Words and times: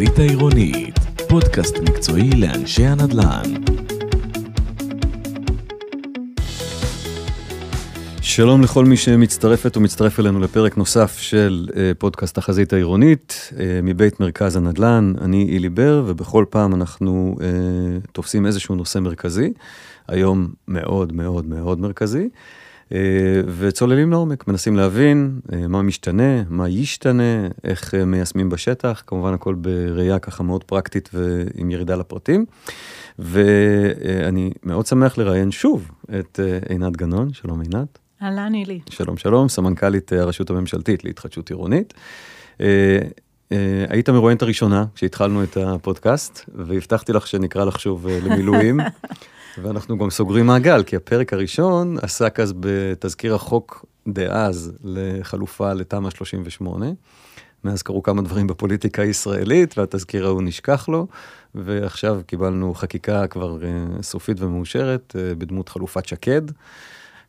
החזית 0.00 0.18
העירונית, 0.18 0.98
פודקאסט 1.28 1.76
מקצועי 1.78 2.30
לאנשי 2.30 2.86
הנדל"ן. 2.86 3.42
שלום 8.22 8.62
לכל 8.62 8.84
מי 8.84 8.96
שמצטרפת 8.96 9.76
ומצטרף 9.76 10.20
אלינו 10.20 10.40
לפרק 10.40 10.76
נוסף 10.76 11.18
של 11.18 11.68
אה, 11.76 11.92
פודקאסט 11.98 12.38
החזית 12.38 12.72
העירונית 12.72 13.52
אה, 13.58 13.80
מבית 13.82 14.20
מרכז 14.20 14.56
הנדל"ן. 14.56 15.12
אני 15.20 15.46
אילי 15.48 15.68
בר, 15.68 16.04
ובכל 16.06 16.44
פעם 16.50 16.74
אנחנו 16.74 17.36
אה, 17.40 17.46
תופסים 18.12 18.46
איזשהו 18.46 18.74
נושא 18.74 18.98
מרכזי, 18.98 19.52
היום 20.08 20.48
מאוד 20.68 21.12
מאוד 21.12 21.46
מאוד 21.46 21.80
מרכזי. 21.80 22.28
אה, 22.92 23.40
וצוללים 23.58 24.10
לעומק, 24.10 24.48
מנסים 24.48 24.76
להבין 24.76 25.40
אה, 25.52 25.68
מה 25.68 25.82
משתנה, 25.82 26.42
מה 26.48 26.68
ישתנה, 26.68 27.46
איך 27.64 27.94
אה, 27.94 28.04
מיישמים 28.04 28.48
בשטח, 28.48 29.02
כמובן 29.06 29.34
הכל 29.34 29.54
בראייה 29.54 30.18
ככה 30.18 30.42
מאוד 30.42 30.64
פרקטית 30.64 31.10
ועם 31.12 31.70
ירידה 31.70 31.96
לפרטים. 31.96 32.44
ואני 33.18 34.50
מאוד 34.62 34.86
שמח 34.86 35.18
לראיין 35.18 35.50
שוב 35.50 35.90
את 36.18 36.40
עינת 36.68 36.96
גנון, 36.96 37.32
שלום 37.32 37.60
עינת. 37.60 37.98
אהלן 38.22 38.54
אילי. 38.54 38.80
שלום 38.90 39.16
שלום, 39.16 39.48
סמנכ"לית 39.48 40.12
הרשות 40.12 40.50
הממשלתית 40.50 41.04
להתחדשות 41.04 41.50
עירונית. 41.50 41.94
היית 43.88 44.08
המרואיינת 44.08 44.42
הראשונה 44.42 44.84
כשהתחלנו 44.94 45.42
את 45.42 45.56
הפודקאסט, 45.56 46.44
והבטחתי 46.54 47.12
לך 47.12 47.26
שנקרא 47.26 47.64
לך 47.64 47.80
שוב 47.80 48.06
למילואים. 48.08 48.80
ואנחנו 49.58 49.98
גם 49.98 50.10
סוגרים 50.10 50.46
מעגל, 50.46 50.82
כי 50.82 50.96
הפרק 50.96 51.32
הראשון 51.32 51.96
עסק 52.02 52.40
אז 52.40 52.54
בתזכיר 52.60 53.34
החוק 53.34 53.84
דאז 54.08 54.72
לחלופה 54.84 55.72
לתמ"א 55.72 56.10
38. 56.10 56.86
מאז 57.64 57.82
קרו 57.82 58.02
כמה 58.02 58.22
דברים 58.22 58.46
בפוליטיקה 58.46 59.02
הישראלית, 59.02 59.78
והתזכיר 59.78 60.26
ההוא 60.26 60.42
נשכח 60.42 60.88
לו, 60.88 61.06
ועכשיו 61.54 62.20
קיבלנו 62.26 62.74
חקיקה 62.74 63.26
כבר 63.26 63.58
uh, 63.60 64.02
סופית 64.02 64.40
ומאושרת 64.40 65.16
uh, 65.16 65.38
בדמות 65.38 65.68
חלופת 65.68 66.06
שקד. 66.06 66.42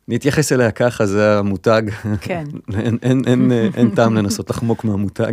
נתייחס 0.08 0.52
אליה 0.52 0.70
ככה, 0.70 1.06
זה 1.06 1.38
המותג. 1.38 1.82
כן. 2.20 2.44
אין, 2.78 2.98
אין, 3.02 3.22
אין, 3.26 3.52
אין, 3.52 3.70
אין 3.74 3.90
טעם 3.90 4.14
לנסות 4.14 4.50
לחמוק 4.50 4.84
מהמותג. 4.84 5.32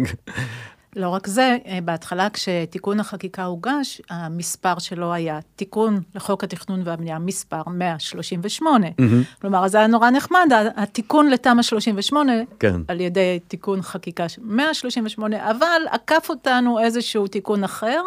לא 0.96 1.10
רק 1.10 1.28
זה, 1.28 1.58
אה, 1.68 1.80
בהתחלה 1.84 2.30
כשתיקון 2.30 3.00
החקיקה 3.00 3.44
הוגש, 3.44 4.02
המספר 4.10 4.80
שלו 4.80 5.14
היה 5.14 5.40
תיקון 5.56 6.02
לחוק 6.16 6.44
התכנון 6.44 6.82
והבנייה, 6.84 7.20
מספר 7.20 7.62
138. 7.68 8.88
Mm-hmm. 8.88 9.42
כלומר, 9.42 9.68
זה 9.68 9.78
היה 9.78 9.88
נורא 9.88 10.10
נחמד, 10.10 10.50
התיקון 10.76 11.30
לתמ"א 11.30 11.62
38, 11.62 12.34
כן. 12.60 12.82
על 12.88 13.02
ידי 13.02 13.40
תיקון 13.48 13.82
חקיקה 13.82 14.26
138, 14.42 15.52
אבל 15.52 15.82
עקף 15.92 16.28
אותנו 16.30 16.80
איזשהו 16.80 17.28
תיקון 17.28 17.64
אחר. 17.64 18.02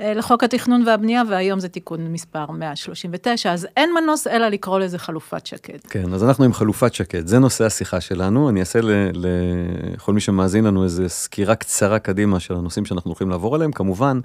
אה, 0.00 0.14
לחוק 0.14 0.44
התכנון 0.44 0.82
והבנייה, 0.86 1.22
והיום 1.28 1.60
זה 1.60 1.68
תיקון 1.68 2.12
מספר 2.12 2.50
139, 2.50 3.52
אז 3.52 3.66
אין 3.76 3.90
מנוס 3.94 4.26
אלא 4.26 4.48
לקרוא 4.48 4.78
לזה 4.78 4.98
חלופת 4.98 5.46
שקד. 5.46 5.78
כן, 5.88 6.14
אז 6.14 6.24
אנחנו 6.24 6.44
עם 6.44 6.52
חלופת 6.52 6.94
שקד, 6.94 7.26
זה 7.26 7.38
נושא 7.38 7.64
השיחה 7.64 8.00
שלנו. 8.00 8.48
אני 8.48 8.60
אעשה 8.60 8.78
לכל 9.14 10.12
מי 10.12 10.20
שמאזין 10.20 10.64
לנו 10.64 10.84
איזו 10.84 11.08
סקירה 11.08 11.54
קצרה 11.54 11.98
קדימה 11.98 12.40
של 12.40 12.54
הנושאים 12.54 12.84
שאנחנו 12.84 13.08
הולכים 13.10 13.30
לעבור 13.30 13.54
עליהם. 13.54 13.72
כמובן, 13.72 14.20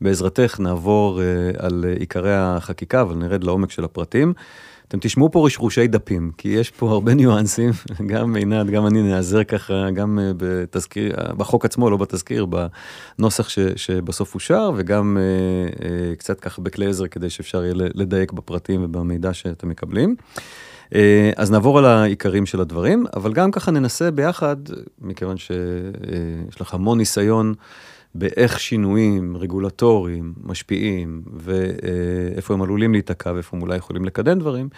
בעזרתך 0.00 0.60
נעבור 0.60 1.20
uh, 1.20 1.64
על 1.64 1.84
עיקרי 1.98 2.36
החקיקה, 2.36 3.00
אבל 3.00 3.14
נרד 3.14 3.44
לעומק 3.44 3.70
של 3.70 3.84
הפרטים. 3.84 4.32
אתם 4.94 5.00
תשמעו 5.02 5.30
פה 5.30 5.46
רשרושי 5.46 5.86
דפים, 5.86 6.30
כי 6.38 6.48
יש 6.48 6.70
פה 6.70 6.90
הרבה 6.90 7.14
ניואנסים, 7.14 7.70
גם 8.12 8.36
עינת, 8.36 8.66
גם 8.66 8.86
אני 8.86 9.02
נעזר 9.02 9.44
ככה, 9.44 9.90
גם 9.90 10.18
אה, 10.18 10.32
בתזכיר, 10.36 11.14
בחוק 11.36 11.64
עצמו, 11.64 11.90
לא 11.90 11.96
בתזכיר, 11.96 12.46
בנוסח 13.18 13.48
ש, 13.48 13.58
שבסוף 13.76 14.34
אושר, 14.34 14.70
וגם 14.76 15.18
אה, 15.20 15.88
אה, 15.88 16.16
קצת 16.16 16.40
ככה 16.40 16.62
בכלי 16.62 16.86
עזר 16.86 17.06
כדי 17.06 17.30
שאפשר 17.30 17.64
יהיה 17.64 17.74
לדייק 17.76 18.32
בפרטים 18.32 18.84
ובמידע 18.84 19.32
שאתם 19.32 19.68
מקבלים. 19.68 20.16
אז 21.36 21.50
נעבור 21.50 21.78
על 21.78 21.84
העיקרים 21.84 22.46
של 22.46 22.60
הדברים, 22.60 23.04
אבל 23.16 23.32
גם 23.32 23.50
ככה 23.50 23.70
ננסה 23.70 24.10
ביחד, 24.10 24.56
מכיוון 25.00 25.36
שיש 25.36 26.60
לך 26.60 26.74
המון 26.74 26.98
ניסיון 26.98 27.54
באיך 28.14 28.60
שינויים 28.60 29.36
רגולטוריים 29.36 30.34
משפיעים, 30.42 31.22
ואיפה 31.36 32.54
הם 32.54 32.62
עלולים 32.62 32.92
להיתקע 32.92 33.32
ואיפה 33.32 33.56
הם 33.56 33.62
אולי 33.62 33.76
יכולים 33.76 34.04
לקדם 34.04 34.38
דברים, 34.38 34.68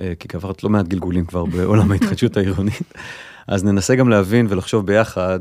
אה, 0.00 0.12
כי 0.18 0.28
עברת 0.34 0.64
לא 0.64 0.70
מעט 0.70 0.88
גלגולים 0.88 1.24
כבר 1.24 1.44
בעולם 1.44 1.90
ההתחדשות 1.92 2.36
העירונית. 2.36 2.94
אז 3.46 3.64
ננסה 3.64 3.94
גם 3.94 4.08
להבין 4.08 4.46
ולחשוב 4.48 4.86
ביחד 4.86 5.40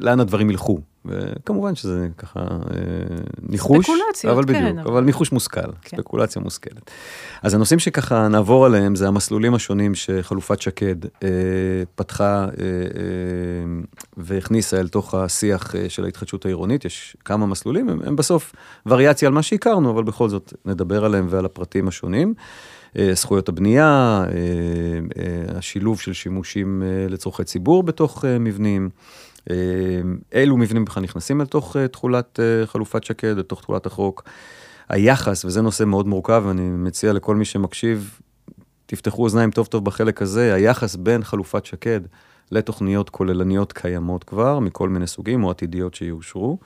לאן 0.00 0.20
הדברים 0.20 0.50
ילכו. 0.50 0.80
וכמובן 1.08 1.74
שזה 1.74 2.08
ככה 2.18 2.40
אה, 2.40 2.46
ניחוש, 3.48 3.90
אבל 4.30 4.44
בדיוק, 4.44 4.62
כן. 4.62 4.78
אבל 4.78 5.04
ניחוש 5.04 5.32
מושכל, 5.32 5.60
כן. 5.82 5.96
ספקולציה 5.96 6.42
מושכלת. 6.42 6.90
אז 7.42 7.54
הנושאים 7.54 7.78
שככה 7.78 8.28
נעבור 8.28 8.66
עליהם 8.66 8.94
זה 8.94 9.08
המסלולים 9.08 9.54
השונים 9.54 9.94
שחלופת 9.94 10.60
שקד 10.60 11.04
אה, 11.04 11.28
פתחה 11.94 12.44
אה, 12.44 12.48
אה, 12.48 13.82
והכניסה 14.16 14.80
אל 14.80 14.88
תוך 14.88 15.14
השיח 15.14 15.74
אה, 15.76 15.88
של 15.88 16.04
ההתחדשות 16.04 16.44
העירונית. 16.44 16.84
יש 16.84 17.16
כמה 17.24 17.46
מסלולים, 17.46 17.88
הם, 17.88 18.00
הם 18.04 18.16
בסוף 18.16 18.52
וריאציה 18.86 19.28
על 19.28 19.34
מה 19.34 19.42
שהכרנו, 19.42 19.90
אבל 19.90 20.02
בכל 20.02 20.28
זאת 20.28 20.52
נדבר 20.64 21.04
עליהם 21.04 21.26
ועל 21.30 21.44
הפרטים 21.44 21.88
השונים. 21.88 22.34
אה, 22.98 23.14
זכויות 23.14 23.48
הבנייה, 23.48 24.24
השילוב 25.56 26.00
של 26.00 26.12
שימושים 26.12 26.82
לצורכי 27.08 27.44
ציבור 27.44 27.82
בתוך 27.82 28.24
מבנים. 28.40 28.90
אילו 30.32 30.56
מבנים 30.56 30.84
בכלל 30.84 31.02
נכנסים 31.02 31.40
לתוך 31.40 31.76
תכולת 31.92 32.40
חלופת 32.66 33.04
שקד, 33.04 33.36
לתוך 33.36 33.60
תכולת 33.60 33.86
החוק. 33.86 34.22
היחס, 34.88 35.44
וזה 35.44 35.62
נושא 35.62 35.84
מאוד 35.84 36.06
מורכב, 36.06 36.42
ואני 36.46 36.62
מציע 36.62 37.12
לכל 37.12 37.36
מי 37.36 37.44
שמקשיב, 37.44 38.18
תפתחו 38.86 39.22
אוזניים 39.22 39.50
טוב 39.50 39.66
טוב 39.66 39.84
בחלק 39.84 40.22
הזה, 40.22 40.54
היחס 40.54 40.96
בין 40.96 41.24
חלופת 41.24 41.64
שקד 41.64 42.00
לתוכניות 42.52 43.10
כוללניות 43.10 43.72
קיימות 43.72 44.24
כבר, 44.24 44.58
מכל 44.58 44.88
מיני 44.88 45.06
סוגים, 45.06 45.44
או 45.44 45.50
עתידיות 45.50 45.94
שיאושרו. 45.94 46.58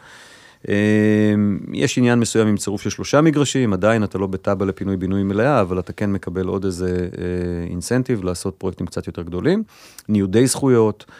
אמ, 0.68 1.58
יש 1.72 1.98
עניין 1.98 2.18
מסוים 2.18 2.48
עם 2.48 2.56
צירוף 2.56 2.82
של 2.82 2.90
שלושה 2.90 3.20
מגרשים, 3.20 3.72
עדיין 3.72 4.04
אתה 4.04 4.18
לא 4.18 4.26
בתב"ע 4.26 4.64
לפינוי-בינוי 4.64 5.22
מלאה, 5.22 5.60
אבל 5.60 5.78
אתה 5.78 5.92
כן 5.92 6.12
מקבל 6.12 6.46
עוד 6.46 6.64
איזה 6.64 7.08
אינסנטיב 7.70 8.24
לעשות 8.24 8.54
פרויקטים 8.58 8.86
קצת 8.86 9.06
יותר 9.06 9.22
גדולים. 9.22 9.62
ניודי 10.08 10.46
זכויות, 10.46 11.04
אה, 11.08 11.14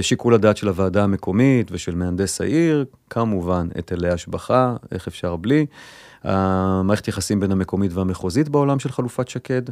שיקול 0.00 0.34
הדעת 0.34 0.56
של 0.56 0.68
הוועדה 0.68 1.04
המקומית 1.04 1.68
ושל 1.72 1.94
מהנדס 1.94 2.40
העיר, 2.40 2.84
כמובן 3.10 3.68
היטלי 3.74 4.08
השבחה, 4.08 4.76
איך 4.92 5.08
אפשר 5.08 5.36
בלי. 5.36 5.66
המערכת 6.24 7.08
יחסים 7.08 7.40
בין 7.40 7.52
המקומית 7.52 7.92
והמחוזית 7.92 8.48
בעולם 8.48 8.78
של 8.78 8.92
חלופת 8.92 9.28
שקד. 9.28 9.62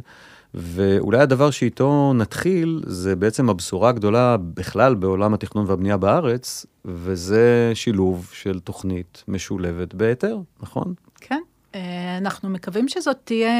ואולי 0.53 1.19
הדבר 1.19 1.51
שאיתו 1.51 2.13
נתחיל, 2.15 2.81
זה 2.85 3.15
בעצם 3.15 3.49
הבשורה 3.49 3.89
הגדולה 3.89 4.37
בכלל 4.37 4.95
בעולם 4.95 5.33
התכנון 5.33 5.65
והבנייה 5.67 5.97
בארץ, 5.97 6.65
וזה 6.85 7.71
שילוב 7.73 8.29
של 8.33 8.59
תוכנית 8.59 9.23
משולבת 9.27 9.93
בהיתר, 9.93 10.37
נכון? 10.61 10.93
כן. 11.21 11.41
אה, 11.75 12.17
אנחנו 12.17 12.49
מקווים 12.49 12.87
שזאת 12.87 13.17
תהיה 13.23 13.51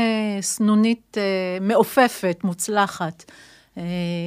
סנונית 0.41 1.17
אה, 1.17 1.57
מעופפת, 1.61 2.37
מוצלחת, 2.43 3.25
אה, 3.29 3.35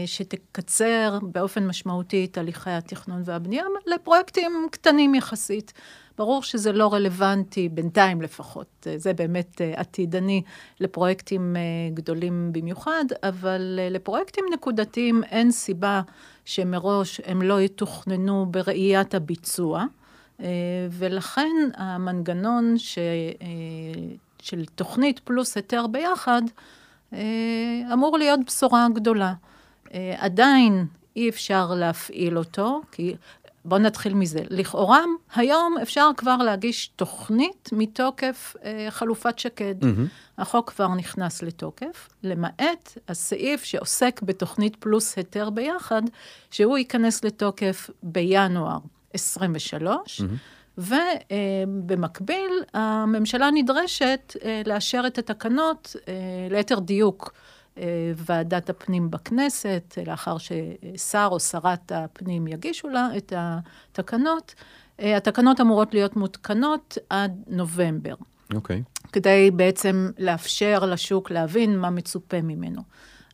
שתקצר 0.07 1.19
באופן 1.23 1.67
משמעותי 1.67 2.25
את 2.25 2.39
הליכי 2.39 2.71
התכנון 2.71 3.23
והבנייה 3.25 3.65
לפרויקטים 3.87 4.69
קטנים 4.71 5.15
יחסית. 5.15 5.73
ברור 6.19 6.43
שזה 6.43 6.73
לא 6.73 6.95
רלוונטי, 6.95 7.69
בינתיים 7.69 8.23
לפחות, 8.23 8.87
זה 8.97 9.13
באמת 9.13 9.61
אה, 9.61 9.73
עתידני 9.77 10.43
לפרויקטים 10.81 11.57
אה, 11.57 11.61
גדולים 11.95 12.53
במיוחד, 12.53 13.05
אבל 13.23 13.79
אה, 13.83 13.89
לפרויקטים 13.91 14.45
נקודתיים 14.53 15.25
אין 15.25 15.51
סיבה 15.51 16.03
שמראש 16.45 17.21
הם 17.25 17.43
לא 17.43 17.61
יתוכננו 17.61 18.47
בראיית 18.51 19.15
הביצוע, 19.15 19.85
ולכן 20.91 21.57
המנגנון 21.77 22.79
ש... 22.79 22.99
של 24.43 24.65
תוכנית 24.75 25.19
פלוס 25.19 25.57
היתר 25.57 25.87
ביחד, 25.87 26.43
אמור 27.93 28.19
להיות 28.19 28.41
בשורה 28.47 28.87
גדולה. 28.95 29.35
עדיין 30.19 30.87
אי 31.17 31.29
אפשר 31.29 31.75
להפעיל 31.75 32.39
אותו, 32.39 32.81
כי 32.93 33.15
בואו 33.65 33.81
נתחיל 33.81 34.15
מזה. 34.15 34.41
לכאורה, 34.51 35.05
היום 35.35 35.77
אפשר 35.83 36.11
כבר 36.17 36.37
להגיש 36.37 36.91
תוכנית 36.97 37.71
מתוקף 37.73 38.57
אה, 38.65 38.87
חלופת 38.91 39.39
שקד. 39.39 39.83
Mm-hmm. 39.83 40.39
החוק 40.39 40.71
כבר 40.71 40.89
נכנס 40.89 41.43
לתוקף, 41.43 42.09
למעט 42.23 42.99
הסעיף 43.09 43.65
שעוסק 43.65 44.21
בתוכנית 44.23 44.77
פלוס 44.77 45.17
היתר 45.17 45.51
ביחד, 45.51 46.03
שהוא 46.51 46.79
ייכנס 46.79 47.25
לתוקף 47.25 47.91
בינואר 48.03 48.79
23. 49.13 50.21
Mm-hmm. 50.21 50.25
ובמקביל, 50.79 52.53
הממשלה 52.75 53.51
נדרשת 53.55 54.37
אה, 54.45 54.63
לאשר 54.67 55.03
את 55.07 55.19
התקנות, 55.19 55.97
אה, 56.09 56.15
ליתר 56.51 56.79
דיוק, 56.79 57.33
אה, 57.79 58.13
ועדת 58.17 58.71
הפנים 58.71 59.11
בכנסת, 59.11 59.99
לאחר 60.07 60.37
ששר 60.39 61.29
או 61.31 61.41
שרת 61.41 61.93
הפנים 61.95 62.47
יגישו 62.47 62.89
לה 62.89 63.09
את 63.17 63.33
התקנות, 63.37 64.55
התקנות 64.99 65.61
אמורות 65.61 65.95
להיות 65.95 66.17
מותקנות 66.17 66.99
עד 67.11 67.43
נובמבר, 67.47 68.15
אוקיי. 68.55 68.83
כדי 69.13 69.51
בעצם 69.51 70.11
לאפשר 70.19 70.85
לשוק 70.85 71.31
להבין 71.31 71.79
מה 71.79 71.91
מצופה 71.91 72.43
ממנו. 72.43 72.83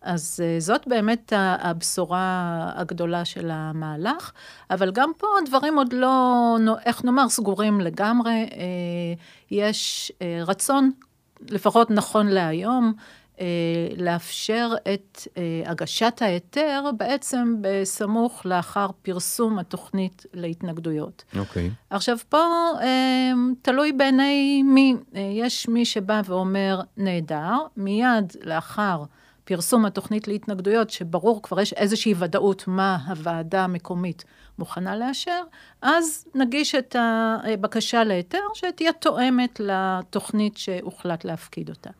אז 0.04 0.40
אה, 0.44 0.60
זאת 0.60 0.86
באמת 0.86 1.32
הבשורה 1.36 2.70
הגדולה 2.74 3.24
של 3.24 3.50
המהלך, 3.52 4.32
אבל 4.70 4.90
גם 4.90 5.10
פה 5.18 5.26
הדברים 5.42 5.78
עוד 5.78 5.92
לא, 5.92 6.56
איך 6.84 7.04
נאמר, 7.04 7.28
סגורים 7.28 7.80
לגמרי. 7.80 8.32
אה, 8.32 8.48
יש 9.50 10.12
אה, 10.22 10.40
רצון, 10.46 10.90
לפחות 11.50 11.90
נכון 11.90 12.26
להיום, 12.26 12.92
לאפשר 13.96 14.70
את 14.94 15.28
הגשת 15.66 16.22
ההיתר 16.22 16.90
בעצם 16.96 17.54
בסמוך 17.60 18.46
לאחר 18.46 18.86
פרסום 19.02 19.58
התוכנית 19.58 20.26
להתנגדויות. 20.34 21.24
אוקיי. 21.36 21.70
עכשיו, 21.90 22.16
פה 22.28 22.72
תלוי 23.62 23.92
בעיני 23.92 24.62
מי. 24.62 24.94
יש 25.14 25.68
מי 25.68 25.84
שבא 25.84 26.20
ואומר, 26.24 26.80
נהדר, 26.96 27.56
מיד 27.76 28.32
לאחר 28.42 29.02
פרסום 29.44 29.84
התוכנית 29.84 30.28
להתנגדויות, 30.28 30.90
שברור 30.90 31.42
כבר 31.42 31.60
יש 31.60 31.72
איזושהי 31.72 32.14
ודאות 32.18 32.64
מה 32.66 32.98
הוועדה 33.08 33.64
המקומית 33.64 34.24
מוכנה 34.58 34.96
לאשר, 34.96 35.42
אז 35.82 36.26
נגיש 36.34 36.74
את 36.74 36.96
הבקשה 36.98 38.04
להיתר 38.04 38.38
שתהיה 38.54 38.92
תואמת 38.92 39.60
לתוכנית 39.60 40.56
שהוחלט 40.56 41.24
להפקיד 41.24 41.70
אותה. 41.70 41.90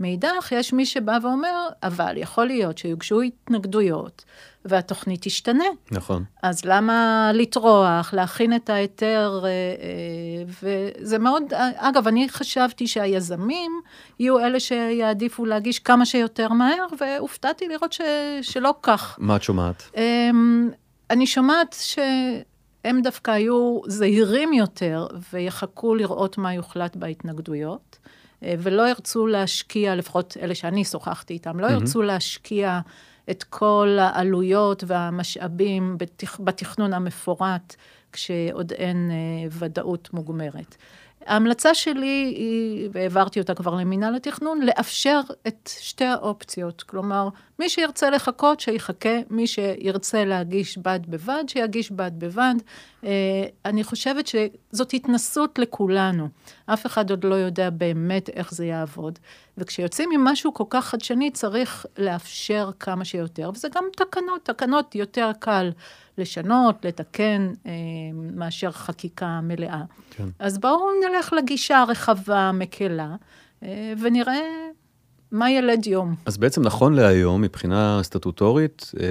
מאידך, 0.00 0.52
יש 0.52 0.72
מי 0.72 0.86
שבא 0.86 1.18
ואומר, 1.22 1.68
אבל 1.82 2.16
יכול 2.16 2.46
להיות 2.46 2.78
שיוגשו 2.78 3.20
התנגדויות 3.20 4.24
והתוכנית 4.64 5.20
תשתנה. 5.22 5.64
נכון. 5.90 6.24
אז 6.42 6.64
למה 6.64 7.30
לטרוח, 7.34 8.14
להכין 8.14 8.56
את 8.56 8.70
ההיתר, 8.70 9.40
אה, 9.44 9.48
אה, 9.48 10.44
וזה 10.62 11.18
מאוד, 11.18 11.42
אגב, 11.76 12.08
אני 12.08 12.28
חשבתי 12.28 12.86
שהיזמים 12.86 13.80
יהיו 14.20 14.38
אלה 14.38 14.60
שיעדיפו 14.60 15.44
להגיש 15.44 15.78
כמה 15.78 16.06
שיותר 16.06 16.48
מהר, 16.48 16.86
והופתעתי 17.00 17.68
לראות 17.68 17.92
ש, 17.92 18.00
שלא 18.42 18.74
כך. 18.82 19.16
מה 19.18 19.36
את 19.36 19.42
שומעת? 19.42 19.90
אמ, 19.96 20.70
אני 21.10 21.26
שומעת 21.26 21.76
שהם 21.80 23.02
דווקא 23.02 23.30
היו 23.30 23.80
זהירים 23.86 24.52
יותר 24.52 25.06
ויחכו 25.32 25.94
לראות 25.94 26.38
מה 26.38 26.54
יוחלט 26.54 26.96
בהתנגדויות, 26.96 27.98
ולא 28.58 28.88
ירצו 28.88 29.26
להשקיע, 29.26 29.94
לפחות 29.94 30.36
אלה 30.40 30.54
שאני 30.54 30.84
שוחחתי 30.84 31.34
איתם, 31.34 31.60
לא 31.60 31.66
ירצו 31.66 32.02
להשקיע 32.02 32.80
את 33.30 33.42
כל 33.42 33.98
העלויות 34.00 34.84
והמשאבים 34.86 35.98
בתכ... 35.98 36.40
בתכנון 36.40 36.92
המפורט, 36.92 37.76
כשעוד 38.12 38.72
אין 38.72 39.10
אה, 39.10 39.48
ודאות 39.50 40.08
מוגמרת. 40.12 40.76
ההמלצה 41.26 41.74
שלי 41.74 42.34
היא, 42.36 42.88
והעברתי 42.92 43.40
אותה 43.40 43.54
כבר 43.54 43.74
למינהל 43.74 44.14
התכנון, 44.14 44.60
לאפשר 44.62 45.20
את 45.46 45.70
שתי 45.80 46.04
האופציות. 46.04 46.82
כלומר, 46.82 47.28
מי 47.58 47.68
שירצה 47.68 48.10
לחכות, 48.10 48.60
שיחכה, 48.60 49.18
מי 49.30 49.46
שירצה 49.46 50.24
להגיש 50.24 50.78
בד 50.78 51.00
בבד, 51.08 51.44
שיגיש 51.46 51.90
בד 51.90 52.12
בבד. 52.18 52.54
אה, 53.04 53.10
אני 53.64 53.84
חושבת 53.84 54.26
שזאת 54.26 54.94
התנסות 54.94 55.58
לכולנו. 55.58 56.28
אף 56.66 56.86
אחד 56.86 57.10
עוד 57.10 57.24
לא 57.24 57.34
יודע 57.34 57.70
באמת 57.70 58.28
איך 58.28 58.54
זה 58.54 58.66
יעבוד. 58.66 59.18
וכשיוצאים 59.58 60.10
עם 60.14 60.24
משהו 60.24 60.54
כל 60.54 60.64
כך 60.70 60.84
חדשני, 60.84 61.30
צריך 61.30 61.86
לאפשר 61.98 62.70
כמה 62.80 63.04
שיותר. 63.04 63.50
וזה 63.54 63.68
גם 63.74 63.84
תקנות, 63.96 64.44
תקנות 64.44 64.94
יותר 64.94 65.30
קל 65.38 65.70
לשנות, 66.18 66.84
לתקן, 66.84 67.52
אה, 67.66 67.72
מאשר 68.12 68.70
חקיקה 68.70 69.40
מלאה. 69.42 69.82
כן. 70.10 70.28
אז 70.38 70.58
בואו 70.58 70.86
נלך 71.08 71.32
לגישה 71.32 71.78
הרחבה, 71.78 72.50
מקלה, 72.54 73.16
אה, 73.62 73.92
ונראה 74.00 74.40
מה 75.32 75.50
ילד 75.50 75.86
יום. 75.86 76.14
אז 76.26 76.36
בעצם 76.36 76.62
נכון 76.62 76.94
להיום, 76.94 77.42
מבחינה 77.42 78.00
סטטוטורית, 78.02 78.90
אה, 79.00 79.06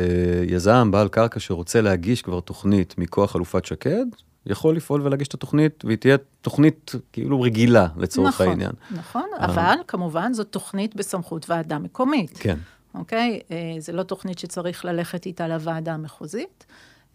יזם, 0.47 0.91
בעל 0.91 1.07
קרקע 1.07 1.39
שרוצה 1.39 1.81
להגיש 1.81 2.21
כבר 2.21 2.39
תוכנית 2.39 2.97
מכוח 2.97 3.31
חלופת 3.31 3.65
שקד, 3.65 4.05
יכול 4.45 4.75
לפעול 4.75 5.01
ולהגיש 5.01 5.27
את 5.27 5.33
התוכנית, 5.33 5.85
והיא 5.85 5.97
תהיה 5.97 6.17
תוכנית 6.41 6.91
כאילו 7.13 7.41
רגילה 7.41 7.87
לצורך 7.97 8.27
נכון, 8.27 8.47
העניין. 8.47 8.71
נכון. 8.91 9.29
אבל 9.39 9.75
כמובן 9.87 10.33
זאת 10.33 10.47
תוכנית 10.47 10.95
בסמכות 10.95 11.49
ועדה 11.49 11.79
מקומית. 11.79 12.37
כן. 12.39 12.57
אוקיי? 12.95 13.39
זה 13.79 13.91
לא 13.91 14.03
תוכנית 14.03 14.39
שצריך 14.39 14.85
ללכת 14.85 15.25
איתה 15.25 15.47
לוועדה 15.47 15.93
המחוזית. 15.93 16.65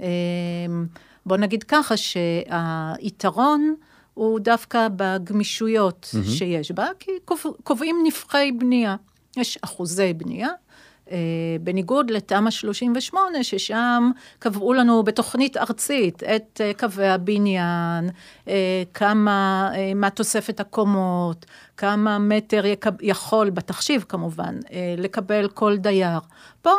אה, 0.00 0.06
בוא 1.26 1.36
נגיד 1.36 1.62
ככה 1.64 1.94
שהיתרון 1.96 3.74
הוא 4.14 4.40
דווקא 4.40 4.88
בגמישויות 4.96 6.10
מהמם. 6.14 6.26
שיש 6.26 6.72
בה, 6.72 6.86
כי 7.00 7.10
קוב- 7.24 7.56
קובעים 7.62 7.96
נפחי 8.04 8.52
בנייה. 8.58 8.96
יש 9.36 9.58
אחוזי 9.62 10.12
בנייה. 10.12 10.48
אה, 11.10 11.16
בניגוד 11.60 12.10
לתמ"א 12.10 12.50
38, 12.50 13.42
ששם 13.44 14.10
קבעו 14.38 14.72
לנו 14.74 15.02
בתוכנית 15.02 15.56
ארצית 15.56 16.22
את 16.22 16.60
אה, 16.64 16.70
קווי 16.78 17.08
הבניין, 17.08 18.10
אה, 18.48 18.82
כמה, 18.94 19.70
מה 19.94 20.10
תוספת 20.10 20.60
הקומות, 20.60 21.46
כמה 21.76 22.18
מטר 22.18 22.66
יקב, 22.66 22.90
יכול, 23.02 23.50
בתחשיב 23.50 24.04
כמובן, 24.08 24.56
לקבל 24.98 25.48
כל 25.48 25.76
דייר. 25.76 26.18
פה 26.62 26.70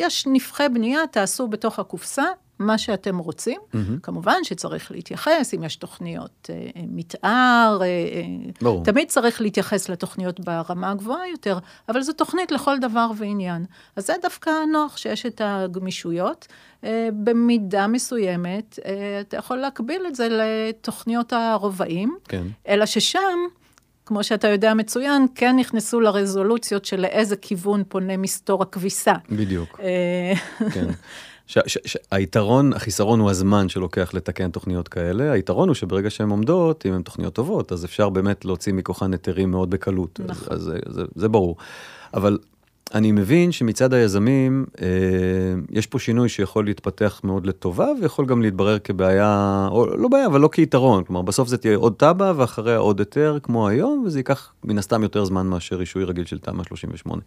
יש 0.00 0.24
נפחי 0.26 0.68
בנייה, 0.74 1.06
תעשו 1.06 1.48
בתוך 1.48 1.78
הקופסה 1.78 2.24
מה 2.58 2.78
שאתם 2.78 3.18
רוצים. 3.18 3.60
מהמם. 3.72 3.98
כמובן 3.98 4.44
שצריך 4.44 4.90
להתייחס, 4.90 5.54
אם 5.54 5.62
יש 5.62 5.76
תוכניות 5.76 6.50
אה, 6.50 6.54
אה, 6.76 6.82
מתאר, 6.88 7.78
אה, 7.82 7.86
אה, 7.86 8.50
ברור. 8.62 8.84
תמיד 8.84 9.08
צריך 9.08 9.40
להתייחס 9.40 9.88
לתוכניות 9.88 10.40
ברמה 10.40 10.90
הגבוהה 10.90 11.28
יותר, 11.28 11.58
אבל 11.88 12.02
זו 12.02 12.12
תוכנית 12.12 12.52
לכל 12.52 12.78
דבר 12.78 13.10
ועניין. 13.16 13.64
אז 13.96 14.06
זה 14.06 14.12
דווקא 14.22 14.50
נוח 14.72 14.96
שיש 14.96 15.26
את 15.26 15.40
הגמישויות. 15.44 16.46
אה, 16.84 17.08
במידה 17.24 17.86
מסוימת, 17.86 18.78
אה, 18.84 19.20
אתה 19.20 19.36
יכול 19.36 19.56
להקביל 19.56 20.02
את 20.06 20.14
זה 20.14 20.28
לתוכניות 20.30 21.32
הרובעים, 21.32 22.16
כן. 22.28 22.46
אלא 22.68 22.86
ששם, 22.86 23.38
כמו 24.10 24.24
שאתה 24.24 24.48
יודע 24.48 24.74
מצוין, 24.74 25.26
כן 25.34 25.56
נכנסו 25.58 26.00
לרזולוציות 26.00 26.84
של 26.84 27.00
לאיזה 27.00 27.36
כיוון 27.36 27.82
פונה 27.88 28.16
מסתור 28.16 28.62
הכביסה. 28.62 29.12
בדיוק, 29.30 29.80
אה, 29.82 30.32
כן. 30.74 30.86
ש- 31.46 31.58
ש- 31.66 31.78
ש- 31.84 31.96
היתרון, 32.10 32.72
החיסרון 32.72 33.20
הוא 33.20 33.30
הזמן 33.30 33.68
שלוקח 33.68 34.14
לתקן 34.14 34.50
תוכניות 34.50 34.88
כאלה, 34.88 35.32
היתרון 35.32 35.68
הוא 35.68 35.74
שברגע 35.74 36.10
שהן 36.10 36.30
עומדות, 36.30 36.86
אם 36.86 36.92
הן 36.92 37.02
תוכניות 37.02 37.34
טובות, 37.34 37.72
אז 37.72 37.84
אפשר 37.84 38.08
באמת 38.08 38.44
להוציא 38.44 38.72
מכוחן 38.72 39.12
היתרים 39.12 39.50
מאוד 39.50 39.70
בקלות, 39.70 40.20
אז, 40.20 40.30
נכון. 40.30 40.52
אז 40.56 40.60
זה, 40.62 40.78
זה, 40.88 41.02
זה 41.14 41.28
ברור. 41.28 41.56
אבל 42.14 42.38
אני 42.94 43.12
מבין 43.12 43.52
שמצד 43.52 43.94
היזמים, 43.94 44.66
אה, 44.82 44.86
יש 45.70 45.86
פה 45.86 45.98
שינוי 45.98 46.28
שיכול 46.28 46.64
להתפתח 46.64 47.20
מאוד 47.24 47.46
לטובה, 47.46 47.88
ויכול 48.02 48.26
גם 48.26 48.42
להתברר 48.42 48.78
כבעיה, 48.78 49.68
או 49.70 49.86
לא 49.96 50.08
בעיה, 50.08 50.26
אבל 50.26 50.40
לא 50.40 50.48
כיתרון, 50.52 51.04
כלומר 51.04 51.22
בסוף 51.22 51.48
זה 51.48 51.56
תהיה 51.56 51.76
עוד 51.76 51.94
תב"ע 51.96 52.32
ואחריה 52.36 52.76
עוד 52.76 52.98
היתר 52.98 53.38
כמו 53.42 53.68
היום, 53.68 54.02
וזה 54.06 54.18
ייקח 54.18 54.52
מן 54.64 54.78
הסתם 54.78 55.02
יותר 55.02 55.24
זמן 55.24 55.46
מאשר 55.46 55.76
רישוי 55.76 56.04
רגיל 56.04 56.24
של 56.24 56.38
תמ"א 56.38 56.64
38. 56.64 57.22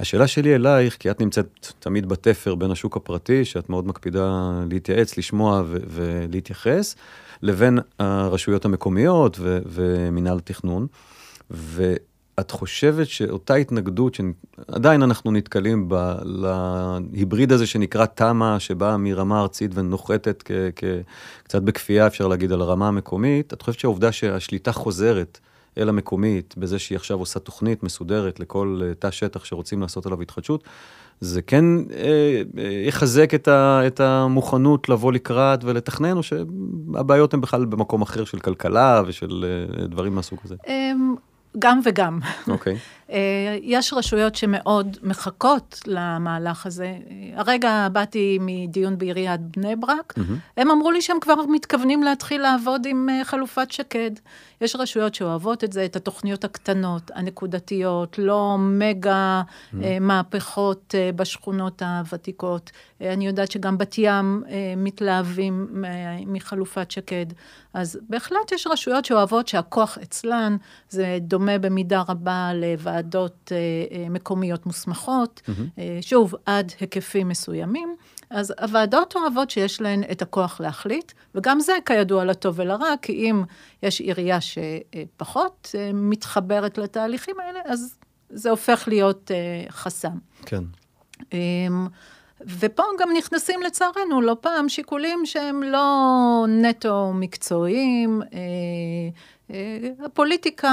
השאלה 0.00 0.26
שלי 0.26 0.54
אלייך, 0.54 0.96
כי 0.96 1.10
את 1.10 1.20
נמצאת 1.20 1.72
תמיד 1.78 2.08
בתפר 2.08 2.54
בין 2.54 2.70
השוק 2.70 2.96
הפרטי, 2.96 3.44
שאת 3.44 3.70
מאוד 3.70 3.86
מקפידה 3.86 4.52
להתייעץ, 4.70 5.18
לשמוע 5.18 5.62
ו- 5.66 5.78
ולהתייחס, 5.88 6.96
לבין 7.42 7.78
הרשויות 7.98 8.64
המקומיות 8.64 9.36
ו- 9.40 9.58
ומינהל 9.66 10.38
התכנון. 10.38 10.86
ואת 12.38 12.50
חושבת 12.50 13.08
שאותה 13.08 13.54
התנגדות, 13.54 14.14
שעדיין 14.14 15.02
אנחנו 15.02 15.30
נתקלים 15.30 15.88
ב- 15.88 16.16
להיבריד 16.24 17.52
הזה 17.52 17.66
שנקרא 17.66 18.06
תמ"א, 18.06 18.58
שבאה 18.58 18.96
מרמה 18.96 19.40
ארצית 19.40 19.70
ונוחתת 19.74 20.42
כ- 20.44 20.52
כ- 20.76 20.84
קצת 21.42 21.62
בכפייה, 21.62 22.06
אפשר 22.06 22.28
להגיד, 22.28 22.52
על 22.52 22.60
הרמה 22.60 22.88
המקומית, 22.88 23.52
את 23.52 23.62
חושבת 23.62 23.78
שהעובדה 23.78 24.12
שהשליטה 24.12 24.72
חוזרת 24.72 25.40
אל 25.78 25.88
המקומית, 25.88 26.54
בזה 26.58 26.78
שהיא 26.78 26.96
עכשיו 26.96 27.18
עושה 27.18 27.40
תוכנית 27.40 27.82
מסודרת 27.82 28.40
לכל 28.40 28.80
אה, 28.84 28.94
תא 28.94 29.10
שטח 29.10 29.44
שרוצים 29.44 29.82
לעשות 29.82 30.06
עליו 30.06 30.22
התחדשות, 30.22 30.64
זה 31.20 31.42
כן 31.42 31.64
אה, 31.92 32.42
אה, 32.58 32.82
יחזק 32.86 33.34
את, 33.34 33.48
ה, 33.48 33.86
את 33.86 34.00
המוכנות 34.00 34.88
לבוא 34.88 35.12
לקראת 35.12 35.64
ולתכנן, 35.64 36.16
או 36.16 36.22
שהבעיות 36.22 37.34
הן 37.34 37.40
בכלל 37.40 37.64
במקום 37.64 38.02
אחר 38.02 38.24
של 38.24 38.38
כלכלה 38.38 39.02
ושל 39.06 39.44
אה, 39.80 39.86
דברים 39.86 40.14
מהסוג 40.14 40.38
הזה? 40.44 40.54
אמ, 41.54 41.60
גם 41.60 41.80
וגם. 41.84 42.18
אוקיי. 42.48 42.72
אה, 42.72 42.78
יש 43.62 43.92
רשויות 43.92 44.34
שמאוד 44.34 44.96
מחכות 45.02 45.80
למהלך 45.86 46.66
הזה. 46.66 46.96
הרגע 47.34 47.88
באתי 47.92 48.38
מדיון 48.40 48.98
בעיריית 48.98 49.40
בני 49.40 49.76
ברק, 49.76 50.14
mm-hmm. 50.16 50.32
הם 50.56 50.70
אמרו 50.70 50.90
לי 50.90 51.02
שהם 51.02 51.20
כבר 51.20 51.34
מתכוונים 51.48 52.02
להתחיל 52.02 52.42
לעבוד 52.42 52.86
עם 52.86 53.08
אה, 53.08 53.24
חלופת 53.24 53.70
שקד. 53.70 54.10
יש 54.60 54.76
רשויות 54.76 55.14
שאוהבות 55.14 55.64
את 55.64 55.72
זה, 55.72 55.84
את 55.84 55.96
התוכניות 55.96 56.44
הקטנות, 56.44 57.10
הנקודתיות, 57.14 58.18
לא 58.18 58.56
מגה 58.58 59.42
mm-hmm. 59.42 59.76
מהפכות 60.00 60.94
בשכונות 61.16 61.82
הוותיקות. 61.82 62.70
אני 63.00 63.26
יודעת 63.26 63.50
שגם 63.50 63.78
בת 63.78 63.94
ים 63.98 64.42
מתלהבים 64.76 65.84
מחלופת 66.26 66.90
שקד. 66.90 67.26
אז 67.74 67.98
בהחלט 68.08 68.52
יש 68.52 68.66
רשויות 68.66 69.04
שאוהבות 69.04 69.48
שהכוח 69.48 69.98
אצלן, 70.02 70.56
זה 70.88 71.18
דומה 71.20 71.58
במידה 71.58 72.02
רבה 72.08 72.50
לוועדות 72.54 72.93
אה, 72.94 73.56
אה, 73.56 74.08
מקומיות 74.10 74.66
מוסמכות, 74.66 75.42
mm-hmm. 75.46 75.80
שוב, 76.00 76.34
עד 76.46 76.72
היקפים 76.80 77.28
מסוימים. 77.28 77.96
אז 78.30 78.52
הוועדות 78.60 79.16
אוהבות 79.16 79.50
שיש 79.50 79.80
להן 79.80 80.02
את 80.12 80.22
הכוח 80.22 80.60
להחליט, 80.60 81.12
וגם 81.34 81.60
זה 81.60 81.72
כידוע 81.86 82.24
לטוב 82.24 82.58
ולרע, 82.58 82.94
כי 83.02 83.12
אם 83.12 83.42
יש 83.82 84.00
עירייה 84.00 84.38
שפחות 84.40 85.74
מתחברת 85.94 86.78
לתהליכים 86.78 87.34
האלה, 87.40 87.60
אז 87.64 87.98
זה 88.30 88.50
הופך 88.50 88.84
להיות 88.88 89.30
חסם. 89.70 90.18
כן. 90.46 90.64
אמ, 91.32 91.86
ופה 92.40 92.82
גם 93.00 93.08
נכנסים 93.18 93.62
לצערנו 93.62 94.20
לא 94.20 94.36
פעם 94.40 94.68
שיקולים 94.68 95.26
שהם 95.26 95.62
לא 95.62 96.46
נטו 96.48 97.12
מקצועיים. 97.14 98.22
אה, 99.50 99.78
אה, 99.82 100.06
הפוליטיקה, 100.06 100.68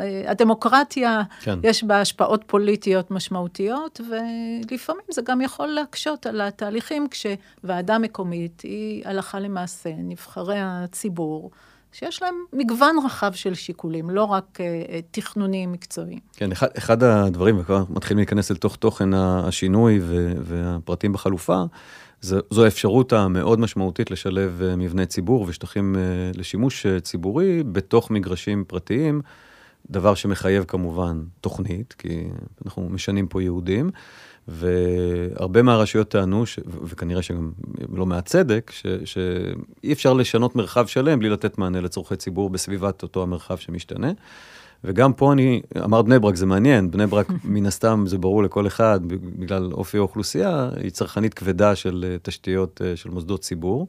אה, 0.00 0.30
הדמוקרטיה, 0.30 1.22
כן. 1.40 1.58
יש 1.62 1.84
בה 1.84 2.00
השפעות 2.00 2.44
פוליטיות 2.46 3.10
משמעותיות, 3.10 4.00
ולפעמים 4.10 5.02
זה 5.10 5.22
גם 5.22 5.40
יכול 5.40 5.66
להקשות 5.66 6.26
על 6.26 6.40
התהליכים 6.40 7.06
כשוועדה 7.10 7.98
מקומית 7.98 8.60
היא 8.60 9.02
הלכה 9.06 9.40
למעשה, 9.40 9.90
נבחרי 9.98 10.58
הציבור. 10.58 11.50
שיש 11.92 12.22
להם 12.22 12.34
מגוון 12.52 12.96
רחב 13.04 13.32
של 13.32 13.54
שיקולים, 13.54 14.10
לא 14.10 14.24
רק 14.24 14.58
uh, 14.60 14.62
תכנוניים 15.10 15.72
מקצועיים. 15.72 16.18
כן, 16.32 16.52
אחד, 16.52 16.66
אחד 16.78 17.02
הדברים, 17.02 17.58
וכבר 17.60 17.84
מתחילים 17.90 18.18
להיכנס 18.18 18.50
לתוך 18.50 18.76
תוכן 18.76 19.14
השינוי 19.14 20.00
ו, 20.02 20.32
והפרטים 20.42 21.12
בחלופה, 21.12 21.62
זו, 22.26 22.38
זו 22.50 22.64
האפשרות 22.64 23.12
המאוד 23.12 23.60
משמעותית 23.60 24.10
לשלב 24.10 24.62
uh, 24.62 24.76
מבני 24.76 25.06
ציבור 25.06 25.44
ושטחים 25.48 25.94
uh, 25.94 26.38
לשימוש 26.38 26.86
uh, 26.86 27.00
ציבורי 27.00 27.62
בתוך 27.72 28.10
מגרשים 28.10 28.64
פרטיים, 28.66 29.20
דבר 29.90 30.14
שמחייב 30.14 30.64
כמובן 30.68 31.22
תוכנית, 31.40 31.94
כי 31.98 32.24
אנחנו 32.64 32.88
משנים 32.88 33.26
פה 33.26 33.42
יהודים. 33.42 33.90
והרבה 34.48 35.62
מהרשויות 35.62 36.08
טענו, 36.08 36.46
ש... 36.46 36.58
וכנראה 36.82 37.22
שגם 37.22 37.50
לא 37.92 38.06
מעט 38.06 38.26
צדק, 38.26 38.70
ש... 38.74 38.86
שאי 39.04 39.92
אפשר 39.92 40.12
לשנות 40.12 40.56
מרחב 40.56 40.86
שלם 40.86 41.18
בלי 41.18 41.28
לתת 41.28 41.58
מענה 41.58 41.80
לצורכי 41.80 42.16
ציבור 42.16 42.50
בסביבת 42.50 43.02
אותו 43.02 43.22
המרחב 43.22 43.56
שמשתנה. 43.56 44.12
וגם 44.86 45.12
פה 45.12 45.32
אני, 45.32 45.62
אמרת 45.84 46.04
בני 46.04 46.18
ברק, 46.18 46.36
זה 46.36 46.46
מעניין, 46.46 46.90
בני 46.90 47.06
ברק 47.06 47.26
מן 47.44 47.66
הסתם, 47.66 48.04
זה 48.06 48.18
ברור 48.18 48.42
לכל 48.42 48.66
אחד, 48.66 49.00
בגלל 49.38 49.72
אופי 49.72 49.98
האוכלוסייה, 49.98 50.70
היא 50.82 50.90
צרכנית 50.90 51.34
כבדה 51.34 51.76
של 51.76 52.04
אה, 52.08 52.16
תשתיות 52.22 52.82
אה, 52.84 52.96
של 52.96 53.10
מוסדות 53.10 53.40
ציבור. 53.40 53.86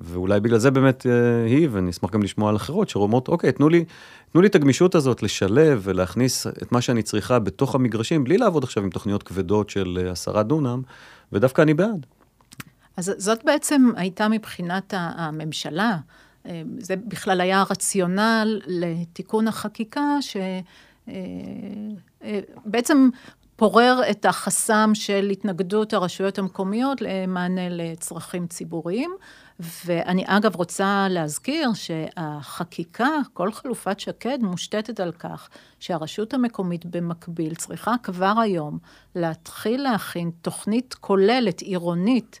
ואולי 0.00 0.40
בגלל 0.40 0.58
זה 0.58 0.70
באמת 0.70 1.06
אה, 1.06 1.44
היא, 1.46 1.68
ואני 1.70 1.90
אשמח 1.90 2.10
גם 2.10 2.22
לשמוע 2.22 2.50
על 2.50 2.56
אחרות, 2.56 2.88
שאומרות, 2.88 3.28
אוקיי, 3.28 3.52
תנו 3.52 3.68
לי, 3.68 3.84
תנו 4.32 4.40
לי 4.40 4.48
את 4.48 4.54
הגמישות 4.54 4.94
הזאת 4.94 5.22
לשלב 5.22 5.80
ולהכניס 5.84 6.46
את 6.46 6.72
מה 6.72 6.80
שאני 6.80 7.02
צריכה 7.02 7.38
בתוך 7.38 7.74
המגרשים, 7.74 8.24
בלי 8.24 8.38
לעבוד 8.38 8.64
עכשיו 8.64 8.82
עם 8.82 8.90
תוכניות 8.90 9.22
כבדות 9.22 9.70
של 9.70 10.08
עשרה 10.10 10.42
דונם, 10.42 10.82
ודווקא 11.32 11.62
אני 11.62 11.74
בעד. 11.74 12.06
אז 12.96 13.12
זאת 13.18 13.44
בעצם 13.44 13.90
הייתה 13.96 14.28
מבחינת 14.28 14.94
הממשלה, 14.96 15.96
זה 16.78 16.96
בכלל 16.96 17.40
היה 17.40 17.60
הרציונל 17.60 18.60
לתיקון 18.66 19.48
החקיקה, 19.48 20.16
שבעצם 22.64 23.08
פורר 23.56 24.00
את 24.10 24.24
החסם 24.24 24.90
של 24.94 25.28
התנגדות 25.32 25.92
הרשויות 25.92 26.38
המקומיות 26.38 27.00
למענה 27.00 27.68
לצרכים 27.68 28.46
ציבוריים. 28.46 29.10
ואני 29.84 30.24
אגב 30.26 30.56
רוצה 30.56 31.06
להזכיר 31.10 31.70
שהחקיקה, 31.74 33.08
כל 33.32 33.52
חלופת 33.52 34.00
שקד 34.00 34.38
מושתתת 34.42 35.00
על 35.00 35.12
כך 35.12 35.48
שהרשות 35.80 36.34
המקומית 36.34 36.86
במקביל 36.86 37.54
צריכה 37.54 37.94
כבר 38.02 38.34
היום 38.42 38.78
להתחיל 39.14 39.82
להכין 39.82 40.30
תוכנית 40.42 40.94
כוללת 40.94 41.60
עירונית 41.60 42.40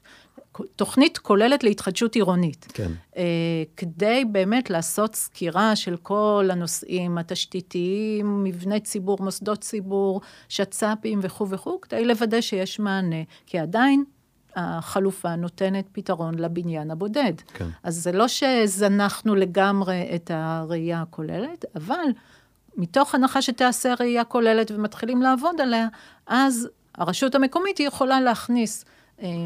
תוכנית 0.76 1.18
כוללת 1.18 1.64
להתחדשות 1.64 2.14
עירונית. 2.14 2.66
כן. 2.74 2.90
Uh, 3.12 3.16
כדי 3.76 4.24
באמת 4.32 4.70
לעשות 4.70 5.14
סקירה 5.14 5.76
של 5.76 5.96
כל 5.96 6.48
הנושאים 6.52 7.18
התשתיתיים, 7.18 8.44
מבני 8.44 8.80
ציבור, 8.80 9.18
מוסדות 9.20 9.60
ציבור, 9.60 10.20
שצ"פים 10.48 11.18
וכו' 11.22 11.48
וכו', 11.50 11.80
כדי 11.80 12.04
לוודא 12.04 12.40
שיש 12.40 12.78
מענה. 12.78 13.22
כי 13.46 13.58
עדיין 13.58 14.04
החלופה 14.56 15.36
נותנת 15.36 15.84
פתרון 15.92 16.34
לבניין 16.34 16.90
הבודד. 16.90 17.32
כן. 17.54 17.68
אז 17.82 17.94
זה 18.02 18.12
לא 18.12 18.28
שזנחנו 18.28 19.34
לגמרי 19.34 20.10
את 20.14 20.30
הראייה 20.34 21.02
הכוללת, 21.02 21.64
אבל 21.76 22.04
מתוך 22.76 23.14
הנחה 23.14 23.42
שתעשה 23.42 23.94
ראייה 24.00 24.24
כוללת 24.24 24.70
ומתחילים 24.70 25.22
לעבוד 25.22 25.60
עליה, 25.60 25.88
אז 26.26 26.68
הרשות 26.94 27.34
המקומית 27.34 27.78
היא 27.78 27.86
יכולה 27.86 28.20
להכניס 28.20 28.84
אה, 28.84 28.90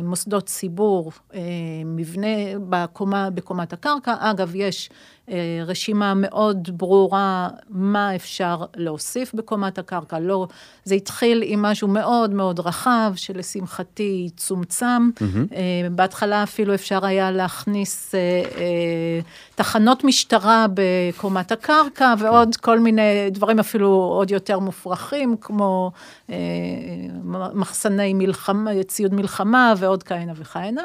מוסדות 0.03 0.47
ציבור, 0.47 1.13
אה, 1.35 1.41
מבנה 1.85 2.29
בקומה, 2.69 3.31
בקומת 3.31 3.73
הקרקע. 3.73 4.15
אגב, 4.19 4.53
יש 4.55 4.91
אה, 4.91 4.95
רשימה 5.67 6.15
מאוד 6.15 6.69
ברורה 6.73 7.49
מה 7.69 8.15
אפשר 8.15 8.65
להוסיף 8.77 9.35
בקומת 9.35 9.79
הקרקע. 9.79 10.19
לא, 10.19 10.47
זה 10.85 10.95
התחיל 10.95 11.43
עם 11.47 11.63
משהו 11.63 11.89
מאוד 11.89 12.31
מאוד 12.31 12.61
רחב, 12.61 13.13
שלשמחתי 13.17 14.31
צומצם. 14.37 15.11
Mm-hmm. 15.15 15.55
בהתחלה 15.91 16.43
אפילו 16.43 16.75
אפשר 16.75 17.07
היה 17.07 17.31
להכניס 17.31 18.15
תחנות 19.55 20.05
משטרה 20.05 20.67
בקומת 20.75 21.53
הקרקע, 21.53 22.15
ועוד 22.19 22.57
כל 22.57 22.79
מיני 22.79 23.31
דברים 23.31 23.59
אפילו 23.59 23.89
עוד 23.89 24.31
יותר 24.31 24.59
מופרכים, 24.59 25.37
כמו 25.41 25.93
מחסני 27.55 28.15
מלחמה, 28.15 28.71
ציוד 28.87 29.15
מלחמה 29.15 29.75
ועוד 29.79 30.03
כהנה 30.03 30.33
וכהנה. 30.37 30.83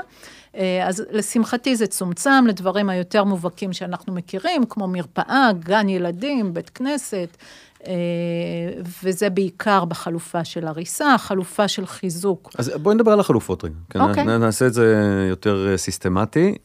אה, 0.56 0.88
אז 0.88 1.04
לשמחתי 1.12 1.76
זה 1.76 1.88
צומצם 1.88 2.46
לדברים 2.48 2.90
היותר 2.90 3.24
מובהקים 3.24 3.74
שאנחנו 3.74 4.14
מכירים, 4.14 4.66
כמו 4.66 4.88
מרפאה, 4.88 5.50
גן 5.60 5.90
ילדים, 5.90 6.54
בית 6.54 6.70
כנסת, 6.70 7.38
אה, 7.88 7.94
וזה 9.04 9.30
בעיקר 9.30 9.86
בחלופה 9.86 10.46
של 10.46 10.68
הריסה, 10.68 11.16
חלופה 11.18 11.68
של 11.68 11.86
חיזוק. 11.86 12.50
אז 12.58 12.72
בואי 12.82 12.96
נדבר 12.96 13.12
על 13.12 13.20
החלופות 13.20 13.64
רגע. 13.64 13.74
כן, 13.90 14.02
אוקיי. 14.02 14.24
נעשה 14.24 14.68
את 14.68 14.74
זה 14.74 14.96
יותר 15.30 15.68
אה, 15.72 15.78
סיסטמטי. 15.78 16.56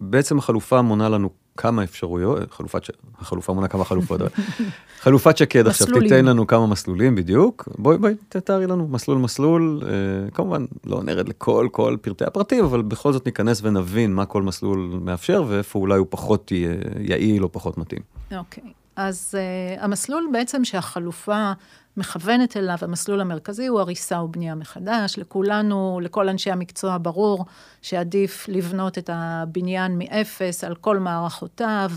בעצם 0.00 0.38
החלופה 0.38 0.82
מונה 0.82 1.08
לנו 1.08 1.30
כמה 1.62 1.84
אפשרויות, 1.84 2.52
חלופת, 2.52 2.82
החלופה 3.18 3.52
מונה 3.52 3.68
כמה 3.68 3.84
חלופות, 3.84 4.20
חלופת 5.04 5.36
שקד 5.36 5.66
עכשיו 5.66 5.86
תיתן 5.86 6.24
לנו 6.24 6.46
כמה 6.46 6.66
מסלולים 6.66 7.14
בדיוק, 7.14 7.68
בואי 7.78 7.98
בואי 7.98 8.14
תתארי 8.28 8.66
לנו 8.66 8.88
מסלול 8.88 9.18
מסלול, 9.18 9.82
אה, 9.86 10.30
כמובן 10.30 10.64
לא 10.86 11.02
נרד 11.02 11.28
לכל 11.28 11.68
כל 11.72 11.96
פרטי 12.00 12.24
הפרטים, 12.24 12.64
אבל 12.64 12.82
בכל 12.82 13.12
זאת 13.12 13.26
ניכנס 13.26 13.60
ונבין 13.62 14.14
מה 14.14 14.26
כל 14.26 14.42
מסלול 14.42 15.00
מאפשר 15.02 15.44
ואיפה 15.48 15.78
אולי 15.78 15.98
הוא 15.98 16.06
פחות 16.10 16.52
יעיל 17.00 17.42
או 17.42 17.52
פחות 17.52 17.78
מתאים. 17.78 18.02
אוקיי, 18.36 18.64
okay. 18.64 18.72
אז 18.96 19.34
uh, 19.34 19.82
המסלול 19.82 20.28
בעצם 20.32 20.64
שהחלופה 20.64 21.52
מכוונת 21.96 22.56
אליו, 22.56 22.76
המסלול 22.80 23.20
המרכזי 23.20 23.66
הוא 23.66 23.80
הריסה 23.80 24.22
ובנייה 24.22 24.54
מחדש. 24.54 25.18
לכולנו, 25.18 26.00
לכל 26.02 26.28
אנשי 26.28 26.50
המקצוע 26.50 26.98
ברור 27.02 27.44
שעדיף 27.82 28.48
לבנות 28.48 28.98
את 28.98 29.10
הבניין 29.12 29.98
מאפס 29.98 30.64
על 30.64 30.74
כל 30.74 30.98
מערכותיו, 30.98 31.90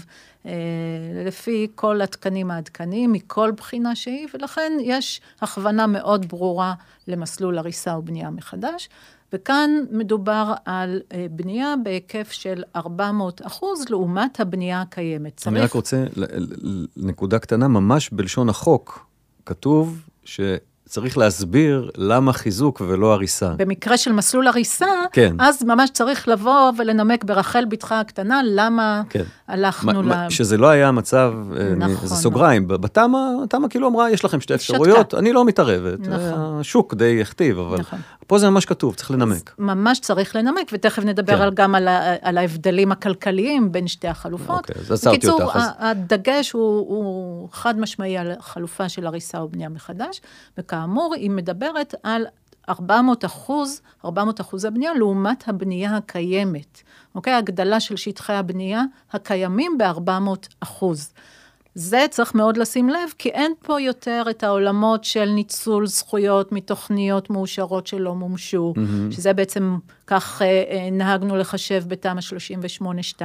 אה, 0.45 0.51
לפי 1.25 1.67
כל 1.75 2.01
התקנים 2.01 2.51
העדכניים, 2.51 3.11
מכל 3.11 3.51
בחינה 3.57 3.95
שהיא, 3.95 4.27
ולכן 4.33 4.73
יש 4.81 5.21
הכוונה 5.41 5.87
מאוד 5.87 6.25
ברורה 6.25 6.73
למסלול 7.07 7.57
הריסה 7.57 7.97
ובנייה 7.97 8.29
מחדש. 8.29 8.89
וכאן 9.33 9.71
מדובר 9.91 10.53
על 10.65 11.01
אה, 11.13 11.25
בנייה 11.31 11.73
בהיקף 11.83 12.31
של 12.31 12.63
400 12.75 13.41
אחוז 13.45 13.89
לעומת 13.89 14.39
הבנייה 14.39 14.81
הקיימת. 14.81 15.37
צריך... 15.37 15.47
אני 15.47 15.59
רק 15.59 15.73
רוצה, 15.73 16.05
נקודה 16.97 17.39
קטנה, 17.39 17.67
ממש 17.67 18.09
בלשון 18.09 18.49
החוק, 18.49 19.05
כתוב 19.45 20.01
ש... 20.23 20.39
צריך 20.89 21.17
להסביר 21.17 21.89
למה 21.97 22.33
חיזוק 22.33 22.81
ולא 22.87 23.13
הריסה. 23.13 23.49
במקרה 23.57 23.97
של 23.97 24.11
מסלול 24.11 24.47
הריסה, 24.47 24.85
כן. 25.11 25.35
אז 25.39 25.63
ממש 25.63 25.89
צריך 25.89 26.27
לבוא 26.27 26.71
ולנמק 26.77 27.23
ברחל 27.23 27.65
בתך 27.65 27.91
הקטנה, 27.91 28.41
למה 28.45 29.01
כן. 29.09 29.23
הלכנו 29.47 30.01
ל... 30.01 30.05
מה- 30.05 30.29
שזה 30.29 30.57
לא 30.57 30.67
היה 30.69 30.87
המצב, 30.87 31.33
אה, 31.59 31.75
נכון. 31.75 32.07
זה 32.07 32.15
סוגריים, 32.15 32.67
בתמ"א, 32.67 33.17
התמ"א 33.43 33.67
כאילו 33.69 33.87
אמרה, 33.87 34.11
יש 34.11 34.25
לכם 34.25 34.41
שתי 34.41 34.57
שתקה. 34.57 34.73
אפשרויות, 34.77 35.13
אני 35.13 35.33
לא 35.33 35.45
מתערבת. 35.45 35.99
נכון. 35.99 36.59
השוק 36.59 36.93
די 36.93 37.21
הכתיב, 37.21 37.59
אבל 37.59 37.77
נכון. 37.79 37.99
פה 38.27 38.37
זה 38.39 38.49
ממש 38.49 38.65
כתוב, 38.65 38.95
צריך 38.95 39.11
לנמק. 39.11 39.55
ממש 39.59 39.99
צריך 39.99 40.35
לנמק, 40.35 40.69
ותכף 40.73 41.03
נדבר 41.03 41.35
כן. 41.35 41.41
על, 41.41 41.51
גם 41.53 41.75
על, 41.75 41.87
ה, 41.87 42.01
על 42.21 42.37
ההבדלים 42.37 42.91
הכלכליים 42.91 43.71
בין 43.71 43.87
שתי 43.87 44.07
החלופות. 44.07 44.57
אוקיי, 44.69 44.75
אז 44.81 44.91
עצרתי 44.91 45.17
בקיצור, 45.17 45.41
אותך, 45.43 45.55
ה- 45.55 45.89
הדגש 45.89 46.51
הוא, 46.51 46.61
הוא 46.77 47.49
חד 47.51 47.79
משמעי 47.79 48.17
על 48.17 48.31
חלופה 48.39 48.89
של 48.89 49.07
הריסה 49.07 49.37
או 49.39 49.47
בנייה 49.49 49.69
מחדש, 49.69 50.21
וכאמור, 50.75 51.13
היא 51.13 51.29
מדברת 51.29 51.95
על 52.03 52.25
400 52.69 53.25
אחוז, 53.25 53.81
400 54.05 54.41
אחוז 54.41 54.65
הבנייה 54.65 54.93
לעומת 54.93 55.47
הבנייה 55.47 55.97
הקיימת. 55.97 56.81
אוקיי? 57.15 57.33
הגדלה 57.33 57.79
של 57.79 57.95
שטחי 57.95 58.33
הבנייה 58.33 58.83
הקיימים 59.11 59.77
ב-400 59.77 60.47
אחוז. 60.59 61.13
זה 61.75 62.05
צריך 62.09 62.35
מאוד 62.35 62.57
לשים 62.57 62.89
לב, 62.89 63.13
כי 63.17 63.29
אין 63.29 63.53
פה 63.59 63.81
יותר 63.81 64.23
את 64.29 64.43
העולמות 64.43 65.03
של 65.03 65.25
ניצול 65.25 65.87
זכויות 65.87 66.51
מתוכניות 66.51 67.29
מאושרות 67.29 67.87
שלא 67.87 68.15
מומשו, 68.15 68.73
mm-hmm. 68.77 69.15
שזה 69.15 69.33
בעצם, 69.33 69.77
כך 70.07 70.41
אה, 70.41 70.63
אה, 70.69 70.89
נהגנו 70.91 71.35
לחשב 71.35 71.83
בתמ"א 71.87 72.19
38-2. 73.19 73.21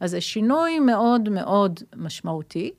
אז 0.00 0.10
זה 0.10 0.20
שינוי 0.20 0.78
מאוד 0.78 1.28
מאוד 1.28 1.80
משמעותי. 1.96 2.70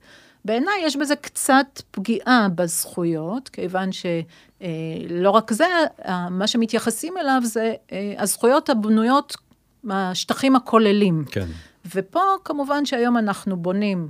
בעיניי 0.46 0.82
יש 0.84 0.96
בזה 0.96 1.16
קצת 1.16 1.82
פגיעה 1.92 2.48
בזכויות, 2.56 3.50
כיוון 3.50 3.90
שלא 3.92 5.30
רק 5.30 5.54
זה, 5.54 5.68
אה, 6.06 6.30
מה 6.30 6.48
שמתייחסים 6.48 7.18
אליו 7.18 7.42
זה 7.44 7.74
אה, 7.92 8.14
הזכויות 8.18 8.70
הבנויות 8.70 9.36
מהשטחים 9.84 10.56
הכוללים. 10.56 11.24
כן. 11.32 11.48
ופה 11.96 12.22
כמובן 12.44 12.86
שהיום 12.86 13.18
אנחנו 13.18 13.58
בונים 13.58 14.10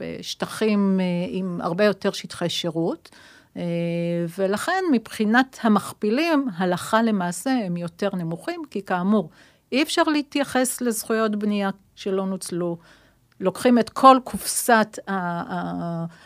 בשטחים 0.00 1.00
אה, 1.00 1.04
עם 1.28 1.60
הרבה 1.60 1.84
יותר 1.84 2.12
שטחי 2.12 2.48
שירות, 2.48 3.10
אה, 3.56 3.62
ולכן 4.38 4.84
מבחינת 4.92 5.58
המכפילים, 5.62 6.48
הלכה 6.56 7.02
למעשה 7.02 7.50
הם 7.50 7.76
יותר 7.76 8.08
נמוכים, 8.12 8.62
כי 8.70 8.82
כאמור, 8.82 9.30
אי 9.72 9.82
אפשר 9.82 10.02
להתייחס 10.02 10.80
לזכויות 10.80 11.36
בנייה 11.36 11.70
שלא 11.94 12.26
נוצלו. 12.26 12.78
לוקחים 13.40 13.78
את 13.78 13.90
כל 13.90 14.16
קופסת 14.24 14.98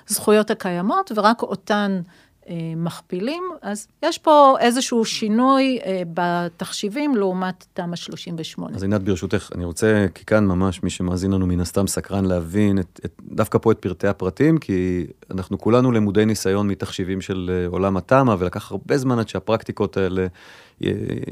הזכויות 0.08 0.50
הקיימות 0.50 1.12
ורק 1.16 1.42
אותן 1.42 2.00
אה, 2.48 2.72
מכפילים, 2.76 3.42
אז 3.62 3.86
יש 4.02 4.18
פה 4.18 4.56
איזשהו 4.60 5.04
שינוי 5.04 5.78
אה, 5.84 6.02
בתחשיבים 6.14 7.16
לעומת 7.16 7.66
תמ"א 7.72 7.96
38. 7.96 8.76
אז 8.76 8.82
עינת, 8.82 9.02
ברשותך, 9.02 9.50
אני 9.54 9.64
רוצה, 9.64 10.06
כי 10.14 10.24
כאן 10.24 10.44
ממש 10.44 10.82
מי 10.82 10.90
שמאזין 10.90 11.32
לנו 11.32 11.46
מן 11.46 11.60
הסתם 11.60 11.86
סקרן 11.86 12.24
להבין 12.24 12.78
את, 12.78 13.00
את, 13.04 13.20
דווקא 13.22 13.58
פה 13.58 13.72
את 13.72 13.78
פרטי 13.78 14.08
הפרטים, 14.08 14.58
כי 14.58 15.06
אנחנו 15.30 15.58
כולנו 15.58 15.92
למודי 15.92 16.24
ניסיון 16.24 16.68
מתחשיבים 16.68 17.20
של 17.20 17.50
אה, 17.52 17.66
עולם 17.66 17.96
התמ"א, 17.96 18.34
ולקח 18.38 18.70
הרבה 18.70 18.98
זמן 18.98 19.18
עד 19.18 19.28
שהפרקטיקות 19.28 19.96
האלה 19.96 20.26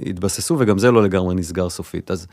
התבססו, 0.06 0.56
וגם 0.58 0.78
זה 0.78 0.90
לא 0.90 1.02
לגמרי 1.02 1.35
נסגר 1.35 1.68
סופית. 1.68 2.11
אז 2.11 2.26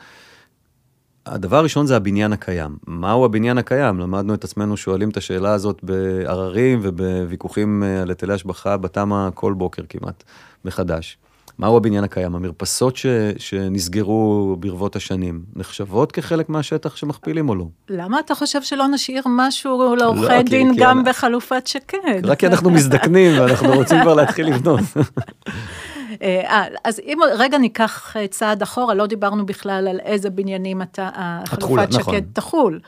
הדבר 1.25 1.57
הראשון 1.57 1.85
זה 1.85 1.95
הבניין 1.95 2.33
הקיים. 2.33 2.75
מהו 2.87 3.25
הבניין 3.25 3.57
הקיים? 3.57 3.99
למדנו 3.99 4.33
את 4.33 4.43
עצמנו 4.43 4.77
שואלים 4.77 5.09
את 5.09 5.17
השאלה 5.17 5.53
הזאת 5.53 5.79
בעררים 5.83 6.79
ובוויכוחים 6.83 7.83
אה, 7.83 8.01
על 8.01 8.09
היטלי 8.09 8.33
השבחה 8.33 8.77
בתמ"א 8.77 9.29
כל 9.33 9.53
בוקר 9.53 9.81
כמעט, 9.89 10.23
מחדש. 10.65 11.17
מהו 11.59 11.77
הבניין 11.77 12.03
הקיים? 12.03 12.35
המרפסות 12.35 12.95
ש, 12.95 13.05
שנסגרו 13.37 14.55
ברבות 14.59 14.95
השנים, 14.95 15.41
נחשבות 15.55 16.11
כחלק 16.11 16.49
מהשטח 16.49 16.95
שמכפילים 16.95 17.49
או 17.49 17.55
לא? 17.55 17.65
למה 17.89 18.19
אתה 18.19 18.35
חושב 18.35 18.61
שלא 18.61 18.87
נשאיר 18.87 19.23
משהו 19.27 19.95
לעורכי 19.95 20.37
כי- 20.37 20.43
דין 20.43 20.73
כי 20.73 20.79
גם 20.79 20.99
אני- 20.99 21.09
בחלופת 21.09 21.67
שקד? 21.67 22.21
רק 22.25 22.39
כי 22.39 22.47
אנחנו 22.47 22.69
מזדקנים 22.69 23.41
ואנחנו 23.41 23.73
רוצים 23.73 24.01
כבר 24.01 24.13
להתחיל 24.13 24.47
לבנות. 24.47 24.79
אה, 26.21 26.67
אז 26.83 26.99
אם 26.99 27.19
רגע 27.33 27.57
ניקח 27.57 28.17
אה, 28.17 28.27
צעד 28.27 28.61
אחורה, 28.61 28.93
לא 28.93 29.05
דיברנו 29.05 29.45
בכלל 29.45 29.87
על 29.87 29.99
איזה 29.99 30.29
בניינים 30.29 30.81
אתה, 30.81 31.09
החלופת 31.13 31.89
נכון. 31.89 32.13
שקד 32.13 32.23
תחול, 32.33 32.79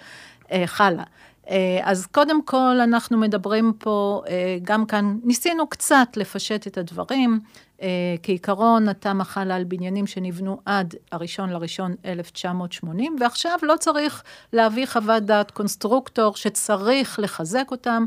אה, 0.52 0.64
חלה. 0.66 1.04
אה, 1.50 1.80
אז 1.84 2.06
קודם 2.06 2.42
כל, 2.42 2.78
אנחנו 2.84 3.18
מדברים 3.18 3.74
פה, 3.80 4.22
אה, 4.28 4.58
גם 4.62 4.86
כאן, 4.86 5.18
ניסינו 5.24 5.68
קצת 5.68 6.08
לפשט 6.16 6.68
את 6.68 6.78
הדברים. 6.78 7.40
אה, 7.82 8.16
כעיקרון, 8.24 8.90
התמ"א 8.90 9.24
חלה 9.24 9.56
על 9.56 9.64
בניינים 9.64 10.08
שנבנו 10.08 10.60
עד 10.66 10.96
הראשון 11.12 11.50
לראשון 11.50 11.96
1980, 12.06 13.16
ועכשיו 13.20 13.60
לא 13.62 13.76
צריך 13.80 14.24
להביא 14.54 14.86
חוות 14.86 15.24
דעת 15.24 15.52
קונסטרוקטור 15.52 16.36
שצריך 16.36 17.20
לחזק 17.20 17.68
אותם. 17.72 18.06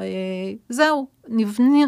אה, 0.00 0.04
זהו, 0.68 1.06
נבנה, 1.28 1.78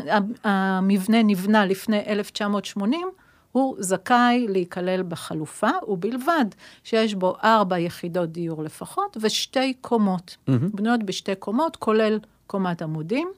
המבנה 0.44 1.22
נבנה 1.22 1.66
לפני 1.66 2.00
1980, 2.06 3.08
הוא 3.52 3.76
זכאי 3.78 4.46
להיכלל 4.48 5.02
בחלופה, 5.02 5.70
ובלבד 5.88 6.44
שיש 6.84 7.14
בו 7.14 7.36
ארבע 7.44 7.78
יחידות 7.78 8.32
דיור 8.32 8.62
לפחות 8.62 9.16
ושתי 9.20 9.74
קומות, 9.80 10.36
בנויות 10.74 11.02
בשתי 11.02 11.34
קומות, 11.34 11.76
כולל 11.76 12.18
קומת 12.46 12.82
עמודים. 12.82 13.28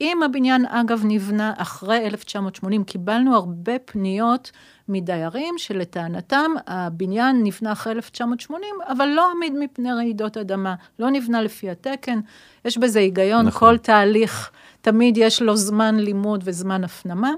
אם 0.00 0.22
הבניין, 0.22 0.66
אגב, 0.66 1.00
נבנה 1.04 1.52
אחרי 1.56 2.06
1980, 2.06 2.84
קיבלנו 2.84 3.34
הרבה 3.34 3.78
פניות 3.84 4.50
מדיירים 4.88 5.54
שלטענתם 5.58 6.50
הבניין 6.66 7.40
נבנה 7.44 7.72
אחרי 7.72 7.92
1980, 7.92 8.74
אבל 8.88 9.06
לא 9.06 9.30
עמיד 9.30 9.52
מפני 9.58 9.92
רעידות 9.92 10.36
אדמה, 10.36 10.74
לא 10.98 11.10
נבנה 11.10 11.42
לפי 11.42 11.70
התקן. 11.70 12.20
יש 12.64 12.78
בזה 12.78 12.98
היגיון, 12.98 13.46
נכון. 13.46 13.68
כל 13.68 13.78
תהליך, 13.78 14.50
תמיד 14.80 15.16
יש 15.16 15.42
לו 15.42 15.56
זמן 15.56 15.96
לימוד 15.96 16.42
וזמן 16.44 16.84
הפנמה, 16.84 17.30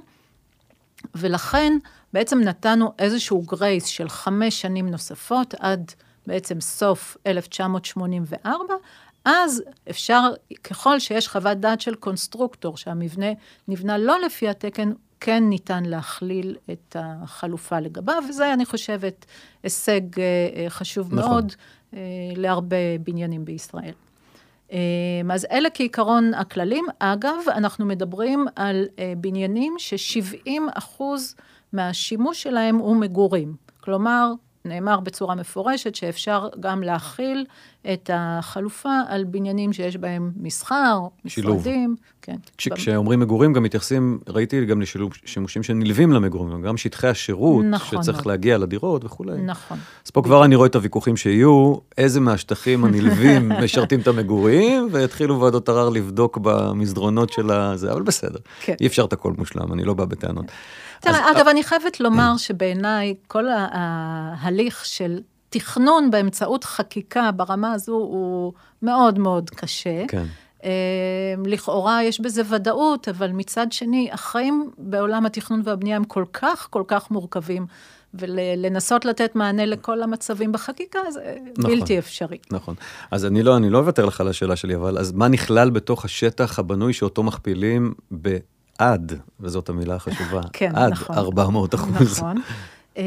ולכן 1.15 1.73
בעצם 2.13 2.41
נתנו 2.41 2.93
איזשהו 2.99 3.43
grace 3.43 3.87
של 3.87 4.09
חמש 4.09 4.61
שנים 4.61 4.89
נוספות 4.89 5.55
עד 5.61 5.93
בעצם 6.27 6.61
סוף 6.61 7.17
1984, 7.27 8.75
אז 9.25 9.63
אפשר, 9.91 10.31
ככל 10.65 10.99
שיש 10.99 11.29
חוות 11.29 11.59
דעת 11.59 11.81
של 11.81 11.95
קונסטרוקטור 11.95 12.77
שהמבנה 12.77 13.27
נבנה 13.69 13.99
לא 13.99 14.21
לפי 14.21 14.49
התקן, 14.49 14.93
כן 15.21 15.45
ניתן 15.49 15.85
להכליל 15.85 16.57
את 16.71 16.97
החלופה 16.99 17.81
לגביו, 17.81 18.23
וזה, 18.29 18.53
אני 18.53 18.65
חושבת, 18.65 19.27
הישג 19.63 20.21
אה, 20.21 20.25
אה, 20.57 20.71
חשוב 20.71 21.15
נכון. 21.15 21.31
מאוד 21.31 21.53
אה, 21.95 22.01
להרבה 22.37 22.99
בניינים 23.05 23.45
בישראל. 23.45 23.93
אה, 24.73 24.79
אז 25.31 25.47
אלה 25.51 25.71
כעיקרון 25.75 26.35
הכללים. 26.35 26.85
אגב, 26.99 27.37
אנחנו 27.49 27.87
מדברים 27.87 28.47
על 28.57 28.87
בניינים 29.17 29.75
ש-70 29.79 30.51
אחוז 30.75 31.35
מהשימוש 31.73 32.43
שלהם 32.43 32.77
הוא 32.77 32.97
מגורים. 32.97 33.57
כלומר, 33.81 34.33
נאמר 34.65 35.01
בצורה 35.01 35.35
מפורשת 35.35 35.95
שאפשר 35.95 36.49
גם 36.61 36.83
להכיל 36.83 37.45
את 37.93 38.11
החלופה 38.13 38.91
על 39.09 39.25
בניינים 39.25 39.73
שיש 39.73 39.97
בהם 39.97 40.33
מסחר, 40.37 40.99
שילוב. 41.27 41.57
משרדים. 41.57 41.97
כן. 42.23 42.37
כש, 42.59 42.69
כשאומרים 42.69 43.21
מגורים 43.21 43.53
גם 43.53 43.63
מתייחסים, 43.63 44.19
ראיתי 44.29 44.65
גם 44.65 44.81
לשילוב 44.81 45.13
שימושים 45.25 45.63
שנלווים 45.63 46.13
למגורים, 46.13 46.63
גם 46.63 46.77
שטחי 46.77 47.09
השירות, 47.09 47.65
נכון 47.65 48.03
שצריך 48.03 48.19
מאוד. 48.19 48.29
להגיע 48.29 48.59
לדירות 48.59 49.05
וכולי. 49.05 49.41
נכון. 49.43 49.79
אז 50.05 50.11
פה 50.11 50.23
כבר 50.23 50.45
אני 50.45 50.57
רואה 50.57 50.67
את 50.67 50.75
הוויכוחים 50.75 51.17
שיהיו, 51.17 51.75
איזה 51.99 52.21
מהשטחים 52.21 52.85
הנלווים 52.85 53.49
משרתים 53.65 54.01
את 54.01 54.07
המגורים, 54.07 54.89
ויתחילו 54.93 55.41
ועדות 55.41 55.69
ערר 55.69 55.89
לבדוק 55.89 56.39
במסדרונות 56.43 57.33
של 57.33 57.51
הזה, 57.51 57.93
אבל 57.93 58.03
בסדר. 58.03 58.39
כן. 58.61 58.75
אי 58.81 58.87
אפשר 58.87 59.05
את 59.05 59.13
הכל 59.13 59.33
מושלם, 59.39 59.73
אני 59.73 59.85
לא 59.85 59.95
בא 59.95 60.05
בטענות. 60.05 60.47
תראה, 61.03 61.31
אגב, 61.31 61.49
אני 61.49 61.63
חייבת 61.63 62.01
לומר 62.01 62.37
שבעיניי 62.37 63.15
כל 63.27 63.45
ההליך 63.49 64.85
של 64.85 65.21
תכנון 65.51 66.11
באמצעות 66.11 66.65
חקיקה 66.65 67.31
ברמה 67.33 67.73
הזו 67.73 67.93
הוא 67.93 68.53
מאוד 68.83 69.19
מאוד 69.19 69.51
קשה. 69.51 70.05
כן. 70.09 70.25
אה, 70.65 70.71
לכאורה 71.45 72.03
יש 72.03 72.21
בזה 72.21 72.43
ודאות, 72.49 73.09
אבל 73.09 73.31
מצד 73.33 73.73
שני, 73.73 74.09
החיים 74.13 74.71
בעולם 74.79 75.27
התכנון 75.27 75.63
והבנייה 75.65 75.97
הם 75.97 76.05
כל 76.05 76.25
כך, 76.33 76.67
כל 76.71 76.83
כך 76.87 77.11
מורכבים, 77.11 77.67
ולנסות 78.15 79.05
לתת 79.05 79.37
מענה 79.37 79.67
לכל 79.67 80.03
המצבים 80.03 80.53
בחקיקה 80.53 80.99
זה 81.11 81.37
נכון. 81.59 81.71
בלתי 81.71 81.99
אפשרי. 81.99 82.39
נכון. 82.51 82.75
אז 83.11 83.27
אני 83.27 83.43
לא, 83.43 83.57
אני 83.57 83.71
לא 83.71 83.79
אוותר 83.79 84.07
לך 84.07 84.21
על 84.21 84.29
השאלה 84.29 84.57
שלי, 84.57 84.77
אבל 84.77 84.99
אז 84.99 85.13
מה 85.13 85.29
נכלל 85.29 85.71
בתוך 85.71 86.05
השטח 86.05 86.59
הבנוי 86.59 86.93
שאותו 86.93 87.23
מכפילים 87.23 87.95
בעד, 88.83 89.13
וזאת 89.41 89.69
המילה 89.69 89.95
החשובה, 89.95 90.41
כן, 90.53 90.77
עד 90.77 90.93
נכון. 90.93 91.19
400 91.19 91.75
אחוז. 91.75 92.19
נכון. 92.19 92.37
אמ, 92.97 93.03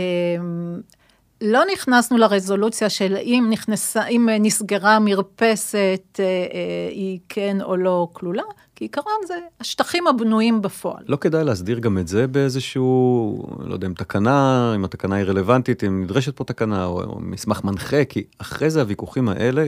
לא 1.41 1.63
נכנסנו 1.73 2.17
לרזולוציה 2.17 2.89
של 2.89 3.15
אם, 3.17 3.47
נכנסה, 3.49 4.07
אם 4.07 4.29
נסגרה 4.39 4.99
מרפסת, 4.99 6.19
אה, 6.19 6.23
אה, 6.23 6.89
היא 6.91 7.19
כן 7.29 7.57
או 7.61 7.77
לא 7.77 8.07
כלולה, 8.13 8.43
כי 8.75 8.85
עיקרון 8.85 9.13
זה 9.27 9.33
השטחים 9.59 10.07
הבנויים 10.07 10.61
בפועל. 10.61 11.03
לא 11.07 11.15
כדאי 11.15 11.43
להסדיר 11.43 11.79
גם 11.79 11.97
את 11.97 12.07
זה 12.07 12.27
באיזשהו, 12.27 13.47
לא 13.59 13.73
יודע, 13.73 13.87
אם 13.87 13.93
תקנה, 13.93 14.71
אם 14.75 14.85
התקנה 14.85 15.15
היא 15.15 15.25
רלוונטית, 15.25 15.83
אם 15.83 16.03
נדרשת 16.03 16.37
פה 16.37 16.43
תקנה 16.43 16.85
או, 16.85 17.03
או 17.03 17.19
מסמך 17.19 17.63
מנחה, 17.63 18.05
כי 18.05 18.23
אחרי 18.37 18.69
זה 18.69 18.81
הוויכוחים 18.81 19.29
האלה, 19.29 19.67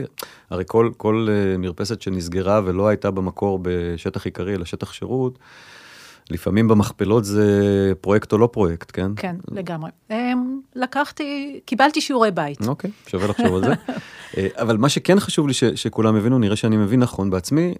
הרי 0.50 0.64
כל, 0.66 0.90
כל 0.96 1.28
uh, 1.28 1.58
מרפסת 1.58 2.02
שנסגרה 2.02 2.60
ולא 2.64 2.88
הייתה 2.88 3.10
במקור 3.10 3.58
בשטח 3.62 4.24
עיקרי, 4.24 4.54
אלא 4.54 4.64
שטח 4.64 4.92
שירות, 4.92 5.38
לפעמים 6.30 6.68
במכפלות 6.68 7.24
זה 7.24 7.92
פרויקט 8.00 8.32
או 8.32 8.38
לא 8.38 8.48
פרויקט, 8.52 8.90
כן? 8.92 9.10
כן, 9.16 9.36
לגמרי. 9.50 9.90
אמ, 10.10 10.60
לקחתי, 10.74 11.60
קיבלתי 11.64 12.00
שיעורי 12.00 12.30
בית. 12.30 12.68
אוקיי, 12.68 12.90
שווה 13.06 13.28
לחשוב 13.28 13.54
על 13.54 13.60
זה. 13.64 13.74
אה, 14.36 14.46
אבל 14.54 14.76
מה 14.76 14.88
שכן 14.88 15.20
חשוב 15.20 15.46
לי 15.46 15.54
ש, 15.54 15.64
שכולם 15.64 16.16
יבינו, 16.16 16.38
נראה 16.38 16.56
שאני 16.56 16.76
מבין 16.76 17.00
נכון 17.00 17.30
בעצמי, 17.30 17.74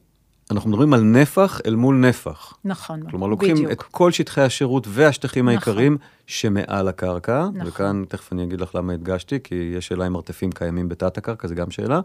אנחנו 0.51 0.71
מדברים 0.71 0.95
על 0.95 1.01
נפח 1.01 1.61
אל 1.67 1.75
מול 1.75 1.97
נפח. 1.97 2.53
נכון, 2.65 3.11
כלומר, 3.11 3.27
לוקחים 3.27 3.55
בדיוק. 3.55 3.73
את 3.73 3.83
כל 3.83 4.13
שטחי 4.13 4.41
השירות 4.41 4.87
והשטחים 4.91 5.45
נכון. 5.45 5.55
העיקריים 5.55 5.97
שמעל 6.27 6.89
הקרקע, 6.89 7.49
נכון. 7.55 7.69
וכאן 7.69 8.05
תכף 8.09 8.33
אני 8.33 8.45
אגיד 8.45 8.61
לך 8.61 8.75
למה 8.75 8.93
הדגשתי, 8.93 9.39
כי 9.45 9.73
יש 9.77 9.87
שאלה 9.87 10.07
אם 10.07 10.13
מרתפים 10.13 10.53
קיימים 10.53 10.89
בתת 10.89 11.19
הקרקע, 11.19 11.49
זו 11.49 11.55
גם 11.55 11.71
שאלה, 11.71 12.01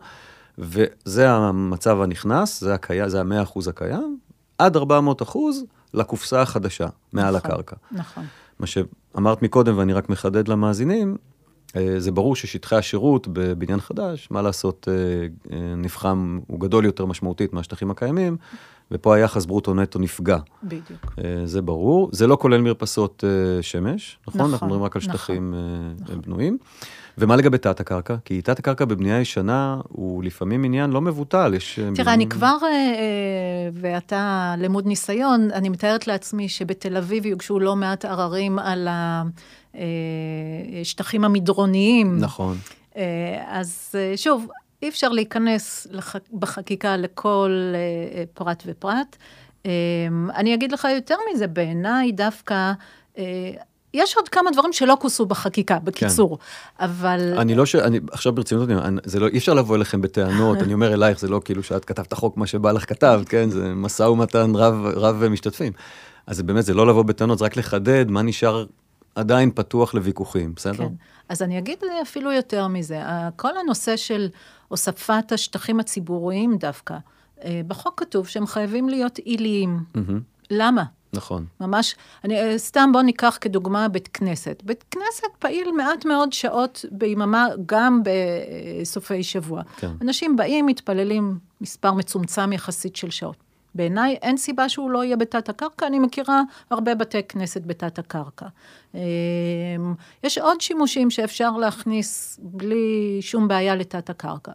וזה 0.57 1.29
המצב 1.31 2.01
הנכנס, 2.01 2.61
זה, 2.61 2.73
הקיים, 2.73 3.09
זה 3.09 3.19
המאה 3.19 3.43
אחוז 3.43 3.67
הקיים, 3.67 4.17
עד 4.57 4.75
400 4.77 5.21
אחוז 5.21 5.63
לקופסה 5.93 6.41
החדשה, 6.41 6.87
מעל 7.13 7.35
נכון, 7.35 7.51
הקרקע. 7.51 7.75
נכון. 7.91 8.23
מה 8.59 8.67
שאמרת 8.67 9.41
מקודם, 9.41 9.77
ואני 9.77 9.93
רק 9.93 10.09
מחדד 10.09 10.47
למאזינים, 10.47 11.17
אה, 11.75 11.95
זה 11.97 12.11
ברור 12.11 12.35
ששטחי 12.35 12.75
השירות 12.75 13.27
בבניין 13.27 13.79
חדש, 13.79 14.27
מה 14.31 14.41
לעשות, 14.41 14.87
אה, 14.91 14.93
אה, 15.57 15.75
נפחם, 15.75 16.39
הוא 16.47 16.59
גדול 16.59 16.85
יותר 16.85 17.05
משמעותית 17.05 17.53
מהשטחים 17.53 17.91
הקיימים, 17.91 18.37
ופה 18.91 19.15
היחס 19.15 19.45
ברוטו-נטו 19.45 19.99
נפגע. 19.99 20.37
בדיוק. 20.63 21.15
זה 21.45 21.61
ברור. 21.61 22.09
זה 22.11 22.27
לא 22.27 22.37
כולל 22.41 22.61
מרפסות 22.61 23.23
שמש, 23.61 24.17
נכון? 24.27 24.41
נכון, 24.41 24.51
אנחנו 24.51 24.67
מדברים 24.67 24.83
רק 24.83 24.95
על 24.95 25.01
נכון, 25.01 25.13
שטחים 25.13 25.53
אה, 26.09 26.15
בנויים. 26.15 26.57
ומה 27.17 27.35
לגבי 27.35 27.57
תת-הקרקע? 27.57 28.15
כי 28.25 28.41
תת-הקרקע 28.41 28.85
בבנייה 28.85 29.19
ישנה 29.19 29.77
הוא 29.89 30.23
לפעמים 30.23 30.63
עניין 30.63 30.89
לא 30.89 31.01
מבוטל, 31.01 31.53
יש... 31.53 31.79
אה, 31.79 31.89
תראה, 31.95 32.13
אני 32.13 32.29
כבר, 32.29 32.57
אה, 32.63 32.69
אה, 32.69 33.69
ואתה 33.73 34.55
למוד 34.57 34.85
ניסיון, 34.85 35.51
אני 35.53 35.69
מתארת 35.69 36.07
לעצמי 36.07 36.49
שבתל 36.49 36.97
אביב 36.97 37.25
יוגשו 37.25 37.59
לא 37.59 37.75
מעט 37.75 38.05
עררים 38.05 38.59
על 38.59 38.87
השטחים 40.81 41.25
המדרוניים. 41.25 42.17
נכון. 42.19 42.57
אז 43.47 43.95
שוב, 44.15 44.47
אי 44.81 44.89
אפשר 44.89 45.09
להיכנס 45.09 45.87
לח... 45.91 46.15
בחקיקה 46.33 46.97
לכל 46.97 47.73
פרט 48.33 48.63
ופרט. 48.65 49.17
אני 50.35 50.53
אגיד 50.53 50.71
לך 50.71 50.87
יותר 50.95 51.15
מזה, 51.33 51.47
בעיניי 51.47 52.11
דווקא, 52.11 52.73
יש 53.93 54.15
עוד 54.15 54.29
כמה 54.29 54.51
דברים 54.51 54.73
שלא 54.73 54.97
כוסו 54.99 55.25
בחקיקה, 55.25 55.79
בקיצור, 55.79 56.37
כן. 56.37 56.85
אבל... 56.85 57.33
אני 57.37 57.55
לא 57.55 57.65
ש... 57.65 57.75
אני, 57.75 57.99
עכשיו 58.11 58.33
ברצינות, 58.33 58.69
אני, 58.69 59.01
זה 59.03 59.19
לא, 59.19 59.27
אי 59.27 59.37
אפשר 59.37 59.53
לבוא 59.53 59.75
אליכם 59.75 60.01
בטענות, 60.01 60.57
אני 60.57 60.73
אומר 60.73 60.93
אלייך, 60.93 61.19
זה 61.19 61.27
לא 61.27 61.41
כאילו 61.45 61.63
שאת 61.63 61.85
כתבת 61.85 62.13
חוק 62.13 62.37
מה 62.37 62.47
שבא 62.47 62.71
לך 62.71 62.89
כתבת, 62.89 63.29
כן? 63.29 63.49
זה 63.49 63.73
משא 63.73 64.03
ומתן 64.03 64.55
רב, 64.55 64.85
רב 64.85 65.27
משתתפים. 65.27 65.73
אז 66.27 66.37
זה 66.37 66.43
באמת, 66.43 66.65
זה 66.65 66.73
לא 66.73 66.87
לבוא 66.87 67.03
בטענות, 67.03 67.37
זה 67.37 67.45
רק 67.45 67.57
לחדד 67.57 68.11
מה 68.11 68.21
נשאר 68.21 68.65
עדיין 69.15 69.51
פתוח 69.51 69.93
לוויכוחים, 69.93 70.53
בסדר? 70.55 70.77
כן. 70.77 70.93
אז 71.29 71.41
אני 71.41 71.57
אגיד 71.59 71.77
אפילו 72.01 72.31
יותר 72.31 72.67
מזה. 72.67 73.01
כל 73.35 73.57
הנושא 73.57 73.97
של 73.97 74.29
הוספת 74.67 75.31
השטחים 75.31 75.79
הציבוריים 75.79 76.57
דווקא, 76.57 76.97
אה, 77.43 77.61
בחוק 77.67 77.99
כתוב 77.99 78.27
שהם 78.27 78.47
חייבים 78.47 78.89
להיות 78.89 79.17
עיליים. 79.17 79.79
מהמם. 79.95 80.19
למה? 80.51 80.83
נכון. 81.13 81.45
ממש, 81.61 81.95
אני, 82.23 82.41
אה, 82.41 82.57
סתם 82.57 82.89
בוא 82.93 83.01
ניקח 83.01 83.37
כדוגמה 83.41 83.87
בית 83.87 84.07
כנסת. 84.07 84.61
בית 84.65 84.83
כנסת 84.91 85.27
פעיל 85.39 85.71
מעט 85.71 86.05
מאוד 86.05 86.33
שעות 86.33 86.85
ביממה, 86.91 87.47
גם 87.65 88.01
בסופי 88.81 89.23
שבוע. 89.23 89.61
כן. 89.77 89.91
אנשים 90.01 90.35
באים, 90.35 90.65
מתפללים 90.65 91.37
מספר 91.61 91.93
מצומצם 91.93 92.53
יחסית 92.53 92.95
של 92.95 93.09
שעות. 93.09 93.43
בעיניי 93.75 94.17
אין 94.21 94.37
סיבה 94.37 94.69
שהוא 94.69 94.91
לא 94.91 95.03
יהיה 95.03 95.15
בתת 95.15 95.49
הקרקע, 95.49 95.87
אני 95.87 95.99
מכירה 95.99 96.41
הרבה 96.69 96.95
בתי 96.95 97.23
כנסת 97.23 97.61
בתת 97.65 97.99
הקרקע. 97.99 98.45
אמ, 98.95 98.99
יש 100.23 100.37
עוד 100.37 100.61
שימושים 100.61 101.09
שאפשר 101.09 101.51
להכניס 101.51 102.39
בלי 102.43 103.17
שום 103.21 103.47
בעיה 103.47 103.75
לתת 103.75 104.09
הקרקע. 104.09 104.51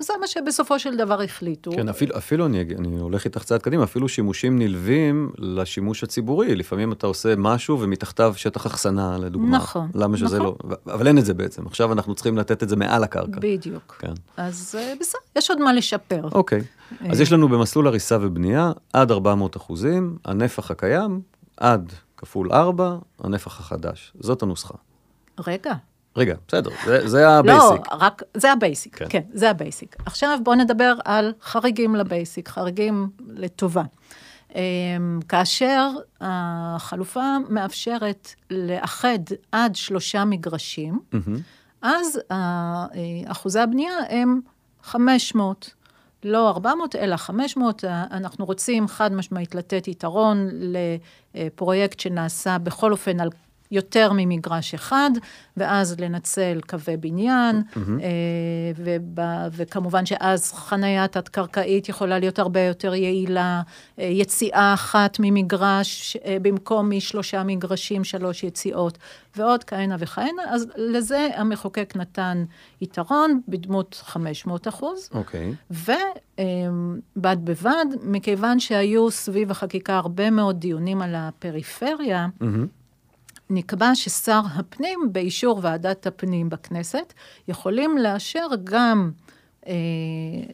זה 0.00 0.12
מה 0.20 0.26
שבסופו 0.26 0.78
של 0.78 0.96
דבר 0.96 1.22
החליטו. 1.22 1.70
כן, 1.72 1.88
אפילו, 1.88 2.16
אפילו 2.18 2.46
אני, 2.46 2.60
אני 2.78 2.98
הולך 2.98 3.24
איתך 3.24 3.42
צעד 3.42 3.62
קדימה, 3.62 3.84
אפילו 3.84 4.08
שימושים 4.08 4.58
נלווים 4.58 5.32
לשימוש 5.38 6.04
הציבורי. 6.04 6.54
לפעמים 6.54 6.92
אתה 6.92 7.06
עושה 7.06 7.34
משהו 7.38 7.80
ומתחתיו 7.80 8.34
שטח 8.36 8.66
אחסנה, 8.66 9.18
לדוגמה. 9.18 9.56
נכון, 9.56 9.90
למה 9.94 10.16
שזה 10.16 10.38
נכון. 10.38 10.56
לא... 10.70 10.76
אבל 10.86 11.06
אין 11.06 11.18
את 11.18 11.24
זה 11.24 11.34
בעצם. 11.34 11.66
עכשיו 11.66 11.92
אנחנו 11.92 12.14
צריכים 12.14 12.38
לתת 12.38 12.62
את 12.62 12.68
זה 12.68 12.76
מעל 12.76 13.04
הקרקע. 13.04 13.40
בדיוק. 13.40 13.96
כן. 13.98 14.12
אז 14.36 14.74
אה, 14.78 14.94
בסדר, 15.00 15.20
יש 15.36 15.50
עוד 15.50 15.60
מה 15.60 15.72
לשפר. 15.72 16.28
אוקיי. 16.32 16.62
אז 17.10 17.20
יש 17.20 17.32
לנו 17.32 17.48
במסלול 17.48 17.86
הריסה 17.86 18.18
ובנייה 18.20 18.72
עד 18.92 19.10
400 19.10 19.56
אחוזים, 19.56 20.16
הנפח 20.24 20.70
הקיים 20.70 21.20
עד 21.56 21.92
כפול 22.16 22.52
4, 22.52 22.96
הנפח 23.20 23.60
החדש. 23.60 24.12
זאת 24.20 24.42
הנוסחה. 24.42 24.74
רגע. 25.46 25.74
רגע, 26.16 26.34
בסדר, 26.48 26.70
זה, 26.86 27.08
זה 27.08 27.20
לא, 27.22 27.28
הבייסיק. 27.28 27.80
רק, 27.92 28.22
זה 28.36 28.52
הבייסיק, 28.52 28.96
כן. 28.96 29.06
כן. 29.08 29.20
זה 29.32 29.50
ה 29.50 29.57
basic. 29.57 29.96
עכשיו 30.06 30.38
בואו 30.44 30.56
נדבר 30.56 30.94
על 31.04 31.32
חריגים 31.42 31.94
ל 31.96 32.03
basic, 32.03 32.48
חריגים 32.48 33.08
לטובה. 33.28 33.82
אמ, 34.54 34.60
כאשר 35.28 35.88
החלופה 36.20 37.24
מאפשרת 37.48 38.28
לאחד 38.50 39.18
עד 39.52 39.76
שלושה 39.76 40.24
מגרשים. 40.24 41.00
אז 41.82 42.20
ה- 42.30 42.34
אה, 42.34 42.86
אחוזי 43.26 43.60
הבנייה 43.60 43.92
הם 44.08 44.40
500. 44.82 45.70
לא 46.24 46.48
400, 46.50 46.96
אלא 46.96 47.16
500. 47.16 47.84
אנחנו 48.10 48.44
רוצים 48.44 48.88
חד 48.88 49.12
משמעית 49.12 49.54
לתת 49.54 49.88
יתרון 49.88 50.48
לפרויקט 51.34 52.00
שנעשה 52.00 52.58
בכל 52.58 52.92
אופן 52.92 53.20
על 53.20 53.28
יותר 53.70 54.10
ממגרש 54.14 54.74
אחד, 54.74 55.10
ואז 55.56 56.00
לנצל 56.00 56.60
קווי 56.68 56.96
בניין, 56.96 57.62
אה, 58.00 58.08
ובא- 58.76 59.20
וכמובן 59.52 60.06
שאז 60.06 60.52
חנייה 60.52 61.08
תת-קרקעית 61.08 61.88
יכולה 61.88 62.18
להיות 62.18 62.38
הרבה 62.38 62.60
יותר 62.60 62.94
יעילה, 62.94 63.62
אה, 63.98 64.04
יציאה 64.04 64.74
אחת 64.74 65.16
ממגרש, 65.20 66.16
אה, 66.24 66.36
במקום 66.42 66.90
משלושה 66.96 67.42
מגרשים, 67.44 68.04
שלוש 68.04 68.44
יציאות, 68.44 68.98
ועוד 69.36 69.64
כהנה 69.64 69.96
וכהנה, 69.98 70.42
אז 70.48 70.66
לזה 70.76 71.28
המחוקק 71.36 71.92
נתן 71.96 72.44
יתרון 72.80 73.40
בדמות 73.48 74.02
500 74.04 74.68
אחוז. 74.68 75.08
אוקיי. 75.14 75.54
ובד 75.70 77.36
בבד, 77.44 77.84
מכיוון 78.02 78.60
שהיו 78.60 79.10
סביב 79.10 79.50
החקיקה 79.50 79.96
הרבה 79.96 80.30
מאוד 80.30 80.60
דיונים 80.60 81.02
על 81.02 81.14
הפריפריה, 81.16 82.26
מהמם. 82.40 82.66
נקבע 83.50 83.90
ששר 83.94 84.40
הפנים, 84.54 85.00
באישור 85.12 85.58
ועדת 85.62 86.06
הפנים 86.06 86.48
בכנסת, 86.50 87.12
יכולים 87.48 87.98
לאשר 87.98 88.46
גם 88.64 89.10
אה, 89.66 89.72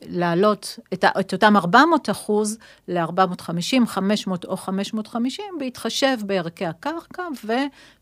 להעלות 0.09 0.79
את, 0.93 1.05
את 1.21 1.33
אותם 1.33 1.57
400 1.57 2.11
אחוז 2.11 2.59
ל-450, 2.89 3.87
500 3.87 4.45
או 4.45 4.57
550, 4.57 5.45
בהתחשב 5.59 6.17
בערכי 6.27 6.67
הקרקע 6.67 7.23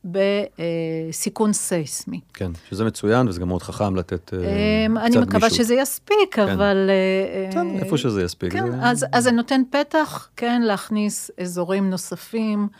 ובסיכון 0.05 1.53
סייסמי. 1.53 2.21
כן, 2.35 2.51
שזה 2.71 2.85
מצוין, 2.85 3.29
וזה 3.29 3.41
גם 3.41 3.49
מאוד 3.49 3.63
חכם 3.63 3.97
לתת 3.97 4.35
אה, 4.35 4.87
אני 4.87 5.11
קצת 5.11 5.21
מקווה 5.23 5.41
גמישות. 5.41 5.59
שזה 5.59 5.75
יספיק, 5.75 6.39
אבל... 6.39 6.91
אה, 6.91 7.53
כן, 7.53 7.71
אה, 7.71 7.79
איפה 7.79 7.99
שזה 7.99 8.23
יספיק. 8.23 8.53
כן, 8.53 8.71
זה- 8.71 8.77
אז, 8.83 9.07
אז 9.13 9.25
זה 9.25 9.31
נותן 9.31 9.63
פתח, 9.71 10.29
כן, 10.37 10.63
להכניס 10.63 11.31
אזורים 11.41 11.91
נוספים 11.91 12.69
אה, 12.73 12.79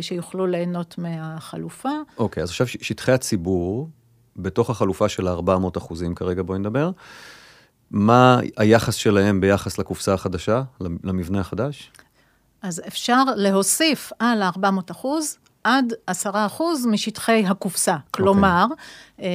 שיוכלו 0.00 0.46
ליהנות 0.46 0.98
מהחלופה. 0.98 1.90
אוקיי, 2.18 2.42
אז 2.42 2.48
עכשיו 2.48 2.66
שטחי 2.66 3.12
הציבור, 3.12 3.88
בתוך 4.36 4.70
החלופה 4.70 5.08
של 5.08 5.28
ה-400 5.28 5.78
אחוזים 5.78 6.14
כרגע, 6.14 6.42
בואי 6.42 6.58
נדבר. 6.58 6.90
מה 7.90 8.40
היחס 8.56 8.94
שלהם 8.94 9.40
ביחס 9.40 9.78
לקופסה 9.78 10.14
החדשה, 10.14 10.62
למבנה 10.80 11.40
החדש? 11.40 11.92
אז 12.62 12.82
אפשר 12.86 13.24
להוסיף 13.36 14.12
על 14.18 14.42
ה-400 14.42 14.90
אחוז 14.90 15.38
עד 15.64 15.92
10 16.06 16.30
אחוז 16.34 16.86
משטחי 16.86 17.44
הקופסה. 17.46 17.96
כלומר, 18.10 18.66
אה, 19.20 19.26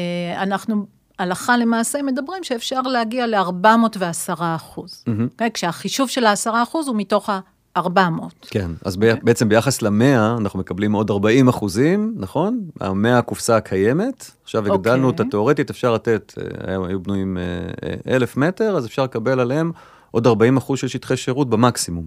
אנחנו 0.44 0.86
הלכה 1.20 1.58
למעשה 1.58 2.02
מדברים 2.02 2.44
שאפשר 2.44 2.82
להגיע 2.82 3.28
ל-410 3.28 4.40
אחוז. 4.40 5.04
מהמם. 5.08 5.28
Okay, 5.28 5.50
כשהחישוב 5.54 6.10
של 6.10 6.26
ה-10 6.26 6.50
אחוז 6.64 6.88
הוא 6.88 6.96
מתוך 6.96 7.30
400. 7.78 8.34
כן, 8.52 8.72
אז 8.86 8.98
ב- 8.98 9.14
בעצם 9.24 9.50
ביחס 9.50 9.82
למאה, 9.82 10.38
אנחנו 10.38 10.60
מקבלים 10.60 10.94
עוד 10.94 11.10
40 11.12 11.48
אחוזים, 11.48 12.14
נכון? 12.18 12.60
המאה 12.80 13.18
הקופסה 13.18 13.58
הקיימת, 13.58 14.32
עכשיו 14.44 14.74
הגדלנו 14.74 15.08
אוקיי. 15.08 15.22
אותה 15.22 15.32
תיאורטית, 15.32 15.70
אפשר 15.70 15.94
לתת, 15.94 16.34
אה, 16.38 16.44
היו- 16.72 16.86
היו 16.86 17.00
בנויים 17.00 17.38
אה, 17.38 17.44
אה, 17.90 18.16
אלף 18.16 18.38
מטר, 18.38 18.78
אז 18.78 18.86
אפשר 18.86 19.04
לקבל 19.04 19.40
עליהם 19.40 19.72
עוד 20.12 20.28
40 20.28 20.58
אחוז 20.58 20.80
של 20.80 20.88
שטחי 20.88 21.18
שירות 21.18 21.50
במקסימום. 21.50 22.06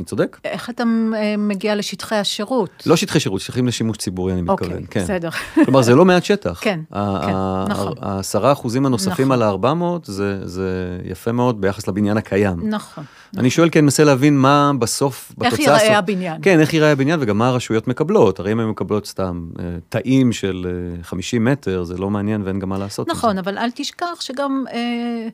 אני 0.00 0.06
צודק? 0.06 0.40
איך 0.44 0.70
אתה 0.70 0.82
אה, 1.14 1.34
מגיע 1.38 1.74
לשטחי 1.74 2.14
השירות? 2.16 2.82
לא 2.86 2.96
שטחי 2.96 3.20
שירות, 3.20 3.40
שטחים 3.40 3.66
לשימוש 3.66 3.96
ציבורי, 3.96 4.32
אני 4.32 4.42
מתכוון. 4.42 4.70
אוקיי, 4.72 4.86
כן. 4.90 5.00
בסדר. 5.02 5.28
כלומר, 5.64 5.82
זה 5.82 5.94
לא 5.94 6.04
מעט 6.04 6.24
שטח. 6.24 6.58
כן, 6.62 6.80
כן, 6.92 7.34
נכון. 7.68 7.92
העשרה 8.00 8.52
אחוזים 8.52 8.86
הנוספים 8.86 9.32
נכון. 9.32 9.42
על 9.42 9.42
ה-400, 9.42 9.84
זה, 10.04 10.46
זה 10.48 10.98
יפה 11.04 11.32
מאוד 11.32 11.60
ביחס 11.60 11.88
לבניין 11.88 12.16
הקיים. 12.16 12.70
נכון. 12.70 13.04
אני 13.36 13.50
שואל 13.50 13.68
כי 13.68 13.78
אני 13.78 13.84
מנסה 13.84 14.04
להבין 14.04 14.38
מה 14.38 14.72
בסוף, 14.78 15.32
איך 15.42 15.54
בתוצאה... 15.54 15.74
ייראה 15.74 15.88
הסופ- 15.88 15.98
הבניין. 15.98 16.40
כן, 16.42 16.60
איך 16.60 16.74
ייראה 16.74 16.92
הבניין 16.92 17.20
וגם 17.22 17.38
מה 17.38 17.48
הרשויות 17.48 17.88
מקבלות. 17.88 18.38
הרי 18.40 18.52
אם 18.52 18.60
הן 18.60 18.68
מקבלות 18.68 19.06
סתם 19.06 19.48
אה, 19.58 19.64
תאים 19.88 20.32
של 20.32 20.66
אה, 20.98 21.02
50 21.02 21.44
מטר, 21.44 21.84
זה 21.84 21.98
לא 21.98 22.10
מעניין 22.10 22.42
ואין 22.42 22.58
גם 22.58 22.68
מה 22.68 22.78
לעשות 22.78 23.08
נכון. 23.08 23.38
אבל 23.38 23.58
אל 23.58 23.70
תשכח 23.74 24.20
שגם, 24.20 24.64
אה, 24.72 25.28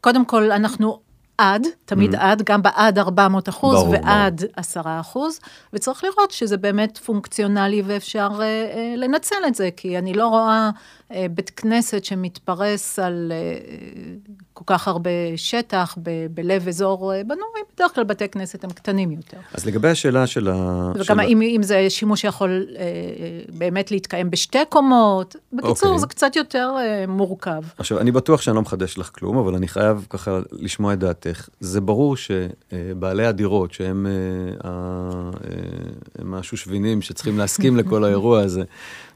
קודם 0.00 0.24
כל, 0.24 0.52
אנחנו 0.52 0.98
עד, 1.38 1.66
תמיד 1.84 2.14
עד, 2.14 2.42
גם 2.42 2.62
בעד 2.62 2.98
400 2.98 3.48
אחוז. 3.48 3.74
ברור, 3.74 3.88
ועד 3.90 4.44
10 4.56 4.80
אחוז, 4.84 5.40
וצריך 5.72 6.04
לראות 6.04 6.30
שזה 6.30 6.56
באמת 6.56 6.98
פונקציונלי 6.98 7.82
ואפשר 7.86 8.28
אה, 8.40 8.42
אה, 8.42 8.94
לנצל 8.96 9.36
את 9.46 9.54
זה, 9.54 9.68
כי 9.76 9.98
אני 9.98 10.14
לא 10.14 10.28
רואה 10.28 10.70
אה, 11.12 11.26
בית 11.30 11.50
כנסת 11.50 12.04
שמתפרס 12.04 12.98
על 12.98 13.32
אה, 13.34 13.58
כל 14.56 14.64
כך 14.66 14.88
הרבה 14.88 15.10
שטח 15.36 15.98
ב- 16.02 16.26
בלב 16.30 16.68
אזור 16.68 17.14
אה, 17.14 17.24
בנוי, 17.24 17.60
בדרך 17.74 17.94
כלל 17.94 18.04
בתי 18.04 18.28
כנסת 18.28 18.64
הם 18.64 18.70
קטנים 18.70 19.10
יותר. 19.10 19.36
אז 19.54 19.66
לגבי 19.66 19.88
השאלה 19.88 20.26
של 20.26 20.48
ה... 20.48 20.92
וגם 20.94 21.04
של 21.04 21.20
אם, 21.20 21.42
אם 21.42 21.62
זה 21.62 21.90
שימוש 21.90 22.20
שיכול 22.20 22.66
אה, 22.76 22.82
אה, 22.82 22.86
באמת 23.48 23.90
להתקיים 23.90 24.30
בשתי 24.30 24.58
קומות, 24.68 25.36
בקיצור, 25.52 25.88
אוקיי. 25.88 25.98
זה 25.98 26.06
קצת 26.06 26.36
יותר 26.36 26.70
אה, 26.78 27.04
מורכב. 27.08 27.62
עכשיו, 27.78 27.98
אני 27.98 28.12
בטוח 28.12 28.42
שאני 28.42 28.56
לא 28.56 28.62
מחדש 28.62 28.98
לך 28.98 29.10
כלום, 29.14 29.38
אבל 29.38 29.54
אני 29.54 29.68
חייב 29.68 30.06
ככה 30.10 30.38
לשמוע 30.52 30.92
את 30.92 30.98
דעתך. 30.98 31.48
זה 31.60 31.80
ברור 31.80 32.16
שבעלי 32.16 33.26
הדירות, 33.26 33.72
שהם 33.72 34.06
אה, 34.06 34.70
אה, 34.70 36.38
השושבינים 36.38 37.02
שצריכים 37.02 37.38
להסכים 37.38 37.76
לכל 37.80 38.04
האירוע 38.04 38.40
הזה, 38.40 38.62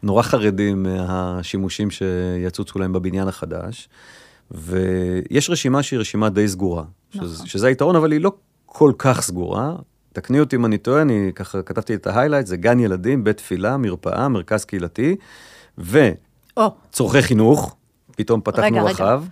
נורא 0.03 0.23
חרדים 0.23 0.83
מהשימושים 0.83 1.91
שיצוצו 1.91 2.79
להם 2.79 2.93
בבניין 2.93 3.29
החדש. 3.29 3.89
ויש 4.51 5.51
רשימה 5.51 5.83
שהיא 5.83 6.01
רשימה 6.01 6.29
די 6.29 6.49
סגורה, 6.49 6.85
שזה, 7.11 7.35
נכון. 7.35 7.47
שזה 7.47 7.67
היתרון, 7.67 7.97
אבל 7.97 8.13
היא 8.13 8.21
לא 8.21 8.33
כל 8.67 8.93
כך 8.99 9.21
סגורה. 9.23 9.75
תקני 10.13 10.41
אותי 10.41 10.57
אם 10.57 10.67
אני 10.67 10.79
טועה, 10.79 11.03
אני 11.03 11.31
ככה 11.35 11.63
כתבתי 11.63 11.95
את 11.95 12.07
ההיילייט, 12.07 12.47
זה 12.47 12.57
גן 12.57 12.81
ילדים, 12.81 13.25
בית 13.25 13.37
תפילה, 13.37 13.77
מרפאה, 13.77 14.29
מרכז 14.29 14.65
קהילתי, 14.65 15.17
ו... 15.79 16.11
או, 16.57 16.71
צורכי 16.93 17.23
חינוך, 17.23 17.77
פתאום 18.17 18.41
פתחנו 18.41 18.65
רגע, 18.65 18.83
רגע. 18.83 18.91
רחב. 18.91 19.25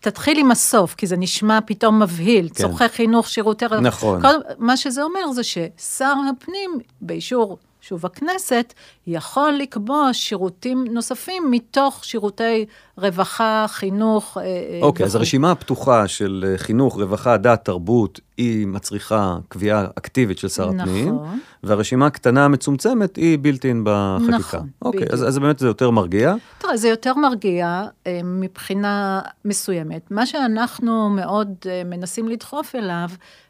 תתחיל 0.00 0.38
עם 0.38 0.50
הסוף, 0.50 0.94
כי 0.94 1.06
זה 1.06 1.16
נשמע 1.16 1.58
פתאום 1.66 2.02
מבהיל. 2.02 2.48
כן. 2.48 2.54
צורכי 2.54 2.88
חינוך, 2.88 3.28
שירותי 3.28 3.66
רווחה. 3.66 3.80
נכון. 3.80 4.22
כל, 4.22 4.34
מה 4.58 4.76
שזה 4.76 5.02
אומר 5.02 5.32
זה 5.32 5.42
ששר 5.42 6.14
הפנים, 6.30 6.70
באישור, 7.00 7.58
שוב, 7.80 8.06
הכנסת, 8.06 8.74
יכול 9.06 9.52
לקבוע 9.52 10.08
שירותים 10.12 10.84
נוספים 10.90 11.50
מתוך 11.50 12.04
שירותי 12.04 12.66
רווחה, 12.98 13.66
חינוך 13.68 14.38
אה, 14.38 14.42
אה, 14.42 14.78
אוקיי, 14.82 15.06
אז 15.06 15.10
וכו'. 15.10 15.18
הרשימה 15.18 15.50
הפתוחה 15.50 16.08
של 16.08 16.44
אה, 16.48 16.58
חינוך, 16.58 16.94
רווחה, 16.96 17.36
דת, 17.36 17.64
תרבות, 17.64 18.20
היא 18.36 18.66
מצריכה 18.66 19.38
קביעה 19.48 19.86
אקטיבית 19.98 20.38
של 20.38 20.48
שר 20.48 20.68
הפנים, 20.68 21.14
נכון. 21.14 21.38
והרשימה 21.62 22.06
הקטנה 22.06 22.44
המצומצמת 22.44 23.16
היא 23.16 23.38
בילטין 23.38 23.84
בחקיקה. 23.84 24.36
נכון, 24.36 24.68
אוקיי, 24.82 25.02
אז, 25.02 25.06
בדיוק. 25.06 25.28
אז 25.28 25.38
באמת 25.38 25.58
זה 25.58 25.66
יותר 25.66 25.90
מרגיע. 25.90 26.34
תראה, 26.58 26.76
זה 26.76 26.88
יותר 26.88 27.14
מרגיע 27.14 27.84
מבחינה 28.24 29.20
מסוימת. 29.44 30.10
מה 30.10 30.26
שאנחנו 30.26 31.10
מאוד 31.10 31.54
מנסים 31.84 32.28
לדחוף 32.28 32.74
אליו, 32.74 33.08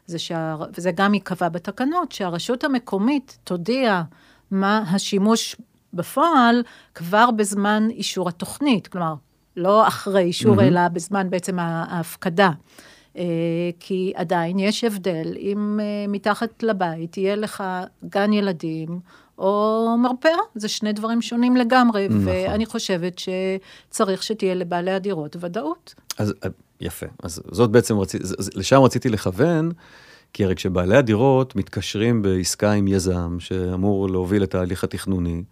זה 0.09 0.19
שה... 0.19 0.55
וזה 0.77 0.91
גם 0.91 1.13
ייקבע 1.13 1.49
בתקנות, 1.49 2.11
שהרשות 2.11 2.63
המקומית 2.63 3.37
תודיע 3.43 4.01
מה 4.51 4.83
השימוש 4.91 5.55
בפועל 5.93 6.63
כבר 6.95 7.31
בזמן 7.31 7.87
אישור 7.91 8.29
התוכנית. 8.29 8.87
כלומר, 8.87 9.13
לא 9.57 9.87
אחרי 9.87 10.21
אישור, 10.21 10.61
אלא 10.61 10.87
בזמן 10.87 11.29
בעצם 11.29 11.59
ההפקדה. 11.59 12.51
אה, 13.17 13.23
כי 13.79 14.13
עדיין 14.15 14.59
יש 14.59 14.83
הבדל 14.83 15.33
אם 15.37 15.79
אה, 15.81 16.05
מתחת 16.07 16.63
לבית 16.63 17.17
יהיה 17.17 17.35
לך 17.35 17.63
גן 18.05 18.33
ילדים 18.33 18.99
או 19.37 19.85
מרפאה, 19.99 20.39
זה 20.55 20.67
שני 20.67 20.93
דברים 20.93 21.21
שונים 21.21 21.57
לגמרי, 21.57 22.07
נכון. 22.07 22.27
ואני 22.27 22.65
חושבת 22.65 23.19
שצריך 23.19 24.23
שתהיה 24.23 24.55
לבעלי 24.55 24.91
הדירות 24.91 25.35
ודאות. 25.39 25.95
אז 26.17 26.33
אה, 26.43 26.49
יפה, 26.81 27.05
אז 27.23 27.41
זאת 27.51 27.71
בעצם, 27.71 27.99
רצי, 27.99 28.17
ז- 28.21 28.35
ז- 28.39 28.49
לשם 28.55 28.81
רציתי 28.81 29.09
לכוון, 29.09 29.71
כי 30.33 30.45
הרי 30.45 30.55
כשבעלי 30.55 30.97
הדירות 30.97 31.55
מתקשרים 31.55 32.21
בעסקה 32.21 32.71
עם 32.71 32.87
יזם 32.87 33.37
שאמור 33.39 34.09
להוביל 34.09 34.43
את 34.43 34.55
ההליך 34.55 34.83
התכנוני, 34.83 35.43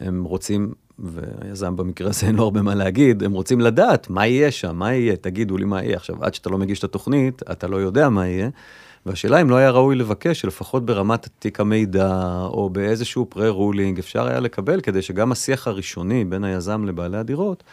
הם 0.00 0.24
רוצים, 0.24 0.72
והיזם 0.98 1.76
במקרה 1.76 2.08
הזה 2.08 2.26
אין 2.26 2.36
לו 2.36 2.42
הרבה 2.42 2.62
מה 2.62 2.74
להגיד, 2.74 3.22
הם 3.22 3.32
רוצים 3.32 3.60
לדעת 3.60 4.10
מה 4.10 4.26
יהיה 4.26 4.50
שם, 4.50 4.76
מה 4.76 4.94
יהיה, 4.94 5.16
תגידו 5.16 5.56
לי 5.56 5.64
מה 5.64 5.82
יהיה. 5.82 5.96
עכשיו, 5.96 6.24
עד 6.24 6.34
שאתה 6.34 6.50
לא 6.50 6.58
מגיש 6.58 6.78
את 6.78 6.84
התוכנית, 6.84 7.42
אתה 7.52 7.66
לא 7.66 7.76
יודע 7.76 8.08
מה 8.08 8.26
יהיה, 8.26 8.48
והשאלה 9.06 9.40
אם 9.40 9.50
לא 9.50 9.56
היה 9.56 9.70
ראוי 9.70 9.96
לבקש 9.96 10.40
שלפחות 10.40 10.86
ברמת 10.86 11.28
תיק 11.38 11.60
המידע, 11.60 12.38
או 12.44 12.70
באיזשהו 12.70 13.26
פרה-רולינג, 13.28 13.98
אפשר 13.98 14.26
היה 14.26 14.40
לקבל, 14.40 14.80
כדי 14.80 15.02
שגם 15.02 15.32
השיח 15.32 15.68
הראשוני 15.68 16.24
בין 16.24 16.44
היזם 16.44 16.84
לבעלי 16.84 17.16
הדירות, 17.16 17.64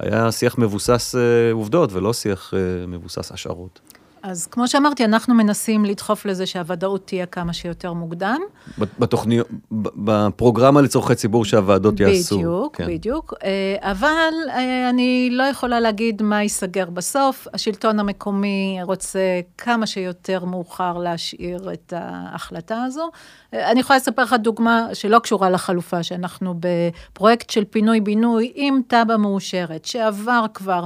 היה 0.00 0.32
שיח 0.32 0.58
מבוסס 0.58 1.14
אה, 1.14 1.52
עובדות 1.52 1.92
ולא 1.92 2.12
שיח 2.12 2.54
אה, 2.54 2.86
מבוסס 2.86 3.32
השערות. 3.32 3.80
אז 4.22 4.46
כמו 4.46 4.68
שאמרתי, 4.68 5.04
אנחנו 5.04 5.34
מנסים 5.34 5.84
לדחוף 5.84 6.26
לזה 6.26 6.46
שהוודאות 6.46 7.06
תהיה 7.06 7.26
כמה 7.26 7.52
שיותר 7.52 7.92
מוקדם. 7.92 8.40
בתוכניות, 8.78 9.46
בפרוגרמה 9.72 10.80
לצורכי 10.80 11.14
ציבור 11.14 11.44
שהוועדות 11.44 12.00
יעשו. 12.00 12.36
בדיוק, 12.36 12.76
כן. 12.76 12.86
בדיוק. 12.86 13.34
אה, 13.44 13.90
אבל 13.90 14.32
אה, 14.48 14.90
אני 14.90 15.28
לא 15.32 15.42
יכולה 15.42 15.80
להגיד 15.80 16.22
מה 16.22 16.42
ייסגר 16.42 16.90
בסוף. 16.90 17.46
השלטון 17.54 18.00
המקומי 18.00 18.78
רוצה 18.82 19.40
כמה 19.58 19.86
שיותר 19.86 20.44
מאוחר 20.44 20.98
להשאיר 20.98 21.72
את 21.72 21.92
ההחלטה 21.96 22.82
הזו. 22.82 23.10
אה, 23.54 23.70
אני 23.70 23.80
יכולה 23.80 23.96
לספר 23.96 24.22
לך 24.22 24.34
דוגמה 24.38 24.86
שלא 24.92 25.18
קשורה 25.18 25.50
לחלופה, 25.50 26.02
שאנחנו 26.02 26.54
בפרויקט 26.60 27.50
של 27.50 27.64
פינוי-בינוי 27.64 28.52
עם 28.54 28.80
תב"ע 28.88 29.16
מאושרת, 29.16 29.84
שעבר 29.84 30.44
כבר 30.54 30.84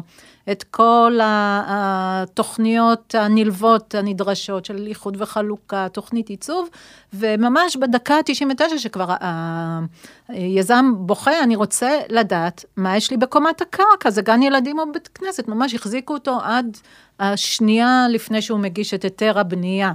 את 0.53 0.63
כל 0.63 1.19
התוכניות 1.67 3.15
הנלוות 3.15 3.95
הנדרשות 3.95 4.65
של 4.65 4.87
איחוד 4.87 5.17
וחלוקה, 5.21 5.87
תוכנית 5.93 6.29
עיצוב, 6.29 6.69
וממש 7.15 7.77
בדקה 7.77 8.15
ה-99 8.15 8.79
שכבר 8.79 9.11
ה- 9.11 9.81
היזם 10.29 10.93
בוכה, 10.97 11.43
אני 11.43 11.57
רוצה 11.57 11.99
לדעת 12.09 12.65
מה 12.77 12.97
יש 12.97 13.11
לי 13.11 13.17
בקומת 13.17 13.61
הקרקע, 13.61 14.11
זה 14.11 14.23
גן 14.23 14.43
ילדים 14.43 14.79
או 14.79 14.93
בית 14.93 15.09
כנסת, 15.09 15.49
ממש 15.49 15.75
החזיקו 15.75 16.15
אותו 16.15 16.39
עד 16.43 16.79
השנייה 17.21 18.07
לפני 18.11 18.43
שהוא 18.43 18.59
מגיש 18.59 18.95
את 18.95 19.03
היתר 19.03 19.39
הבנייה, 19.39 19.93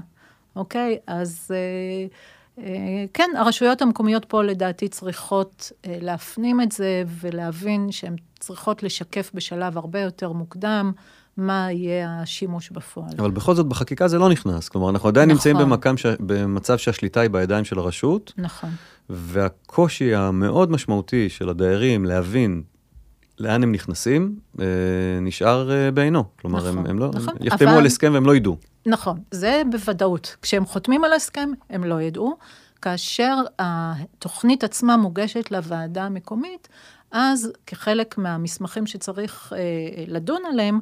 אוקיי? 0.56 0.98
אז... 1.08 1.52
אה, 1.52 2.08
אה, 2.64 3.06
כן, 3.14 3.30
הרשויות 3.38 3.82
המקומיות 3.82 4.26
פה 4.26 4.44
לדעתי 4.44 4.88
צריכות 4.88 5.72
אה, 5.86 5.98
להפנים 6.02 6.62
את 6.62 6.72
זה 6.72 7.04
ולהבין 7.08 7.92
שהן 7.92 8.16
צריכות 8.39 8.84
לשקף 8.84 9.32
בשלב 9.34 9.78
הרבה 9.78 9.99
יותר 10.02 10.32
מוקדם 10.32 10.91
מה 11.38 11.71
יהיה 11.71 12.21
השימוש 12.21 12.69
בפועל. 12.69 13.10
אבל 13.19 13.32
בכל 13.32 13.56
זאת 13.56 13.65
בחקיקה 13.65 14.08
זה 14.08 14.17
לא 14.17 14.30
נכנס. 14.30 14.69
כלומר, 14.69 14.89
אנחנו 14.89 15.10
עדיין 15.10 15.30
נמצאים 15.30 15.56
נכון. 15.56 15.69
במקם 15.69 15.97
ש... 15.97 16.06
במצב 16.19 16.78
שהשליטה 16.78 17.19
היא 17.19 17.30
בידיים 17.30 17.65
של 17.65 17.80
הרשות, 17.80 18.34
נכון. 18.38 18.69
והקושי 19.10 20.15
המאוד 20.15 20.71
משמעותי 20.71 21.30
של 21.30 21.49
הדיירים 21.49 22.06
להבין 22.06 22.63
לאן 23.39 23.63
הם 23.63 23.71
נכנסים, 23.71 24.39
אה, 24.60 24.65
נשאר 25.21 25.71
אה, 25.71 25.91
בעינו. 25.91 26.23
כלומר, 26.41 26.67
הם, 26.67 26.73
נכון, 26.73 26.89
הם 26.89 26.99
לא, 26.99 27.10
נכון, 27.13 27.30
הם 27.39 27.47
יחתמו 27.47 27.69
אבל- 27.69 27.78
על 27.78 27.86
הסכם 27.86 28.12
והם 28.13 28.25
לא 28.25 28.36
ידעו. 28.36 28.58
נכון, 28.86 29.19
זה 29.32 29.62
בוודאות. 29.71 30.36
כשהם 30.41 30.65
חותמים 30.65 31.04
על 31.04 31.13
הסכם, 31.13 31.49
הם 31.69 31.84
לא 31.84 32.02
ידעו. 32.02 32.38
כאשר 32.82 33.36
התוכנית 33.60 34.63
עצמה 34.63 34.97
מוגשת 34.97 35.52
לוועדה 35.52 36.04
המקומית, 36.04 36.67
אז 37.12 37.52
כחלק 37.65 38.17
מהמסמכים 38.17 38.88
שצריך 38.88 39.54
אה, 39.56 39.60
לדון 40.08 40.41
עליהם, 40.52 40.80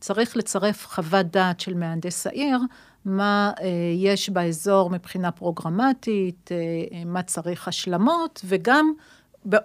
צריך 0.00 0.36
לצרף 0.36 0.86
חוות 0.86 1.26
דעת 1.26 1.60
של 1.60 1.74
מהנדס 1.74 2.26
העיר, 2.26 2.58
מה 3.04 3.52
אה, 3.60 3.66
יש 3.96 4.30
באזור 4.30 4.90
מבחינה 4.90 5.30
פרוגרמטית, 5.30 6.50
אה, 6.52 6.56
אה, 6.56 7.04
מה 7.04 7.22
צריך 7.22 7.68
השלמות, 7.68 8.40
וגם 8.44 8.92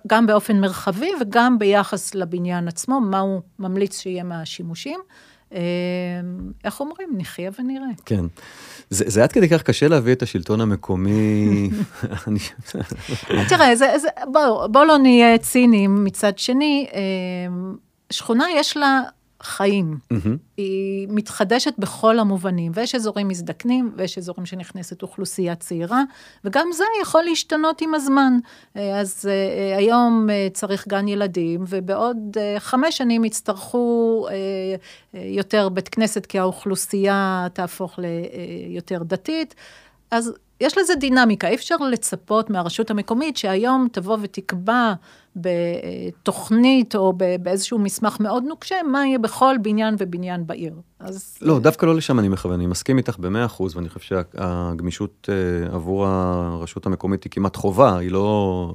גם 0.07 0.27
באופן 0.27 0.61
מרחבי 0.61 1.11
וגם 1.21 1.59
ביחס 1.59 2.15
לבניין 2.15 2.67
עצמו, 2.67 3.01
מה 3.01 3.19
הוא 3.19 3.41
ממליץ 3.59 4.01
שיהיה 4.01 4.23
מהשימושים. 4.23 4.99
אה, 4.99 5.34
איך 6.63 6.79
אומרים? 6.79 7.09
נחיה 7.17 7.51
ונראה. 7.59 7.87
כן. 8.05 8.25
זה, 8.89 9.03
זה 9.07 9.23
עד 9.23 9.31
כדי 9.31 9.49
כך 9.49 9.63
קשה 9.63 9.87
להביא 9.87 10.13
את 10.13 10.21
השלטון 10.21 10.61
המקומי. 10.61 11.69
תראה, 13.49 13.75
זה, 13.75 13.93
זה, 13.97 14.07
בוא, 14.31 14.67
בוא 14.67 14.85
לא 14.85 14.97
נהיה 14.97 15.37
ציניים 15.37 16.03
מצד 16.03 16.37
שני. 16.37 16.87
אה, 16.93 16.99
שכונה 18.09 18.45
יש 18.55 18.77
לה 18.77 19.01
חיים. 19.45 19.97
Mm-hmm. 20.13 20.27
היא 20.57 21.07
מתחדשת 21.09 21.73
בכל 21.77 22.19
המובנים, 22.19 22.71
ויש 22.75 22.95
אזורים 22.95 23.27
מזדקנים, 23.27 23.91
ויש 23.97 24.17
אזורים 24.17 24.45
שנכנסת 24.45 25.01
אוכלוסייה 25.01 25.55
צעירה, 25.55 26.03
וגם 26.43 26.67
זה 26.73 26.83
יכול 27.01 27.23
להשתנות 27.23 27.81
עם 27.81 27.95
הזמן. 27.95 28.33
אה, 28.75 28.99
אז 28.99 29.25
uh, 29.25 29.77
היום 29.77 30.27
uh, 30.29 30.53
צריך 30.53 30.87
גן 30.87 31.07
ילדים, 31.07 31.63
ובעוד 31.67 32.37
חמש 32.59 32.97
שנים 32.97 33.25
יצטרכו 33.25 34.27
יותר 35.13 35.69
בית 35.69 35.89
כנסת, 35.89 36.25
כי 36.25 36.39
האוכלוסייה 36.39 37.47
תהפוך 37.53 37.99
ליותר 37.99 39.03
דתית. 39.03 39.55
אז 40.11 40.33
יש 40.61 40.77
לזה 40.77 40.95
דינמיקה, 40.95 41.47
אי 41.47 41.55
אפשר 41.55 41.75
לצפות 41.77 42.49
מהרשות 42.49 42.91
המקומית 42.91 43.37
שהיום 43.37 43.87
תבוא 43.91 44.17
ותקבע 44.21 44.93
בתוכנית 45.35 46.95
או 46.95 47.13
באיזשהו 47.41 47.79
מסמך 47.79 48.19
מאוד 48.19 48.43
נוקשה, 48.43 48.75
מה 48.91 49.05
יהיה 49.05 49.19
בכל 49.19 49.55
בניין 49.61 49.95
ובניין 49.99 50.47
בעיר. 50.47 50.73
אז... 50.99 51.37
לא, 51.41 51.59
דווקא 51.59 51.85
לא 51.85 51.95
לשם 51.95 52.19
אני 52.19 52.29
מכוון, 52.29 52.53
אני 52.53 52.67
מסכים 52.67 52.97
איתך 52.97 53.17
במאה 53.19 53.45
אחוז, 53.45 53.75
ואני 53.75 53.89
חושב 53.89 53.99
שהגמישות 54.33 55.29
אה, 55.29 55.75
עבור 55.75 56.07
הרשות 56.07 56.85
המקומית 56.85 57.23
היא 57.23 57.31
כמעט 57.31 57.55
חובה, 57.55 57.97
היא 57.97 58.11
לא... 58.11 58.73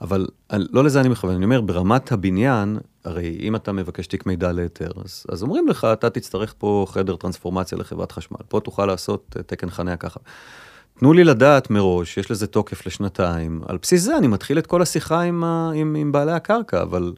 אבל 0.00 0.26
לא 0.50 0.84
לזה 0.84 1.00
אני 1.00 1.08
מכוון, 1.08 1.34
אני 1.34 1.44
אומר, 1.44 1.60
ברמת 1.60 2.12
הבניין, 2.12 2.78
הרי 3.04 3.38
אם 3.40 3.56
אתה 3.56 3.72
מבקש 3.72 4.06
תיק 4.06 4.26
מידע 4.26 4.52
להיתר, 4.52 4.90
אז, 5.04 5.26
אז 5.28 5.42
אומרים 5.42 5.68
לך, 5.68 5.86
אתה 5.92 6.10
תצטרך 6.10 6.54
פה 6.58 6.86
חדר 6.88 7.16
טרנספורמציה 7.16 7.78
לחברת 7.78 8.12
חשמל, 8.12 8.38
פה 8.48 8.60
תוכל 8.60 8.86
לעשות 8.86 9.36
אה, 9.36 9.42
תקן 9.42 9.70
חניה 9.70 9.96
ככה. 9.96 10.20
תנו 10.98 11.12
לי 11.12 11.24
לדעת 11.24 11.70
מראש, 11.70 12.16
יש 12.16 12.30
לזה 12.30 12.46
תוקף 12.46 12.86
לשנתיים. 12.86 13.60
על 13.68 13.78
בסיס 13.82 14.02
זה 14.02 14.16
אני 14.16 14.26
מתחיל 14.26 14.58
את 14.58 14.66
כל 14.66 14.82
השיחה 14.82 15.20
עם, 15.20 15.44
ה, 15.44 15.70
עם, 15.74 15.94
עם 15.94 16.12
בעלי 16.12 16.32
הקרקע, 16.32 16.82
אבל 16.82 17.12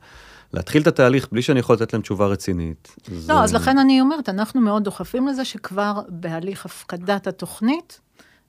להתחיל 0.52 0.82
את 0.82 0.86
התהליך 0.86 1.28
בלי 1.32 1.42
שאני 1.42 1.60
יכול 1.60 1.74
לתת 1.74 1.92
להם 1.92 2.02
תשובה 2.02 2.26
רצינית. 2.26 2.96
לא, 3.08 3.18
זה... 3.18 3.32
אז 3.32 3.54
לכן 3.54 3.78
אני 3.78 4.00
אומרת, 4.00 4.28
אנחנו 4.28 4.60
מאוד 4.60 4.84
דוחפים 4.84 5.28
לזה 5.28 5.44
שכבר 5.44 6.00
בהליך 6.08 6.66
הפקדת 6.66 7.26
התוכנית, 7.26 8.00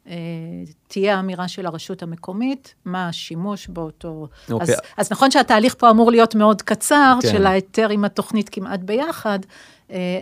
אה, 0.07 0.15
תהיה 0.87 1.19
אמירה 1.19 1.47
של 1.47 1.65
הרשות 1.65 2.03
המקומית, 2.03 2.73
מה 2.85 3.07
השימוש 3.07 3.67
באותו... 3.67 4.27
אוקיי. 4.51 4.75
אז, 4.75 4.81
אז 4.97 5.11
נכון 5.11 5.31
שהתהליך 5.31 5.75
פה 5.77 5.89
אמור 5.89 6.11
להיות 6.11 6.35
מאוד 6.35 6.61
קצר, 6.61 7.17
כן. 7.21 7.31
של 7.31 7.45
ההיתר 7.45 7.89
עם 7.89 8.05
התוכנית 8.05 8.49
כמעט 8.49 8.79
ביחד, 8.79 9.39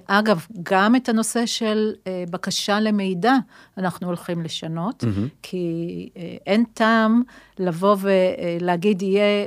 אגב, 0.06 0.46
גם 0.64 0.96
את 0.96 1.10
הנושא 1.10 1.46
של 1.46 1.94
אה, 2.08 2.24
בקשה 2.30 2.80
למידע 2.80 3.34
אנחנו 3.78 4.08
הולכים 4.08 4.42
לשנות, 4.42 5.04
mm-hmm. 5.04 5.30
כי 5.42 6.10
אה, 6.18 6.36
אין 6.46 6.64
טעם 6.74 7.22
לבוא 7.60 7.96
ולהגיד 8.00 9.02
יהיה 9.02 9.46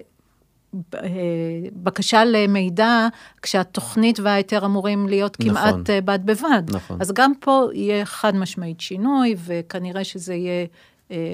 בקשה 1.73 2.25
למידע, 2.25 3.09
כשהתוכנית 3.43 4.21
וההיתר 4.21 4.65
אמורים 4.67 5.09
להיות 5.09 5.37
נכון. 5.41 5.53
כמעט 5.53 5.75
נכון, 5.75 5.85
בד 6.05 6.19
בבד. 6.25 6.63
נכון. 6.69 6.97
אז 7.01 7.13
גם 7.13 7.33
פה 7.41 7.69
יהיה 7.73 8.05
חד 8.05 8.37
משמעית 8.37 8.81
שינוי, 8.81 9.35
וכנראה 9.45 10.05
שזה 10.05 10.35
יהיה 10.35 10.67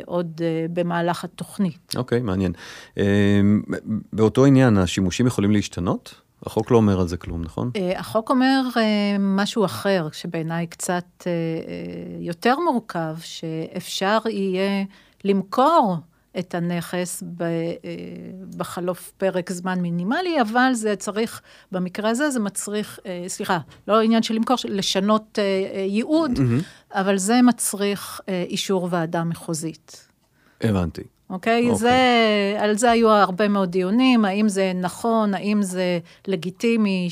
עוד 0.04 0.40
במהלך 0.72 1.24
התוכנית. 1.24 1.92
אוקיי, 1.96 2.20
מעניין. 2.20 2.52
באותו 4.12 4.44
עניין, 4.44 4.76
השימושים 4.76 5.26
יכולים 5.26 5.50
להשתנות? 5.50 6.25
החוק 6.42 6.70
לא 6.70 6.76
אומר 6.76 7.00
על 7.00 7.08
זה 7.08 7.16
כלום, 7.16 7.42
נכון? 7.42 7.70
אה, 7.76 7.98
החוק 8.00 8.30
אומר 8.30 8.62
אה, 8.76 9.16
משהו 9.18 9.64
אחר, 9.64 10.08
שבעיניי 10.12 10.66
קצת 10.66 11.04
אה, 11.26 11.32
יותר 12.20 12.58
מורכב, 12.58 13.16
שאפשר 13.20 14.18
יהיה 14.28 14.84
למכור 15.24 15.96
את 16.38 16.54
הנכס 16.54 17.22
בחלוף 18.56 19.12
פרק 19.16 19.52
זמן 19.52 19.80
מינימלי, 19.80 20.40
אבל 20.40 20.70
זה 20.74 20.96
צריך, 20.96 21.40
במקרה 21.72 22.10
הזה 22.10 22.30
זה 22.30 22.40
מצריך, 22.40 22.98
סליחה, 23.28 23.58
לא 23.88 24.00
עניין 24.00 24.22
של 24.22 24.34
למכור, 24.34 24.56
לשנות 24.64 25.38
ייעוד, 25.86 26.30
mm-hmm. 26.36 26.94
אבל 26.94 27.16
זה 27.18 27.42
מצריך 27.42 28.20
אישור 28.28 28.88
ועדה 28.90 29.24
מחוזית. 29.24 30.08
הבנתי. 30.60 31.02
אוקיי? 31.30 31.62
Okay. 31.62 31.72
אוקיי. 31.72 31.78
זה, 31.78 32.56
על 32.58 32.76
זה 32.76 32.90
היו 32.90 33.10
הרבה 33.10 33.48
מאוד 33.48 33.70
דיונים, 33.70 34.24
האם 34.24 34.48
זה 34.48 34.72
נכון, 34.74 35.34
האם 35.34 35.62
זה 35.62 35.98
לגיטימי 36.28 37.08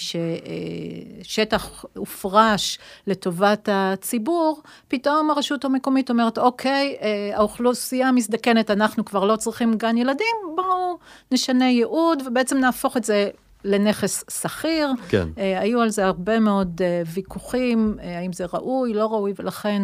ששטח 1.23 1.85
הופרש 1.97 2.79
לטובת 3.07 3.69
הציבור, 3.73 4.63
פתאום 4.89 5.31
הרשות 5.31 5.65
המקומית 5.65 6.11
אומרת, 6.11 6.39
אוקיי, 6.39 6.97
אה, 7.03 7.31
האוכלוסייה 7.35 8.13
מזדקנת, 8.13 8.71
אנחנו 8.71 9.05
כבר 9.05 9.25
לא 9.25 9.37
צריכים 9.37 9.75
גן 9.75 9.97
ילדים, 9.97 10.37
בואו 10.55 10.99
נשנה 11.33 11.71
ייעוד 11.71 12.23
ובעצם 12.27 12.59
נהפוך 12.59 12.97
את 12.97 13.05
זה 13.05 13.29
לנכס 13.65 14.25
שכיר. 14.43 14.89
כן. 15.09 15.29
היו 15.37 15.81
על 15.81 15.89
זה 15.89 16.05
הרבה 16.05 16.41
מאוד 16.41 16.81
אה, 16.83 17.03
ויכוחים, 17.15 17.97
האם 18.03 18.33
זה 18.33 18.45
ראוי, 18.53 18.95
לא 18.95 19.07
ראוי, 19.07 19.33
ולכן... 19.39 19.83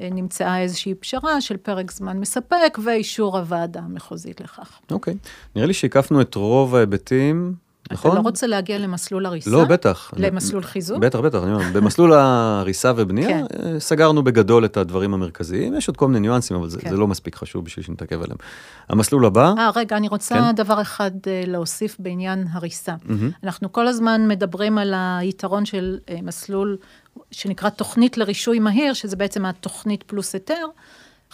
אה, 0.00 0.08
נמצאה 0.12 0.60
איזושהי 0.60 0.94
פשרה 0.94 1.40
של 1.40 1.56
פרק 1.56 1.90
זמן 1.90 2.18
מספק 2.20 2.78
ואישור 2.84 3.38
הוועדה 3.38 3.80
המחוזית 3.80 4.40
לכך. 4.40 4.80
אוקיי. 4.90 5.14
נראה 5.56 5.66
לי 5.66 5.74
שהקפנו 5.74 6.20
את 6.20 6.34
רוב 6.34 6.74
ההיבטים. 6.74 7.63
נכון? 7.92 8.10
אתה 8.10 8.20
לא 8.20 8.24
רוצה 8.24 8.46
להגיע 8.46 8.78
למסלול 8.78 9.26
הריסה? 9.26 9.50
לא, 9.50 9.64
בטח. 9.64 10.10
למסלול 10.16 10.62
חיזוק? 10.62 10.98
בטח, 10.98 11.18
בטח. 11.18 11.38
אני 11.42 11.52
אומר, 11.52 11.64
במסלול 11.72 12.12
הריסה 12.12 12.92
ובנייה, 12.96 13.28
כן. 13.28 13.44
אה, 13.62 13.80
סגרנו 13.80 14.22
בגדול 14.22 14.64
את 14.64 14.76
הדברים 14.76 15.14
המרכזיים. 15.14 15.74
יש 15.76 15.88
עוד 15.88 15.96
כל 15.96 16.08
מיני 16.08 16.20
ניואנסים, 16.20 16.56
אבל 16.56 16.68
זה, 16.68 16.80
כן. 16.80 16.90
זה 16.90 16.96
לא 16.96 17.06
מספיק 17.06 17.36
חשוב 17.36 17.64
בשביל 17.64 17.84
שנתעכב 17.84 18.22
עליהם. 18.22 18.38
המסלול 18.88 19.26
הבא... 19.26 19.52
אה, 19.58 19.70
רגע, 19.76 19.96
אני 19.96 20.08
רוצה 20.08 20.34
כן? 20.34 20.52
דבר 20.52 20.82
אחד 20.82 21.10
אה, 21.26 21.42
להוסיף 21.46 21.96
בעניין 21.98 22.46
הריסה. 22.52 22.94
Mm-hmm. 22.94 23.12
אנחנו 23.44 23.72
כל 23.72 23.86
הזמן 23.86 24.28
מדברים 24.28 24.78
על 24.78 24.94
היתרון 24.96 25.64
של 25.64 25.98
מסלול 26.22 26.76
שנקרא 27.30 27.68
תוכנית 27.68 28.18
לרישוי 28.18 28.58
מהיר, 28.58 28.92
שזה 28.92 29.16
בעצם 29.16 29.44
התוכנית 29.44 30.02
פלוס 30.02 30.34
היתר. 30.34 30.66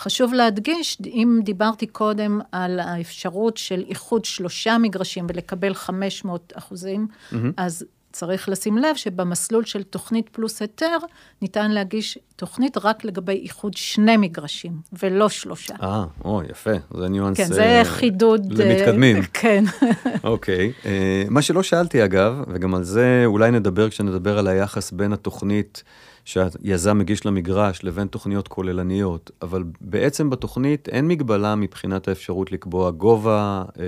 חשוב 0.01 0.35
להדגיש, 0.35 0.99
אם 1.07 1.41
דיברתי 1.45 1.87
קודם 1.87 2.41
על 2.53 2.81
האפשרות 2.81 3.57
של 3.57 3.85
איחוד 3.89 4.25
שלושה 4.25 4.79
מגרשים 4.79 5.27
ולקבל 5.29 5.75
500 5.75 6.53
אחוזים, 6.57 7.07
mm-hmm. 7.11 7.37
אז 7.57 7.85
צריך 8.13 8.49
לשים 8.49 8.79
לב 8.79 8.97
שבמסלול 8.97 9.65
של 9.65 9.83
תוכנית 9.83 10.29
פלוס 10.29 10.63
היתר, 10.63 10.97
ניתן 11.43 11.71
להגיש 11.71 12.19
תוכנית 12.37 12.77
רק 12.85 13.05
לגבי 13.05 13.33
איחוד 13.33 13.77
שני 13.77 14.17
מגרשים, 14.17 14.73
ולא 15.03 15.29
שלושה. 15.29 15.75
אה, 15.83 16.05
או, 16.25 16.43
יפה, 16.51 16.71
זה 16.97 17.09
ניואנס... 17.09 17.37
כן, 17.37 17.47
זה 17.47 17.83
uh, 17.83 17.85
חידוד... 17.85 18.61
אה, 18.61 18.67
למתקדמים. 18.67 19.23
כן. 19.33 19.65
אוקיי. 20.25 20.73
okay. 20.81 20.85
uh, 20.85 21.31
מה 21.31 21.43
שלא 21.43 21.63
שאלתי, 21.63 22.05
אגב, 22.05 22.45
וגם 22.49 22.75
על 22.75 22.85
זה 22.85 23.23
אולי 23.27 23.51
נדבר 23.51 23.91
כשנדבר 23.91 24.39
על 24.39 24.49
היחס 24.49 24.91
בין 24.91 25.13
התוכנית... 25.13 25.83
שהיזם 26.31 26.99
מגיש 26.99 27.27
למגרש 27.27 27.85
לבין 27.85 28.07
תוכניות 28.07 28.49
כוללניות, 28.49 29.31
אבל 29.43 29.65
בעצם 29.81 30.31
בתוכנית 30.31 30.89
אין 30.89 31.09
מגבלה 31.09 31.55
מבחינת 31.55 32.09
האפשרות 32.09 32.53
לקבוע 32.53 32.91
גובה, 32.91 33.63
אה, 33.79 33.85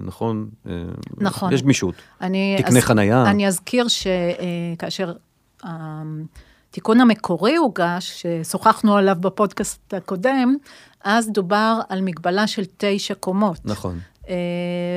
נכון? 0.00 0.48
אה, 0.66 0.72
נכון. 1.18 1.52
יש 1.52 1.62
גמישות. 1.62 1.94
אני 2.20 2.56
תקני 2.58 2.78
אז, 2.78 2.84
חנייה. 2.84 3.30
אני 3.30 3.48
אזכיר 3.48 3.86
שכאשר 3.88 5.12
אה, 5.64 5.70
התיקון 6.70 7.00
המקורי 7.00 7.56
הוגש, 7.56 8.22
ששוחחנו 8.22 8.96
עליו 8.96 9.16
בפודקאסט 9.20 9.94
הקודם, 9.94 10.56
אז 11.04 11.30
דובר 11.30 11.80
על 11.88 12.00
מגבלה 12.00 12.46
של 12.46 12.62
תשע 12.76 13.14
קומות. 13.14 13.58
נכון. 13.64 13.98
אה, 14.28 14.34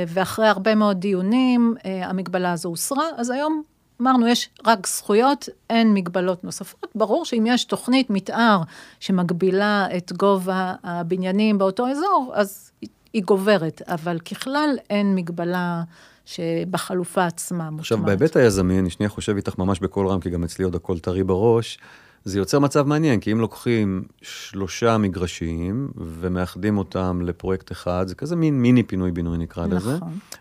ואחרי 0.07 0.47
הרבה 0.47 0.75
מאוד 0.75 0.99
דיונים, 0.99 1.75
אה, 1.85 2.09
המגבלה 2.09 2.51
הזו 2.51 2.69
הוסרה, 2.69 3.05
אז 3.17 3.29
היום 3.29 3.63
אמרנו, 4.01 4.27
יש 4.27 4.49
רק 4.65 4.87
זכויות, 4.87 5.49
אין 5.69 5.93
מגבלות 5.93 6.43
נוספות. 6.43 6.87
ברור 6.95 7.25
שאם 7.25 7.43
יש 7.47 7.63
תוכנית 7.63 8.09
מתאר 8.09 8.61
שמגבילה 8.99 9.87
את 9.97 10.11
גובה 10.17 10.73
הבניינים 10.83 11.57
באותו 11.57 11.87
אזור, 11.87 12.31
אז 12.35 12.71
היא 13.13 13.23
גוברת, 13.23 13.81
אבל 13.87 14.19
ככלל 14.19 14.69
אין 14.89 15.15
מגבלה 15.15 15.83
שבחלופה 16.25 17.25
עצמה 17.25 17.63
מוטמעת. 17.63 17.79
עכשיו, 17.79 17.97
בהיבט 17.97 18.35
היזמי, 18.35 18.79
אני 18.79 18.89
שנייה 18.89 19.09
חושב 19.09 19.35
איתך 19.35 19.57
ממש 19.57 19.79
בקול 19.79 20.07
רם, 20.07 20.19
כי 20.19 20.29
גם 20.29 20.43
אצלי 20.43 20.65
עוד 20.65 20.75
הכל 20.75 20.99
טרי 20.99 21.23
בראש. 21.23 21.77
זה 22.25 22.39
יוצר 22.39 22.59
מצב 22.59 22.87
מעניין, 22.87 23.19
כי 23.19 23.31
אם 23.31 23.39
לוקחים 23.39 24.03
שלושה 24.21 24.97
מגרשים 24.97 25.89
ומאחדים 25.97 26.77
אותם 26.77 27.21
לפרויקט 27.23 27.71
אחד, 27.71 28.07
זה 28.07 28.15
כזה 28.15 28.35
מין 28.35 28.61
מיני 28.61 28.83
פינוי-בינוי 28.83 29.37
נקרא 29.37 29.67
נכון. 29.67 29.93
לזה. 29.93 29.97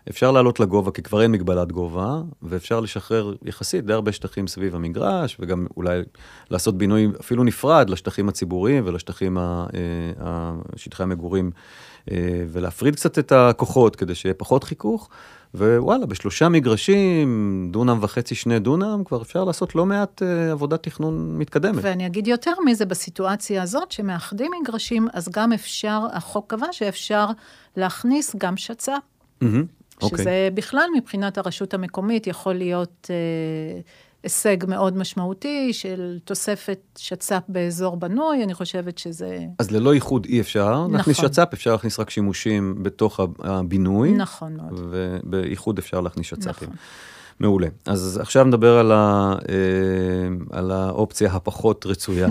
אפשר 0.09 0.31
לעלות 0.31 0.59
לגובה, 0.59 0.91
כי 0.91 1.01
כבר 1.01 1.21
אין 1.21 1.31
מגבלת 1.31 1.71
גובה, 1.71 2.21
ואפשר 2.41 2.79
לשחרר 2.79 3.35
יחסית 3.43 3.85
די 3.85 3.93
הרבה 3.93 4.11
שטחים 4.11 4.47
סביב 4.47 4.75
המגרש, 4.75 5.37
וגם 5.39 5.67
אולי 5.77 6.01
לעשות 6.51 6.77
בינוי 6.77 7.07
אפילו 7.19 7.43
נפרד 7.43 7.89
לשטחים 7.89 8.29
הציבוריים 8.29 8.83
ולשטחים, 8.85 9.37
אה, 9.37 10.51
שטחי 10.75 11.03
המגורים 11.03 11.51
ולהפריד 12.51 12.95
קצת 12.95 13.19
את 13.19 13.31
הכוחות 13.31 13.95
כדי 13.95 14.15
שיהיה 14.15 14.33
פחות 14.33 14.63
חיכוך. 14.63 15.09
ווואלה, 15.57 16.05
בשלושה 16.05 16.49
מגרשים, 16.49 17.67
דונם 17.71 17.97
וחצי, 18.01 18.35
שני 18.35 18.59
דונם, 18.59 19.03
כבר 19.05 19.21
אפשר 19.21 19.43
לעשות 19.43 19.75
לא 19.75 19.85
מעט 19.85 20.21
uh, 20.21 20.51
עבודת 20.51 20.83
תכנון 20.83 21.37
מתקדמת. 21.37 21.79
ואני 21.81 22.05
אגיד 22.05 22.27
יותר 22.27 22.51
מזה, 22.65 22.85
בסיטואציה 22.85 23.63
הזאת, 23.63 23.91
שמאחדים 23.91 24.51
מגרשים, 24.61 25.07
אז 25.13 25.29
גם 25.29 25.53
אפשר, 25.53 26.01
החוק 26.13 26.45
קבע 26.49 26.67
שאפשר 26.71 27.25
להכניס 27.77 28.35
גם 28.37 28.57
שצ"פ. 28.57 28.91
Mm-hmm, 29.43 29.45
שזה 30.07 30.49
okay. 30.51 30.55
בכלל, 30.55 30.87
מבחינת 30.97 31.37
הרשות 31.37 31.73
המקומית, 31.73 32.27
יכול 32.27 32.53
להיות... 32.53 33.09
Uh, 33.09 34.04
הישג 34.25 34.57
מאוד 34.67 34.97
משמעותי 34.97 35.73
של 35.73 36.19
תוספת 36.23 36.79
שצ"פ 36.97 37.41
באזור 37.47 37.97
בנוי, 37.97 38.43
אני 38.43 38.53
חושבת 38.53 38.97
שזה... 38.97 39.39
אז 39.59 39.71
ללא 39.71 39.93
איחוד 39.93 40.25
אי 40.25 40.41
אפשר 40.41 40.73
נכון. 40.73 40.93
להכניס 40.93 41.17
שצ"פ, 41.17 41.53
אפשר 41.53 41.71
להכניס 41.71 41.99
רק 41.99 42.09
שימושים 42.09 42.83
בתוך 42.83 43.19
הבינוי. 43.39 44.13
נכון 44.13 44.55
מאוד. 44.55 44.81
ובאיחוד 44.91 45.77
אפשר 45.77 46.01
להכניס 46.01 46.27
שצ"פים. 46.27 46.69
נכון. 46.69 46.75
מעולה. 47.39 47.67
אז 47.85 48.19
עכשיו 48.21 48.43
נדבר 48.43 48.77
על, 48.77 48.91
ה, 48.91 49.33
אה, 49.49 50.57
על 50.57 50.71
האופציה 50.71 51.31
הפחות 51.31 51.85
רצויה, 51.85 52.27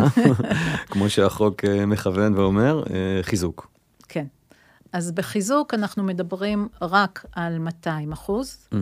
כמו 0.91 1.11
שהחוק 1.11 1.65
אה, 1.65 1.87
מכוון 1.87 2.35
ואומר, 2.35 2.83
אה, 2.91 3.23
חיזוק. 3.23 3.71
כן. 4.09 4.27
אז 4.93 5.13
בחיזוק 5.13 5.75
אנחנו 5.75 6.03
מדברים 6.03 6.69
רק 6.83 7.25
על 7.33 7.59
200 7.59 8.13
אחוז. 8.13 8.69
Mm-hmm. 8.73 8.77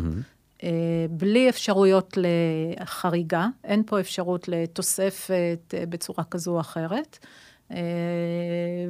אה, 0.63 0.69
בלי 1.11 1.49
אפשרויות 1.49 2.19
לחריגה, 2.81 3.47
אין 3.65 3.83
פה 3.87 4.01
אפשרות 4.01 4.49
לתוספת 4.49 5.75
אה, 5.75 5.85
בצורה 5.89 6.25
כזו 6.31 6.51
או 6.51 6.61
אחרת. 6.61 7.19
אה, 7.71 7.77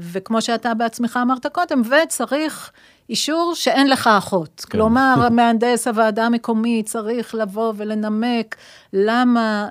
וכמו 0.00 0.42
שאתה 0.42 0.74
בעצמך 0.74 1.18
אמרת 1.22 1.46
קודם, 1.46 1.82
וצריך 1.82 2.72
אישור 3.08 3.52
שאין 3.54 3.90
לך 3.90 4.10
אחות. 4.18 4.60
כן. 4.60 4.78
כלומר, 4.78 5.14
מהנדס 5.36 5.88
הוועדה 5.88 6.26
המקומית 6.26 6.86
צריך 6.86 7.34
לבוא 7.34 7.72
ולנמק 7.76 8.56
למה 8.92 9.68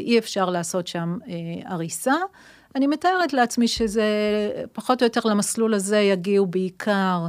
אי 0.00 0.18
אפשר 0.18 0.50
לעשות 0.50 0.86
שם 0.86 1.18
הריסה. 1.64 2.14
אני 2.74 2.86
מתארת 2.86 3.32
לעצמי 3.32 3.68
שזה, 3.68 4.04
פחות 4.72 5.02
או 5.02 5.06
יותר 5.06 5.20
למסלול 5.24 5.74
הזה 5.74 5.98
יגיעו 5.98 6.46
בעיקר 6.46 7.26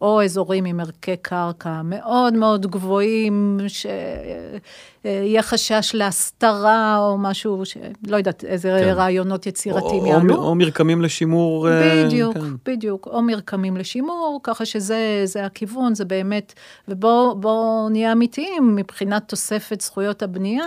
או 0.00 0.22
אזורים 0.22 0.64
עם 0.64 0.80
ערכי 0.80 1.16
קרקע 1.16 1.82
מאוד 1.84 2.34
מאוד 2.34 2.66
גבוהים, 2.66 3.60
שיהיה 3.68 5.42
חשש 5.42 5.90
להסתרה 5.94 6.98
או 6.98 7.18
משהו, 7.18 7.62
שלא 7.64 8.16
יודעת 8.16 8.44
איזה 8.44 8.80
כן. 8.80 8.92
רעיונות 8.92 9.46
יצירתיים 9.46 10.06
יעלו. 10.06 10.34
או, 10.36 10.42
או 10.42 10.54
מרקמים 10.54 11.02
לשימור. 11.02 11.68
אה, 11.68 12.04
בדיוק, 12.04 12.34
כן. 12.34 12.40
בדיוק, 12.66 13.06
או 13.06 13.22
מרקמים 13.22 13.76
לשימור, 13.76 14.40
ככה 14.42 14.64
שזה 14.64 15.44
הכיוון, 15.44 15.94
זה 15.94 16.04
באמת, 16.04 16.52
ובואו 16.88 17.88
נהיה 17.88 18.12
אמיתיים, 18.12 18.76
מבחינת 18.76 19.28
תוספת 19.28 19.80
זכויות 19.80 20.22
הבנייה, 20.22 20.66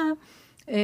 אה, 0.69 0.75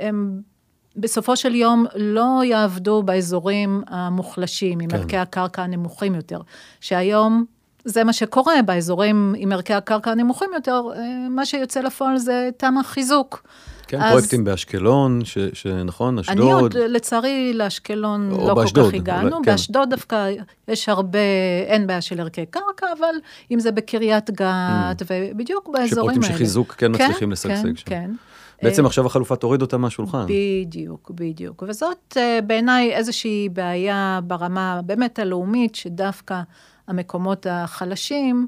הם 0.00 0.51
בסופו 0.96 1.36
של 1.36 1.54
יום 1.54 1.86
לא 1.96 2.40
יעבדו 2.44 3.02
באזורים 3.02 3.82
המוחלשים, 3.86 4.80
עם 4.80 4.90
כן. 4.90 4.96
ערכי 4.96 5.16
הקרקע 5.16 5.62
הנמוכים 5.62 6.14
יותר, 6.14 6.40
שהיום 6.80 7.44
זה 7.84 8.04
מה 8.04 8.12
שקורה 8.12 8.54
באזורים 8.66 9.34
עם 9.36 9.52
ערכי 9.52 9.74
הקרקע 9.74 10.10
הנמוכים 10.10 10.50
יותר, 10.54 10.82
אה, 10.96 11.28
מה 11.30 11.46
שיוצא 11.46 11.80
לפועל 11.80 12.18
זה 12.18 12.50
תמ"א 12.56 12.82
חיזוק. 12.82 13.42
כן, 13.86 14.00
אז, 14.00 14.10
פרויקטים 14.10 14.44
באשקלון, 14.44 15.24
ש, 15.24 15.38
שנכון, 15.52 16.18
אשדוד. 16.18 16.38
אני 16.38 16.52
עוד, 16.52 16.76
לצערי, 16.76 17.52
לאשקלון 17.54 18.30
לא 18.30 18.54
באשדוד, 18.54 18.84
כל 18.84 18.90
כך 18.90 18.94
הגענו. 18.94 19.22
אולי, 19.22 19.44
כן. 19.44 19.50
באשדוד 19.50 19.90
דווקא 19.90 20.30
יש 20.68 20.88
הרבה, 20.88 21.18
אין 21.66 21.86
בעיה 21.86 22.00
של 22.00 22.20
ערכי 22.20 22.46
קרקע, 22.46 22.86
אבל 22.98 23.14
אם 23.50 23.60
זה 23.60 23.72
בקריית 23.72 24.30
גת, 24.30 25.02
mm. 25.02 25.04
ובדיוק 25.10 25.68
באזורים 25.68 25.82
האלה. 25.82 25.88
שפרויקטים 25.88 26.22
של 26.22 26.34
חיזוק 26.38 26.72
כן, 26.72 26.86
כן 26.98 27.04
מצליחים 27.04 27.32
לשגשג 27.32 27.62
כן, 27.62 27.76
שם. 27.76 27.84
כן, 27.86 28.06
כן. 28.06 28.10
בעצם 28.62 28.86
עכשיו 28.86 29.06
החלופה 29.06 29.36
תוריד 29.36 29.62
אותה 29.62 29.78
מהשולחן. 29.78 30.26
בדיוק, 30.28 31.10
בדיוק. 31.14 31.64
וזאת 31.68 32.16
אה, 32.16 32.38
בעיניי 32.46 32.92
איזושהי 32.94 33.48
בעיה 33.48 34.20
ברמה 34.24 34.80
באמת 34.86 35.18
הלאומית, 35.18 35.74
שדווקא 35.74 36.40
המקומות 36.88 37.46
החלשים 37.50 38.46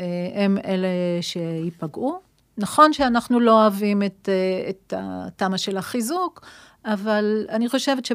אה, 0.00 0.06
הם 0.34 0.58
אלה 0.64 0.88
שייפגעו. 1.20 2.20
נכון 2.58 2.92
שאנחנו 2.92 3.40
לא 3.40 3.62
אוהבים 3.62 4.02
את, 4.02 4.28
אה, 4.28 4.70
את 4.70 4.92
התמה 4.96 5.58
של 5.58 5.76
החיזוק, 5.76 6.46
אבל 6.84 7.46
אני 7.48 7.68
חושבת 7.68 8.08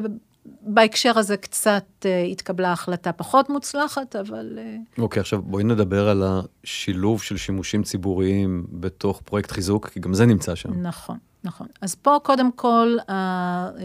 בהקשר 0.62 1.18
הזה 1.18 1.36
קצת 1.36 2.06
התקבלה 2.32 2.72
החלטה 2.72 3.12
פחות 3.12 3.50
מוצלחת, 3.50 4.16
אבל... 4.16 4.58
אוקיי, 4.98 5.20
okay, 5.20 5.22
עכשיו 5.22 5.42
בואי 5.42 5.64
נדבר 5.64 6.08
על 6.08 6.22
השילוב 6.26 7.22
של 7.22 7.36
שימושים 7.36 7.82
ציבוריים 7.82 8.66
בתוך 8.70 9.20
פרויקט 9.24 9.50
חיזוק, 9.50 9.88
כי 9.88 10.00
גם 10.00 10.14
זה 10.14 10.26
נמצא 10.26 10.54
שם. 10.54 10.82
נכון. 10.82 11.18
נכון. 11.44 11.66
אז 11.80 11.94
פה 11.94 12.16
קודם 12.22 12.52
כל, 12.52 12.96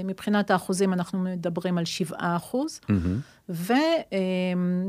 מבחינת 0.06 0.52
האחוזים 0.52 0.94
אנחנו 0.94 1.20
מדברים 1.20 1.78
על 1.78 1.86
7 1.86 2.18
אחוז, 2.20 2.80
mm-hmm. 2.84 3.52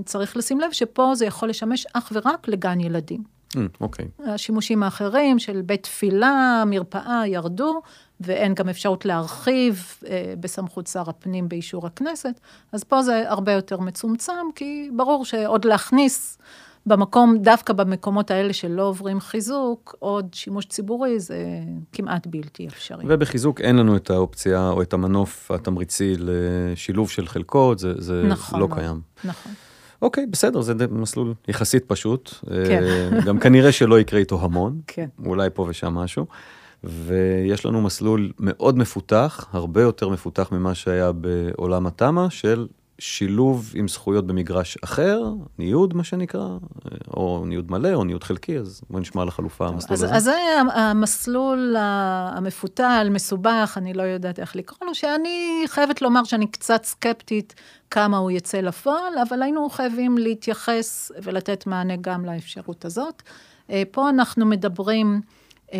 וצריך 0.05 0.37
לשים 0.37 0.61
לב 0.61 0.73
שפה 0.73 1.15
זה 1.15 1.27
יכול 1.27 1.49
לשמש 1.49 1.87
אך 1.93 2.13
ורק 2.15 2.49
לגן 2.49 2.81
ילדים. 2.81 3.39
אוקיי. 3.81 4.05
Mm, 4.05 4.23
okay. 4.23 4.31
השימושים 4.31 4.83
האחרים 4.83 5.39
של 5.39 5.63
בית 5.63 5.83
תפילה, 5.83 6.63
מרפאה, 6.67 7.23
ירדו, 7.27 7.81
ואין 8.21 8.55
גם 8.55 8.69
אפשרות 8.69 9.05
להרחיב 9.05 9.87
אה, 10.07 10.35
בסמכות 10.41 10.87
שר 10.87 11.11
הפנים 11.11 11.49
באישור 11.49 11.87
הכנסת, 11.87 12.41
אז 12.73 12.85
פה 12.85 13.03
זה 13.03 13.31
הרבה 13.31 13.53
יותר 13.53 13.81
מצומצם, 13.81 14.33
כי 14.55 14.91
ברור 14.97 15.25
שעוד 15.25 15.65
להכניס 15.65 16.39
במקום, 16.87 17.39
דווקא 17.39 17.73
במקומות 17.73 18.31
האלה 18.31 18.53
שלא 18.53 18.83
עוברים 18.83 19.21
חיזוק, 19.21 19.95
עוד 19.99 20.27
שימוש 20.33 20.67
ציבורי 20.67 21.21
זה 21.21 21.39
כמעט 21.93 22.27
בלתי 22.27 22.67
אפשרי. 22.69 23.05
ובחיזוק 23.09 23.61
אין 23.61 23.77
לנו 23.77 23.97
את 23.97 24.11
האופציה 24.11 24.69
או 24.69 24.83
את 24.83 24.93
המנוף 24.93 25.51
התמריצי 25.51 26.15
לשילוב 26.19 27.11
של 27.11 27.27
חלקות, 27.27 27.79
זה, 27.79 27.93
זה 27.99 28.23
נכון, 28.23 28.61
לא 28.61 28.69
קיים. 28.75 29.01
נכון. 29.25 29.53
אוקיי, 30.03 30.27
בסדר, 30.27 30.61
זה 30.61 30.75
מסלול 30.91 31.35
יחסית 31.49 31.85
פשוט. 31.87 32.35
כן. 32.45 32.83
אה, 32.83 33.21
גם 33.27 33.39
כנראה 33.39 33.73
שלא 33.73 34.01
יקרה 34.01 34.21
איתו 34.21 34.41
המון. 34.43 34.81
כן. 34.87 35.09
אולי 35.27 35.49
פה 35.55 35.67
ושם 35.69 35.95
משהו. 35.95 36.27
ויש 36.85 37.67
לנו 37.67 37.81
מסלול 37.81 38.33
מאוד 38.41 38.79
מפותח, 38.79 39.49
הרבה 39.53 39.83
יותר 39.83 40.09
מפותח 40.09 40.53
ממה 40.53 40.75
שהיה 40.75 41.13
בעולם 41.13 41.87
התמ"א, 41.87 42.29
של 42.29 42.67
שילוב 42.99 43.73
עם 43.75 43.89
זכויות 43.89 44.27
במגרש 44.27 44.79
אחר, 44.85 45.23
ניוד 45.59 45.95
מה 45.95 46.05
שנקרא, 46.05 46.49
או 47.17 47.45
ניוד 47.47 47.71
מלא 47.71 47.95
או 47.95 48.05
ניוד 48.05 48.25
חלקי, 48.25 48.59
אז 48.59 48.81
בואי 48.91 49.01
נשמע 49.01 49.23
על 49.23 49.29
החלופה, 49.29 49.65
טוב, 49.65 49.75
המסלול 49.75 49.93
אז, 49.95 50.03
הזה. 50.03 50.15
אז 50.15 50.25
זה 50.25 50.37
המסלול 50.75 51.77
המפותל, 51.79 53.09
מסובך, 53.11 53.75
אני 53.77 53.95
לא 53.95 54.03
יודעת 54.03 54.39
איך 54.39 54.57
לקרוא 54.57 54.89
לו, 54.89 54.95
שאני 54.95 55.65
חייבת 55.67 56.03
לומר 56.03 56.25
שאני 56.25 56.47
קצת 56.47 56.85
סקפטית 56.85 57.55
כמה 57.91 58.17
הוא 58.17 58.31
יצא 58.31 58.61
לפועל, 58.61 59.13
אבל 59.29 59.43
היינו 59.43 59.71
חייבים 59.71 60.19
להתייחס 60.19 61.13
ולתת 61.23 61.67
מענה 61.67 61.97
גם 62.01 62.25
לאפשרות 62.25 62.85
הזאת. 62.85 63.23
אה, 63.71 63.83
פה 63.91 64.09
אנחנו 64.09 64.47
מדברים... 64.47 65.21
אה, 65.73 65.79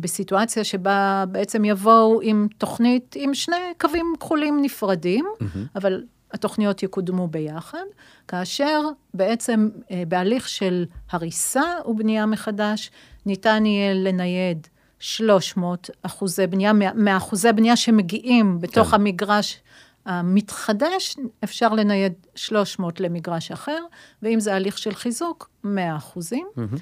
בסיטואציה 0.00 0.64
שבה 0.64 1.24
בעצם 1.28 1.64
יבואו 1.64 2.20
עם 2.22 2.48
תוכנית 2.58 3.14
עם 3.18 3.34
שני 3.34 3.56
קווים 3.80 4.14
כחולים 4.20 4.62
נפרדים, 4.62 5.24
mm-hmm. 5.24 5.58
אבל 5.76 6.02
התוכניות 6.32 6.82
יקודמו 6.82 7.28
ביחד, 7.28 7.84
כאשר 8.28 8.80
בעצם 9.14 9.68
אה, 9.90 10.02
בהליך 10.08 10.48
של 10.48 10.84
הריסה 11.10 11.64
ובנייה 11.86 12.26
מחדש, 12.26 12.90
ניתן 13.26 13.66
יהיה 13.66 13.94
לנייד 13.94 14.66
300 14.98 15.90
אחוזי 16.02 16.46
בנייה, 16.46 16.72
מאחוזי 16.94 17.52
בנייה 17.52 17.76
שמגיעים 17.76 18.60
בתוך 18.60 18.88
כן. 18.88 18.94
המגרש 18.94 19.60
המתחדש, 20.06 21.16
אפשר 21.44 21.68
לנייד 21.68 22.12
300 22.34 23.00
למגרש 23.00 23.50
אחר, 23.52 23.78
ואם 24.22 24.40
זה 24.40 24.54
הליך 24.54 24.78
של 24.78 24.94
חיזוק, 24.94 25.50
100 25.64 25.96
אחוזים. 25.96 26.46
Mm-hmm. 26.56 26.78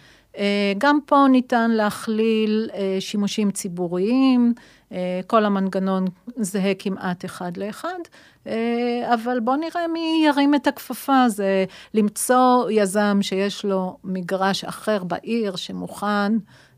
גם 0.79 0.99
פה 1.07 1.27
ניתן 1.31 1.71
להכליל 1.71 2.71
אה, 2.75 2.97
שימושים 3.01 3.51
ציבוריים, 3.51 4.55
כל 5.27 5.45
המנגנון 5.45 6.05
זהה 6.37 6.75
כמעט 6.75 7.25
אחד 7.25 7.57
לאחד, 7.57 7.99
אה, 8.47 9.15
אבל 9.15 9.41
בואו 9.41 9.57
נראה 9.57 9.89
מי 9.89 10.23
ירים 10.27 10.55
את 10.55 10.67
הכפפה, 10.67 11.29
זה 11.29 11.65
למצוא 11.95 12.71
יזם 12.71 13.19
שיש 13.23 13.65
לו 13.65 13.97
מגרש 14.05 14.65
אחר 14.65 15.05
בעיר 15.05 15.57
שמוכן 15.57 16.33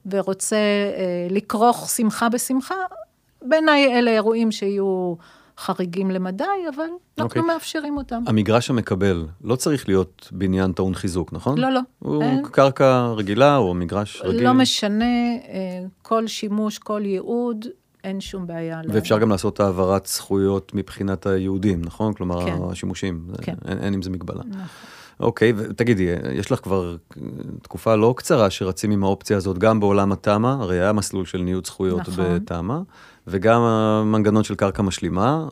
ורוצה 0.06 0.56
אה, 0.56 1.26
לכרוך 1.30 1.90
שמחה 1.90 2.28
בשמחה. 2.28 2.74
בעיניי 3.42 3.98
אלה 3.98 4.10
אירועים 4.10 4.52
שיהיו 4.52 5.14
חריגים 5.60 6.10
למדי, 6.10 6.44
אבל 6.74 6.82
אנחנו 6.82 6.96
okay. 7.18 7.22
אוקיי. 7.22 7.42
מאפשרים 7.42 7.96
אותם. 7.96 8.22
המגרש 8.26 8.70
המקבל 8.70 9.26
לא 9.44 9.56
צריך 9.56 9.88
להיות 9.88 10.28
בניין 10.32 10.72
טעון 10.72 10.94
חיזוק, 10.94 11.32
נכון? 11.32 11.58
לא, 11.58 11.70
לא. 11.72 11.80
הוא 11.98 12.22
אין. 12.22 12.42
קרקע 12.50 13.06
רגילה 13.16 13.56
או 13.56 13.74
מגרש 13.74 14.22
רגיל? 14.24 14.44
לא 14.44 14.54
משנה, 14.54 15.04
אה, 15.04 15.84
כל 16.02 16.26
שימוש, 16.26 16.78
כל 16.78 17.02
ייעוד, 17.04 17.66
אין 18.04 18.20
שום 18.20 18.46
בעיה. 18.46 18.80
ואפשר 18.88 19.14
לה... 19.14 19.20
גם 19.20 19.30
לעשות 19.30 19.60
העברת 19.60 20.06
זכויות 20.06 20.72
מבחינת 20.74 21.26
היהודים, 21.26 21.82
נכון? 21.84 22.12
כלומר, 22.12 22.46
כן. 22.46 22.56
השימושים, 22.70 23.24
כן. 23.42 23.54
אין, 23.68 23.78
אין 23.78 23.94
עם 23.94 24.02
זה 24.02 24.10
מגבלה. 24.10 24.42
נכון. 24.48 24.62
אוקיי, 25.20 25.52
ותגידי, 25.56 26.06
יש 26.32 26.52
לך 26.52 26.60
כבר 26.60 26.96
תקופה 27.62 27.96
לא 27.96 28.14
קצרה 28.16 28.50
שרצים 28.50 28.90
עם 28.90 29.04
האופציה 29.04 29.36
הזאת 29.36 29.58
גם 29.58 29.80
בעולם 29.80 30.12
התמ"א, 30.12 30.48
הרי 30.48 30.80
היה 30.80 30.92
מסלול 30.92 31.24
של 31.24 31.38
ניוד 31.38 31.66
זכויות 31.66 32.00
נכון. 32.00 32.24
בתמ"א, 32.34 32.80
וגם 33.30 33.60
המנגנון 33.60 34.44
של 34.44 34.54
קרקע 34.54 34.82
משלימה. 34.82 35.46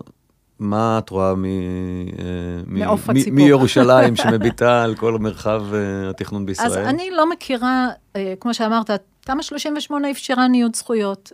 מה 0.58 0.98
את 0.98 1.10
רואה 1.10 1.34
מ, 1.34 1.44
אה, 1.44 1.50
מ, 2.66 2.78
מ, 2.78 2.82
הציפור. 2.82 3.32
מירושלים 3.32 4.16
שמביטה 4.16 4.82
על 4.84 4.94
כל 4.94 5.18
מרחב 5.18 5.62
אה, 5.74 6.10
התכנון 6.10 6.46
בישראל? 6.46 6.68
אז 6.68 6.76
אני 6.76 7.10
לא 7.10 7.30
מכירה, 7.30 7.88
אה, 8.16 8.34
כמו 8.40 8.54
שאמרת, 8.54 8.90
תמ"א 9.20 9.42
38 9.42 10.10
אפשרה 10.10 10.48
ניוד 10.48 10.76
זכויות, 10.76 11.32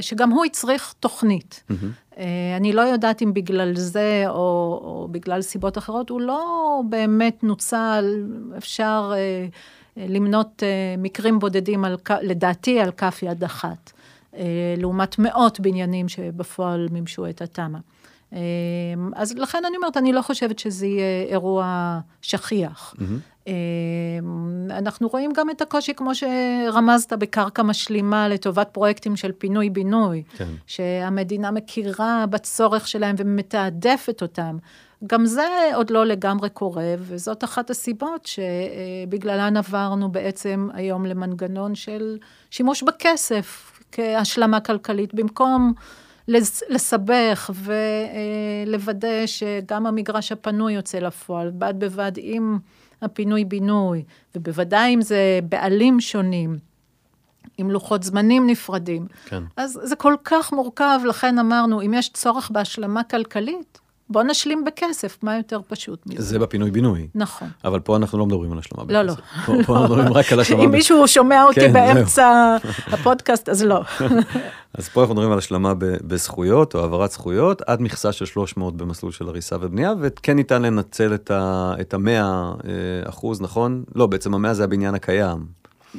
שגם 0.00 0.30
הוא 0.30 0.44
הצריך 0.44 0.94
תוכנית. 1.00 1.64
אני 2.56 2.72
לא 2.72 2.80
יודעת 2.80 3.22
אם 3.22 3.34
בגלל 3.34 3.72
זה 3.74 4.24
או, 4.26 4.34
או 4.84 5.08
בגלל 5.10 5.42
סיבות 5.42 5.78
אחרות, 5.78 6.10
הוא 6.10 6.20
לא 6.20 6.80
באמת 6.88 7.44
נוצל, 7.44 8.24
אפשר 8.56 9.12
למנות 9.96 10.62
מקרים 10.98 11.38
בודדים, 11.38 11.84
על, 11.84 11.96
לדעתי, 12.22 12.80
על 12.80 12.90
כף 12.90 13.22
יד 13.22 13.44
אחת, 13.44 13.92
לעומת 14.76 15.18
מאות 15.18 15.60
בניינים 15.60 16.08
שבפועל 16.08 16.88
מימשו 16.90 17.28
את 17.28 17.42
התמ"א. 17.42 17.78
אה, 18.32 18.38
אז 19.14 19.34
לכן 19.34 19.62
אני 19.68 19.76
אומרת, 19.76 19.96
אני 19.96 20.12
לא 20.12 20.22
חושבת 20.22 20.58
שזה 20.58 20.86
יהיה 20.86 21.22
אירוע 21.28 21.98
שכיח. 22.22 22.94
מהמם. 22.98 23.18
אה, 23.48 23.52
אנחנו 24.78 25.08
רואים 25.08 25.32
גם 25.32 25.50
את 25.50 25.62
הקושי, 25.62 25.94
כמו 25.94 26.10
שרמזת, 26.14 27.12
בקרקע 27.12 27.62
משלימה 27.62 28.28
לטובת 28.28 28.68
פרויקטים 28.72 29.16
של 29.16 29.32
פינוי-בינוי, 29.32 30.22
כן. 30.36 30.48
שהמדינה 30.66 31.50
מכירה 31.50 32.24
בצורך 32.30 32.88
שלהם 32.88 33.14
ומתעדפת 33.18 34.22
אותם. 34.22 34.58
גם 35.06 35.26
זה 35.26 35.70
עוד 35.74 35.90
לא 35.90 36.06
לגמרי 36.06 36.50
קורה, 36.50 36.94
וזאת 36.98 37.44
אחת 37.44 37.70
הסיבות 37.70 38.26
שבגללן 38.26 39.56
עברנו 39.56 40.08
בעצם 40.08 40.68
היום 40.74 41.06
למנגנון 41.06 41.74
של 41.74 42.18
שימוש 42.50 42.82
בכסף 42.82 43.75
כהשלמה 43.92 44.60
כלכלית, 44.60 45.14
במקום 45.14 45.72
לס- 46.28 46.62
לסבך 46.68 47.50
ולוודא 48.66 49.26
שגם 49.26 49.86
המגרש 49.86 50.32
הפנוי 50.32 50.72
יוצא 50.72 50.98
לפועל, 50.98 51.50
בד 51.50 51.74
בבד 51.78 52.12
עם 52.16 52.58
הפינוי-בינוי, 53.02 54.02
ובוודאי 54.34 54.94
אם 54.94 55.02
זה 55.02 55.18
בעלים 55.48 56.00
שונים. 56.00 56.58
עם 57.58 57.70
לוחות 57.70 58.02
זמנים 58.02 58.46
נפרדים. 58.46 59.06
כן. 59.26 59.42
אז 59.56 59.80
זה 59.82 59.96
כל 59.96 60.14
כך 60.24 60.52
מורכב, 60.52 61.00
לכן 61.08 61.38
אמרנו, 61.38 61.82
אם 61.82 61.94
יש 61.94 62.08
צורך 62.12 62.50
בהשלמה 62.50 63.02
כלכלית, 63.04 63.78
בוא 64.10 64.22
נשלים 64.22 64.64
בכסף, 64.64 65.18
מה 65.22 65.36
יותר 65.36 65.60
פשוט 65.68 66.02
מזה? 66.06 66.22
זה 66.22 66.38
בפינוי-בינוי. 66.38 67.08
נכון. 67.14 67.48
אבל 67.64 67.80
פה 67.80 67.96
אנחנו 67.96 68.18
לא 68.18 68.26
מדברים 68.26 68.52
על 68.52 68.58
השלמה 68.58 68.84
לא, 68.88 69.02
בכסף. 69.02 69.18
לא. 69.18 69.44
פה, 69.46 69.62
פה 69.66 69.78
אנחנו 69.78 69.94
מדברים 69.96 70.12
רק 70.12 70.32
על 70.32 70.40
השלמה 70.40 70.60
אם 70.62 70.66
בכסף. 70.66 70.76
מישהו 70.76 71.08
שומע 71.08 71.44
אותי 71.44 71.60
כן. 71.60 71.72
באמצע 71.72 72.56
הפודקאסט, 72.86 73.48
אז 73.48 73.62
לא. 73.62 73.80
אז 74.78 74.88
פה 74.88 75.00
אנחנו 75.00 75.14
מדברים 75.14 75.32
על 75.32 75.38
השלמה 75.38 75.74
ב- 75.74 75.84
בזכויות 76.04 76.74
או 76.74 76.80
העברת 76.80 77.10
זכויות, 77.10 77.62
עד 77.66 77.82
מכסה 77.82 78.12
של 78.12 78.26
300 78.26 78.76
במסלול 78.76 79.12
של 79.12 79.28
הריסה 79.28 79.56
ובנייה, 79.60 79.92
וכן 80.00 80.36
ניתן 80.36 80.62
לנצל 80.62 81.14
את 81.14 81.30
ה- 81.30 81.74
את 81.80 81.94
המאה 81.94 82.22
אה, 82.22 82.70
אחוז, 83.08 83.40
נכון? 83.40 83.84
לא, 83.94 84.06
בעצם 84.06 84.34
המאה 84.34 84.54
זה 84.54 84.64
הבניין 84.64 84.94
הקיים. 84.94 85.38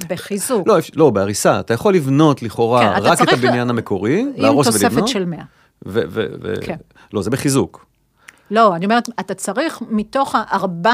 בחיזוק. 0.09 0.67
לא, 0.67 0.75
לא, 0.95 1.09
בהריסה. 1.09 1.59
אתה 1.59 1.73
יכול 1.73 1.93
לבנות 1.93 2.39
כן, 2.39 2.45
לכאורה 2.45 2.97
אתה 2.97 3.05
רק 3.05 3.13
את 3.13 3.17
צריך 3.27 3.43
ל- 3.43 3.47
הבניין 3.47 3.69
המקורי, 3.69 4.19
עם 4.19 4.29
להרוס 4.37 4.67
תוספת 4.67 4.83
ולבנות. 4.83 5.07
של 5.07 5.25
100. 5.25 5.39
ו- 5.85 6.01
ו- 6.09 6.25
ו- 6.41 6.53
כן. 6.61 6.75
לא, 7.13 7.21
זה 7.21 7.29
בחיזוק. 7.29 7.85
לא, 8.51 8.75
אני 8.75 8.85
אומרת, 8.85 9.09
אתה 9.19 9.33
צריך 9.33 9.79
מתוך 9.89 10.35
ה-400, 10.35 10.87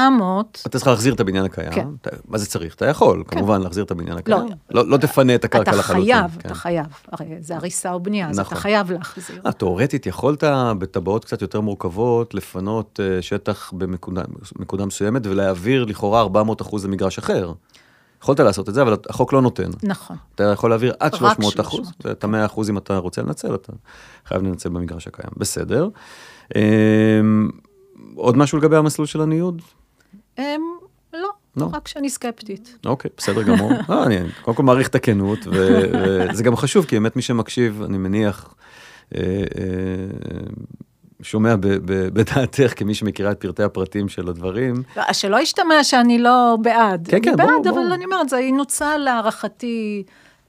אתה 0.66 0.78
צריך 0.78 0.86
להחזיר 0.86 1.14
את 1.14 1.20
הבניין 1.20 1.44
הקיים. 1.44 1.72
כן. 1.72 1.88
אתה- 2.00 2.10
מה 2.28 2.38
זה 2.38 2.46
צריך? 2.46 2.74
אתה 2.74 2.86
יכול, 2.86 3.24
כמובן, 3.28 3.60
להחזיר 3.62 3.84
את 3.84 3.90
הבניין 3.90 4.18
הקיים. 4.18 4.38
לא. 4.70 4.82
לא 4.82 4.88
לא 4.88 4.96
תפנה 4.96 5.34
את 5.34 5.44
הקרקע 5.44 5.70
אתה 5.70 5.78
לחלוטין. 5.78 6.04
חייב, 6.14 6.30
כן. 6.40 6.48
אתה 6.48 6.54
חייב. 6.54 6.86
הרי 7.12 7.26
זה 7.40 7.56
הריסה 7.56 7.92
או 7.92 8.00
בנייה, 8.00 8.28
אז 8.30 8.38
נכון. 8.38 8.52
אתה 8.52 8.60
חייב 8.60 8.92
להחזיר. 8.92 9.40
אה, 9.46 9.52
תאורטית 9.52 10.06
יכולת 10.06 10.44
בטבעות 10.78 11.24
קצת 11.24 11.42
יותר 11.42 11.60
מורכבות 11.60 12.34
לפנות 12.34 13.00
אה, 13.02 13.22
שטח 13.22 13.72
בנקודה 13.72 14.86
מסוימת 14.86 15.26
ולהעביר 15.26 15.84
לכאורה 15.84 16.20
400 16.20 16.62
אחוז 16.62 16.84
למגרש 16.84 17.18
אחר. 17.18 17.52
יכולת 18.22 18.40
לעשות 18.40 18.68
את 18.68 18.74
זה, 18.74 18.82
אבל 18.82 18.96
החוק 19.08 19.32
לא 19.32 19.42
נותן. 19.42 19.70
נכון. 19.82 20.16
אתה 20.34 20.42
יכול 20.44 20.70
להעביר 20.70 20.92
עד 21.00 21.14
רק 21.14 21.18
300 21.20 21.60
אחוז, 21.60 21.76
300. 21.76 22.06
ואת 22.06 22.24
ה-100 22.24 22.46
אחוז 22.46 22.70
אם 22.70 22.78
אתה 22.78 22.96
רוצה 22.96 23.22
לנצל, 23.22 23.54
אתה 23.54 23.72
חייב 24.26 24.42
לנצל 24.42 24.68
במגרש 24.68 25.06
הקיים. 25.06 25.30
בסדר. 25.36 25.88
אמ, 26.54 27.48
עוד 28.14 28.36
משהו 28.36 28.58
לגבי 28.58 28.76
המסלול 28.76 29.06
של 29.06 29.20
הניוד? 29.20 29.62
הם, 30.38 30.60
לא, 31.12 31.28
לא. 31.56 31.68
רק 31.72 31.88
שאני 31.88 32.10
סקפטית. 32.10 32.78
אוקיי, 32.86 33.10
בסדר 33.16 33.42
גמור. 33.42 33.70
לא, 33.88 34.04
אני 34.04 34.16
קודם 34.42 34.56
כל 34.56 34.62
מעריך 34.62 34.88
את 34.88 34.94
הכנות, 34.94 35.38
וזה 35.52 36.42
גם 36.42 36.56
חשוב, 36.56 36.84
כי 36.84 36.96
באמת 36.96 37.16
מי 37.16 37.22
שמקשיב, 37.22 37.82
אני 37.82 37.98
מניח, 37.98 38.54
אה, 39.14 39.20
אה, 39.20 39.44
שומע 41.22 41.54
בדעתך, 41.60 42.72
כמי 42.76 42.94
שמכירה 42.94 43.30
את 43.30 43.40
פרטי 43.40 43.62
הפרטים 43.62 44.08
של 44.08 44.28
הדברים. 44.28 44.74
לא, 44.96 45.12
שלא 45.12 45.40
ישתמע 45.40 45.84
שאני 45.84 46.18
לא 46.18 46.56
בעד. 46.62 47.08
כן, 47.10 47.22
כן, 47.22 47.28
אני 47.28 47.36
ברור, 47.36 47.62
בעד, 47.62 47.68
ברור. 47.68 47.86
אבל 47.86 47.92
אני 47.92 48.04
אומרת, 48.04 48.28
זה 48.28 48.40
ינוצל 48.40 48.96
להערכתי 48.96 50.04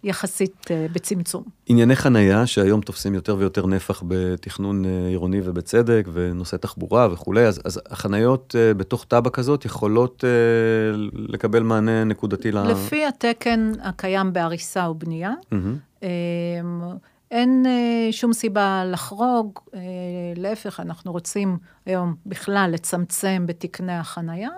יחסית 0.05 0.71
אה, 0.71 0.85
בצמצום. 0.91 1.43
ענייני 1.65 1.95
חנייה, 1.95 2.45
שהיום 2.45 2.81
תופסים 2.81 3.13
יותר 3.13 3.35
ויותר 3.39 3.65
נפח 3.65 4.03
בתכנון 4.07 4.85
אה, 4.85 5.07
עירוני 5.07 5.41
ובצדק, 5.43 6.07
ונושא 6.13 6.57
תחבורה 6.57 7.07
וכולי, 7.11 7.45
אז, 7.47 7.61
אז 7.65 7.81
החניות 7.89 8.55
אה, 8.57 8.73
בתוך 8.73 9.05
תב"ע 9.07 9.29
כזאת 9.29 9.65
יכולות 9.65 10.23
לקבל 11.13 11.63
מענה 11.63 12.03
נקודתי 12.03 12.51
ל... 12.51 12.63
לפי 12.63 13.05
התקן 13.05 13.71
הקיים 13.81 14.33
בהריסה 14.33 14.89
ובנייה. 14.89 15.33
אה, 16.03 16.09
אין 17.31 17.65
שום 18.11 18.33
סיבה 18.33 18.83
לחרוג, 18.85 19.59
להפך, 20.35 20.79
אנחנו 20.79 21.11
רוצים 21.11 21.57
היום 21.85 22.15
בכלל 22.25 22.69
לצמצם 22.73 23.43
בתקני 23.45 23.97
החנייה. 23.97 24.49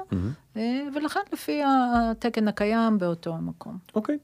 אה, 0.57 0.81
ולכן 0.95 1.19
לפי 1.33 1.61
התקן 1.65 2.47
הקיים 2.47 2.97
באותו 2.97 3.33
המקום. 3.33 3.77
אוקיי. 3.95 4.17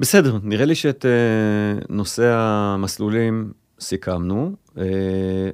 בסדר, 0.00 0.38
נראה 0.42 0.64
לי 0.64 0.74
שאת 0.74 1.06
אה, 1.06 1.84
נושא 1.88 2.34
המסלולים 2.36 3.52
סיכמנו. 3.80 4.52
אה, 4.78 4.84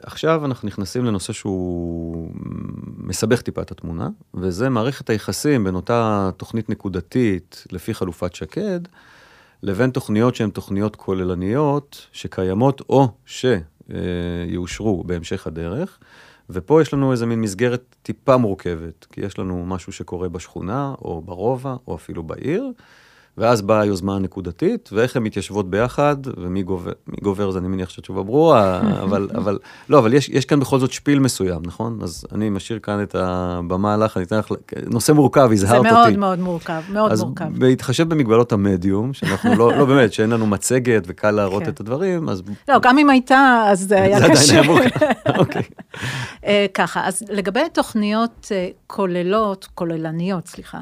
עכשיו 0.03 0.45
אנחנו 0.45 0.69
נכנסים 0.69 1.05
לנושא 1.05 1.33
שהוא 1.33 2.31
מסבך 2.97 3.43
טיפה 3.43 3.63
את 3.63 3.71
התמונה, 3.71 4.09
וזה 4.35 4.69
מערכת 4.69 5.11
היחסים 5.11 5.65
בין 5.65 5.75
אותה 5.75 6.31
תוכנית 6.37 6.71
נקודתית 6.71 7.65
לפי 7.73 7.95
חלופת 7.95 8.35
שקד, 8.35 8.81
לבין 9.63 9.91
תוכניות 9.91 10.35
שהן 10.35 10.51
תוכניות 10.51 10.97
כוללניות, 10.97 12.07
שקיימות 12.13 12.83
או 12.89 13.09
שיאושרו 13.27 15.05
בהמשך 15.05 15.47
הדרך. 15.47 15.99
ופה 16.51 16.83
יש 16.83 16.93
לנו 16.93 17.13
איזה 17.13 17.27
מין 17.27 17.41
מסגרת 17.41 17.97
טיפה 18.03 18.37
מורכבת, 18.37 19.07
כי 19.13 19.21
יש 19.21 19.39
לנו 19.39 19.67
משהו 19.67 19.93
שקורה 19.93 20.29
בשכונה, 20.29 20.95
או 21.03 21.23
ברובע, 21.23 21.77
או 21.87 21.95
אפילו 21.95 22.23
בעיר, 22.23 22.73
ואז 23.39 23.63
באה 23.63 23.81
היוזמה 23.81 24.17
הנקודתית, 24.17 24.91
ואיך 24.93 25.17
הן 25.17 25.23
מתיישבות 25.23 25.71
ביחד, 25.71 26.17
ומי 26.37 26.63
גובר, 26.63 26.93
מי 27.07 27.17
גובר 27.23 27.51
זה 27.51 27.59
אני 27.59 27.69
מניח 27.69 27.89
שהתשובה 27.89 28.23
ברורה, 28.23 28.81
אבל, 29.05 29.29
אבל, 29.35 29.59
לא, 29.89 29.99
אבל 29.99 30.15
יש, 30.15 30.29
יש 30.29 30.45
כאן 30.45 30.61
בכל 30.61 30.79
זאת 30.79 30.93
שפיל 30.93 31.19
מסוים, 31.19 31.61
נכון? 31.65 31.99
אז 32.03 32.25
אני 32.33 32.51
משאיר 32.51 32.79
כאן 32.79 33.03
את 33.03 33.15
הבמה 33.15 33.97
לך, 33.97 34.17
אני 34.17 34.25
אתן 34.25 34.39
לך, 34.39 34.49
נושא 34.87 35.13
מורכב, 35.13 35.49
זה 35.55 35.67
הזהרת 35.67 35.87
אותי. 35.87 35.93
מאוד 35.93 36.17
מאוד 36.17 36.39
מורכב, 36.39 36.83
מאוד 36.93 37.13
אז 37.13 37.23
מורכב. 37.23 37.59
בהתחשב 37.59 38.09
במגבלות 38.09 38.53
המדיום, 38.53 39.13
שאנחנו 39.13 39.55
לא, 39.55 39.77
לא 39.79 39.85
באמת, 39.85 40.13
שאין 40.13 40.31
לנו 40.31 40.47
מצגת 40.47 41.03
וקל 41.07 41.31
להראות 41.31 41.63
כן. 41.63 41.69
את 41.69 41.81
הדברים, 41.81 42.29
אז 42.29 42.43
לא, 42.69 42.79
גם 42.83 42.99
אם 42.99 43.11
הייתה, 43.11 43.65
אז 43.67 43.81
זה 43.81 44.03
היה 44.03 44.19
זה 44.19 44.25
עדיין 44.25 44.39
קשה. 44.39 44.53
היה 44.53 44.63
מורכב. 44.63 45.07
אוקיי. 45.39 45.63
אה, 46.45 46.67
ככה, 46.75 47.07
אז 47.07 47.23
לגבי 47.29 47.61
תוכניות 47.73 48.49
אה, 48.53 48.69
כוללות, 48.87 49.69
כוללניות, 49.75 50.47
סליחה, 50.47 50.81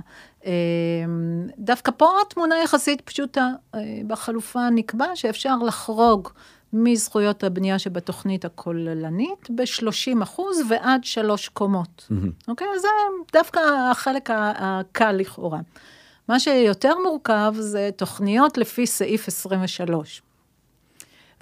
דווקא 1.59 1.93
פה 1.97 2.11
התמונה 2.27 2.55
יחסית 2.65 3.01
פשוטה. 3.01 3.51
אה, 3.75 3.81
בחלופה 4.07 4.71
נקבע 4.71 5.07
שאפשר 5.15 5.57
לחרוג 5.67 6.29
מזכויות 6.73 7.45
הבנייה 7.45 7.79
שבתוכנית 7.79 8.45
הכוללנית 8.45 9.51
ב-30 9.51 10.23
אחוז 10.23 10.63
ועד 10.69 11.05
שלוש 11.05 11.49
קומות. 11.49 12.09
אוקיי? 12.49 12.67
אז 12.77 12.83
זה 12.83 12.89
דווקא 13.33 13.61
החלק 13.91 14.29
הקל 14.33 15.13
לכאורה. 15.13 15.59
מה 16.29 16.41
שיותר 16.41 16.93
מורכב 17.05 17.55
זה 17.59 17.91
תוכניות 17.97 18.59
לפי 18.59 18.87
סעיף 18.87 19.29
23. 19.29 20.23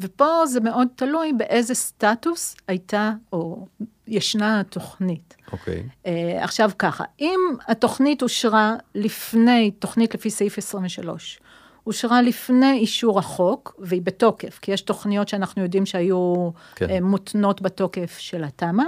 ופה 0.01 0.47
זה 0.47 0.61
מאוד 0.61 0.89
תלוי 0.97 1.33
באיזה 1.33 1.75
סטטוס 1.75 2.57
הייתה 2.69 3.13
או 3.33 3.67
ישנה 4.09 4.61
התוכנית. 4.61 5.37
אוקיי. 5.53 5.89
Uh, 6.05 6.09
עכשיו 6.41 6.71
ככה, 6.79 7.05
אם 7.21 7.41
התוכנית 7.69 8.23
אושרה 8.23 8.75
לפני, 8.95 9.71
תוכנית 9.71 10.15
לפי 10.15 10.31
סעיף 10.31 10.59
23, 10.59 11.41
אושרה 11.87 12.23
לפני 12.23 12.73
אישור 12.73 13.19
החוק, 13.19 13.75
והיא 13.79 14.03
בתוקף, 14.03 14.59
כי 14.63 14.73
יש 14.73 14.81
תוכניות 14.81 15.29
שאנחנו 15.29 15.63
יודעים 15.63 15.87
שהיו 15.87 16.51
כן. 16.75 16.89
כן. 16.89 16.99
uh, 16.99 17.01
מותנות 17.07 17.63
בתוקף 17.63 18.19
של 18.19 18.45
התמ"א, 18.45 18.83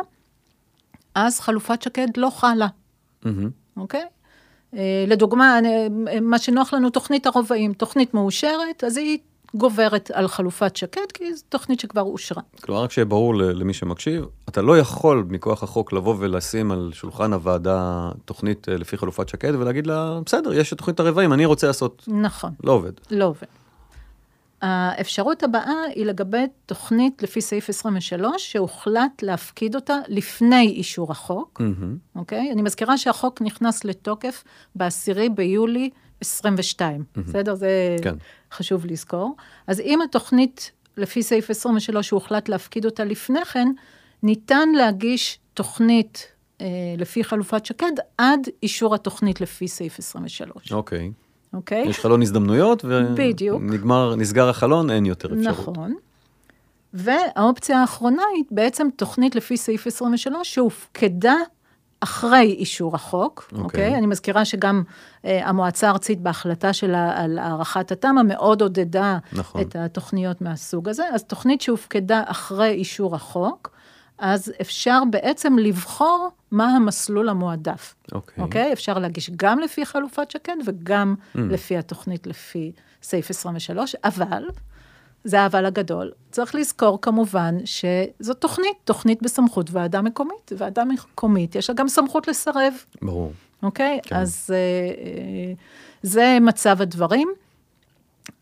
אז 1.15 1.41
חלופת 1.41 1.83
שקד 1.83 2.09
לא 2.17 2.31
חלה. 2.31 2.67
אוקיי? 3.77 4.05
אה, 4.75 5.05
לדוגמה, 5.07 5.59
אני- 5.59 5.89
מה 6.21 6.39
שנוח 6.39 6.75
לנו, 6.75 6.91
תוכנית 6.91 7.27
הרובעים, 7.27 7.73
תוכנית 7.73 8.15
מאושרת, 8.15 8.85
אז 8.85 8.97
היא 8.97 9.19
גוברת 9.57 10.11
על 10.15 10.29
חלופת 10.29 10.77
שקד, 10.77 11.13
כי 11.15 11.35
זו 11.35 11.43
תוכנית 11.49 11.81
שכבר 11.81 12.03
אושרה. 12.03 12.43
כלומר, 12.61 12.83
רק 12.83 12.91
שיהיה 12.91 13.05
ברור 13.05 13.35
למי 13.35 13.75
שמקשיב, 13.75 14.25
אתה 14.49 14.63
לא 14.63 14.79
יכול 14.79 15.27
מכוח 15.29 15.63
החוק 15.63 15.93
לבוא 15.93 16.15
ולשים 16.19 16.73
על 16.73 16.91
שולחן 16.93 17.33
הוועדה 17.33 18.11
תוכנית 18.25 18.69
אה, 18.69 18.77
לפי 18.77 18.97
חלופת 18.97 19.29
שקד 19.29 19.55
ולהגיד 19.55 19.87
לה, 19.87 20.21
בסדר, 20.27 20.53
יש 20.53 20.73
את 20.73 20.79
תוכנית 20.79 21.01
הרבעים, 21.01 21.33
אני 21.33 21.45
רוצה 21.45 21.67
לעשות, 21.67 22.05
נכון. 22.09 22.51
לא 22.65 22.73
עובד. 22.73 22.93
לא 23.11 23.25
עובד. 23.25 23.47
האפשרות 24.63 25.43
הבאה 25.43 25.83
היא 25.95 26.07
לגבי 26.07 26.45
תוכנית 26.67 27.23
לפי 27.23 27.41
סעיף 27.41 27.69
23, 27.69 28.53
שהוחלט 28.53 29.23
להפקיד 29.23 29.75
אותה 29.75 29.95
לפני 30.09 30.69
אישור 30.69 31.13
החוק. 31.13 31.61
אוקיי? 32.17 32.53
אני 32.53 32.63
מזכירה 32.63 32.99
שהחוק 32.99 33.43
נכנס 33.43 33.85
לתוקף 33.85 34.45
ב-10 34.77 35.29
ביולי 35.35 35.91
22, 36.21 37.05
בסדר? 37.17 37.55
זה 37.55 37.97
כן. 38.03 38.15
חשוב 38.53 38.87
לזכור. 38.87 39.37
אז 39.67 39.81
אם 39.81 40.03
התוכנית 40.03 40.71
לפי 40.97 41.23
סעיף 41.23 41.51
23, 41.51 42.09
שהוחלט 42.09 42.49
להפקיד 42.49 42.85
אותה 42.85 43.05
לפני 43.05 43.45
כן, 43.45 43.69
ניתן 44.23 44.69
להגיש 44.69 45.39
תוכנית 45.55 46.33
אה, 46.61 46.67
לפי 46.99 47.25
חלופת 47.25 47.67
שקד 47.67 47.93
עד 48.19 48.41
אישור 48.63 48.95
התוכנית 48.95 49.41
לפי 49.41 49.69
סעיף 49.69 49.99
23, 49.99 50.73
אוקיי. 50.73 51.13
אוקיי? 51.53 51.89
יש 51.89 51.99
חלון 51.99 52.23
הזדמנויות, 52.23 52.85
בדיוק. 53.15 53.61
ונגמר, 53.61 54.15
נסגר 54.17 54.49
החלון, 54.49 54.91
אין 54.91 55.07
יותר 55.07 55.35
אפשרות. 55.35 55.69
נכון. 55.69 55.95
והאופציה 56.95 57.81
האחרונה 57.81 58.23
היא 58.37 58.45
בעצם 58.51 58.89
תוכנית 58.97 59.35
לפי 59.35 59.57
סעיף 59.57 59.87
23 59.87 60.55
שהופקדה 60.55 61.35
אחרי 62.01 62.55
אישור 62.59 62.95
החוק, 62.95 63.49
אוקיי. 63.53 63.65
אוקיי? 63.65 63.95
Okay. 63.95 63.99
אני 63.99 64.07
מזכירה 64.07 64.45
שגם 64.45 64.83
uh, 64.87 65.27
המועצה 65.43 65.87
הארצית 65.87 66.21
בהחלטה 66.21 66.73
שלה 66.73 67.23
על 67.23 67.39
הארכת 67.39 67.93
התמ"א 67.93 68.23
מאוד 68.23 68.63
עודדה 68.63 69.19
נכון. 69.33 69.61
את 69.61 69.77
התוכניות 69.77 70.41
מהסוג 70.41 70.89
הזה. 70.89 71.05
אז 71.13 71.25
תוכנית 71.25 71.61
שהופקדה 71.61 72.23
אחרי 72.27 72.71
אישור 72.71 73.15
החוק, 73.15 73.71
אז 74.19 74.53
אפשר 74.61 75.03
בעצם 75.11 75.59
לבחור 75.59 76.29
מה 76.51 76.77
המסלול 76.77 77.29
המועדף. 77.29 77.95
אוקיי. 78.13 78.45
אוקיי? 78.45 78.73
אפשר 78.73 78.99
להגיש 78.99 79.31
גם 79.37 79.59
לפי 79.59 79.87
חלופת 79.87 80.31
שקד 80.31 80.57
וגם 80.67 81.15
mm. 81.19 81.39
לפי 81.39 81.77
התוכנית 81.77 82.27
לפי 82.27 82.73
סעיף 83.03 83.31
23, 83.31 83.95
אבל, 84.05 84.45
זה 85.27 85.41
האבל 85.41 85.67
הגדול, 85.67 86.13
צריך 86.31 86.55
לזכור 86.55 87.01
כמובן 87.01 87.55
שזו 87.65 88.35
תוכנית, 88.35 88.77
תוכנית 88.85 89.23
בסמכות 89.23 89.71
ועדה 89.71 90.03
מקומית. 90.03 90.53
ועדה 90.57 90.85
מקומית, 90.85 91.55
יש 91.55 91.71
לה 91.71 91.77
גם 91.77 91.89
סמכות 91.89 92.29
לסרב, 92.29 92.75
ברור. 93.03 93.33
אוקיי? 93.63 94.01
כן. 94.03 94.17
אז 94.17 94.51
אה, 94.51 94.57
אה, 94.57 95.53
זה 96.03 96.39
מצב 96.41 96.83
הדברים. 96.83 97.29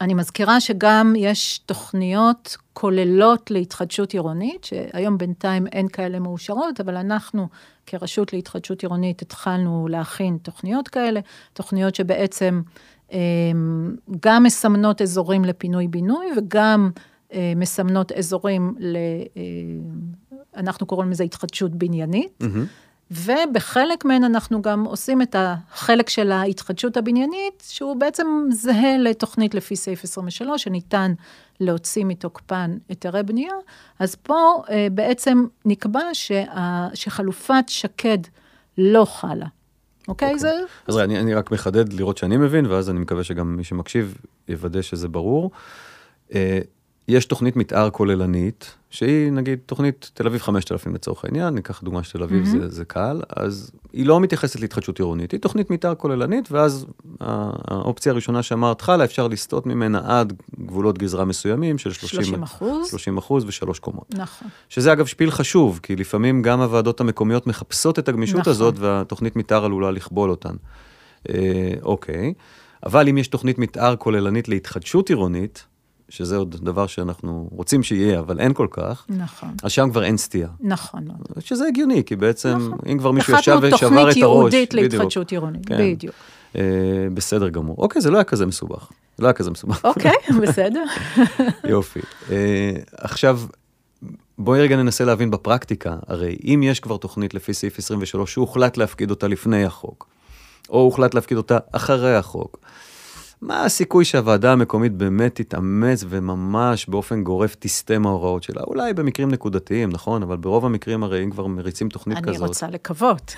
אני 0.01 0.15
מזכירה 0.15 0.61
שגם 0.61 1.15
יש 1.17 1.59
תוכניות 1.59 2.57
כוללות 2.73 3.51
להתחדשות 3.51 4.13
עירונית, 4.13 4.65
שהיום 4.65 5.19
בינתיים 5.19 5.67
אין 5.67 5.89
כאלה 5.89 6.19
מאושרות, 6.19 6.81
אבל 6.81 6.97
אנחנו 6.97 7.49
כרשות 7.87 8.33
להתחדשות 8.33 8.83
עירונית 8.83 9.23
התחלנו 9.23 9.89
להכין 9.91 10.39
תוכניות 10.43 10.89
כאלה, 10.89 11.21
תוכניות 11.53 11.95
שבעצם 11.95 12.63
אה, 13.13 13.19
גם 14.21 14.43
מסמנות 14.43 15.03
אזורים 15.03 15.45
לפינוי-בינוי 15.45 16.27
וגם 16.37 16.91
אה, 17.33 17.53
מסמנות 17.57 18.13
אזורים, 18.13 18.75
ל, 18.79 18.97
אה, 19.37 19.43
אנחנו 20.57 20.87
קוראים 20.87 21.11
לזה 21.11 21.25
התחדשות 21.25 21.75
בניינית. 21.75 22.33
מהמם. 22.41 22.67
ובחלק 23.11 24.05
מהן 24.05 24.25
אנחנו 24.25 24.63
גם 24.63 24.85
עושים 24.85 25.23
את 25.23 25.37
החלק 25.39 26.09
של 26.09 26.33
ההתחדשות 26.33 26.97
הבניינית, 26.97 27.63
שהוא 27.69 27.97
בעצם 27.97 28.27
זהה 28.51 28.99
לתוכנית 28.99 29.55
לפי 29.55 29.77
סעיף 29.77 30.05
23, 30.05 30.63
שניתן 30.63 31.13
להוציא 31.61 32.05
מתוקפן 32.05 32.77
היתרי 32.89 33.23
בנייה. 33.23 33.53
אז 33.99 34.15
פה 34.15 34.63
אה, 34.71 34.87
בעצם 34.93 35.47
נקבע 35.65 36.03
שה, 36.13 36.45
שחלופת 36.95 37.65
שקד 37.69 38.19
לא 38.79 39.05
חלה. 39.05 39.47
אוקיי? 40.09 40.29
אוקיי. 40.29 40.39
זה... 40.39 40.53
אז 40.87 40.97
רגע, 40.97 41.05
אני, 41.05 41.21
אני 41.21 41.35
רק 41.35 41.51
מחדד 41.51 41.93
לראות 41.93 42.19
שאני 42.19 42.37
מבין, 42.37 42.67
ואז 42.67 42.91
אני 42.91 42.99
מקווה 42.99 43.25
שגם 43.25 43.57
מי 43.57 43.65
שמקשיב 43.65 44.17
יוודא 44.49 44.83
שזה 44.83 45.09
ברור. 45.09 45.51
אה, 46.35 46.59
יש 47.09 47.27
תוכנית 47.27 47.57
מתאר 47.57 47.91
כוללנית, 47.91 48.75
שהיא 48.95 49.33
נגיד 49.33 49.59
תוכנית 49.67 50.11
תל 50.15 50.27
אביב 50.27 50.43
5000 50.43 50.95
לצורך 50.95 51.25
העניין, 51.25 51.55
ניקח 51.55 51.83
דוגמה 51.83 52.03
של 52.03 52.13
תל 52.19 52.23
אביב, 52.23 52.45
מהמם. 52.45 52.61
זה, 52.61 52.69
זה 52.69 52.85
קל, 52.85 53.23
אז 53.37 53.71
היא 53.93 54.07
לא 54.07 54.21
מתייחסת 54.21 54.61
להתחדשות 54.61 54.99
עירונית, 54.99 55.33
היא 55.33 55.41
תוכנית 55.41 55.71
מתאר 55.71 55.95
כוללנית, 55.95 56.53
ואז 56.53 56.87
האופציה 57.21 58.13
הראשונה 58.13 58.43
שאמרת 58.43 58.81
חלה, 58.81 59.05
אפשר 59.05 59.29
לסטות 59.29 59.67
ממנה 59.67 60.01
עד 60.05 60.33
גבולות 60.61 60.99
גזרה 60.99 61.25
מסוימים 61.25 61.79
של 61.79 61.93
30, 61.93 62.23
30 62.23 62.43
אחוז. 62.43 62.89
30 62.89 63.19
אחוז 63.19 63.45
ושלוש 63.47 63.79
קומות. 63.79 64.15
נכון. 64.15 64.49
שזה 64.69 64.93
אגב 64.93 65.07
שפיל 65.07 65.31
חשוב, 65.31 65.81
כי 65.83 65.97
לפעמים 65.97 66.43
גם 66.43 66.61
הוועדות 66.61 67.01
המקומיות 67.01 67.47
מחפשות 67.47 67.99
את 67.99 68.09
הגמישות 68.09 68.41
נכון. 68.41 68.51
הזאת, 68.51 68.75
והתוכנית 68.79 69.37
מתאר 69.37 69.65
עלולה 69.65 69.91
לכבול 69.91 70.31
אותן. 70.31 70.55
אה, 71.29 71.73
אוקיי, 71.83 72.35
אבל 72.87 73.09
אם 73.09 73.19
יש 73.19 73.29
תוכנית 73.29 73.59
מתאר 73.59 73.97
כוללנית 73.97 74.49
להתחדשות 74.49 75.09
עירונית, 75.09 75.67
שזה 76.15 76.37
עוד 76.37 76.57
דבר 76.65 76.87
שאנחנו 76.87 77.49
רוצים 77.53 77.83
שיהיה, 77.83 78.19
אבל 78.19 78.41
אין 78.41 78.53
כל 78.53 78.67
כך, 78.71 79.07
נכון, 79.09 79.49
אז 79.63 79.73
שם 79.73 79.91
כבר 79.91 80.05
אין 80.05 80.17
סטייה. 80.17 80.49
נכון 80.61 81.05
מאוד. 81.07 81.19
שזה 81.41 81.67
הגיוני, 81.67 82.03
כי 82.07 82.17
בעצם, 82.17 82.57
נכון. 82.57 82.79
אם 82.93 82.99
כבר 82.99 83.11
מישהו 83.11 83.35
ישב 83.39 83.53
החלטנו 83.53 83.77
ושבר 83.77 83.79
את 83.79 83.81
תוכנית 83.81 84.03
הראש, 84.03 84.17
ייעודית 84.17 84.75
בדיוק, 84.75 84.93
להתחדשות 84.93 85.31
עירונית, 85.31 85.67
כן. 85.67 85.79
בדיוק. 85.79 86.15
אה, 86.57 86.63
בסדר 87.15 87.49
גמור. 87.49 87.77
אוקיי, 87.79 88.03
זה 88.03 88.11
לא 88.11 88.17
היה 88.17 88.25
כזה 88.25 88.47
מסובך. 88.47 88.89
זה 89.17 89.23
לא 89.23 89.27
היה 89.27 89.33
כזה 89.33 89.51
מסובך. 89.51 89.85
אוקיי, 89.85 90.13
בסדר. 90.43 90.85
יופי. 91.69 92.01
אה, 92.31 92.73
עכשיו, 92.93 93.41
בואי 94.39 94.61
רגע 94.61 94.77
ננסה 94.77 95.05
להבין 95.05 95.31
בפרקטיקה, 95.31 95.97
הרי 96.07 96.37
אם 96.45 96.61
יש 96.65 96.81
כבר 96.81 96.97
תוכנית 96.97 97.35
לפי 97.35 97.55
סעיף 97.55 97.79
23 97.79 98.33
שהוחלט 98.33 98.77
להפקיד 98.77 99.11
אותה 99.11 99.29
לפני 99.29 99.65
החוק, 99.65 100.09
או 100.71 100.81
הוחלט 100.81 101.15
להפקיד 101.15 101.37
אותה 101.37 101.59
אחרי 101.73 102.17
החוק, 102.17 102.59
מה 103.43 103.65
הסיכוי 103.65 104.05
שהוועדה 104.05 104.53
המקומית 104.53 104.93
באמת 104.93 105.35
תתאמץ 105.35 106.05
וממש 106.09 106.87
באופן 106.89 107.25
גורף 107.25 107.57
תסטה 107.59 107.99
מההוראות 107.99 108.43
שלה? 108.43 108.63
אולי 108.63 108.93
במקרים 108.93 109.31
נקודתיים, 109.31 109.91
נכון? 109.91 110.23
אבל 110.23 110.37
ברוב 110.37 110.67
המקרים 110.67 111.03
הרי 111.03 111.25
אם 111.25 111.31
כבר 111.31 111.47
מריצים 111.47 111.89
תוכנית 111.89 112.19
אני 112.19 112.27
כזאת. 112.27 112.49
רוצה 112.49 112.67
לקוות. 112.69 113.35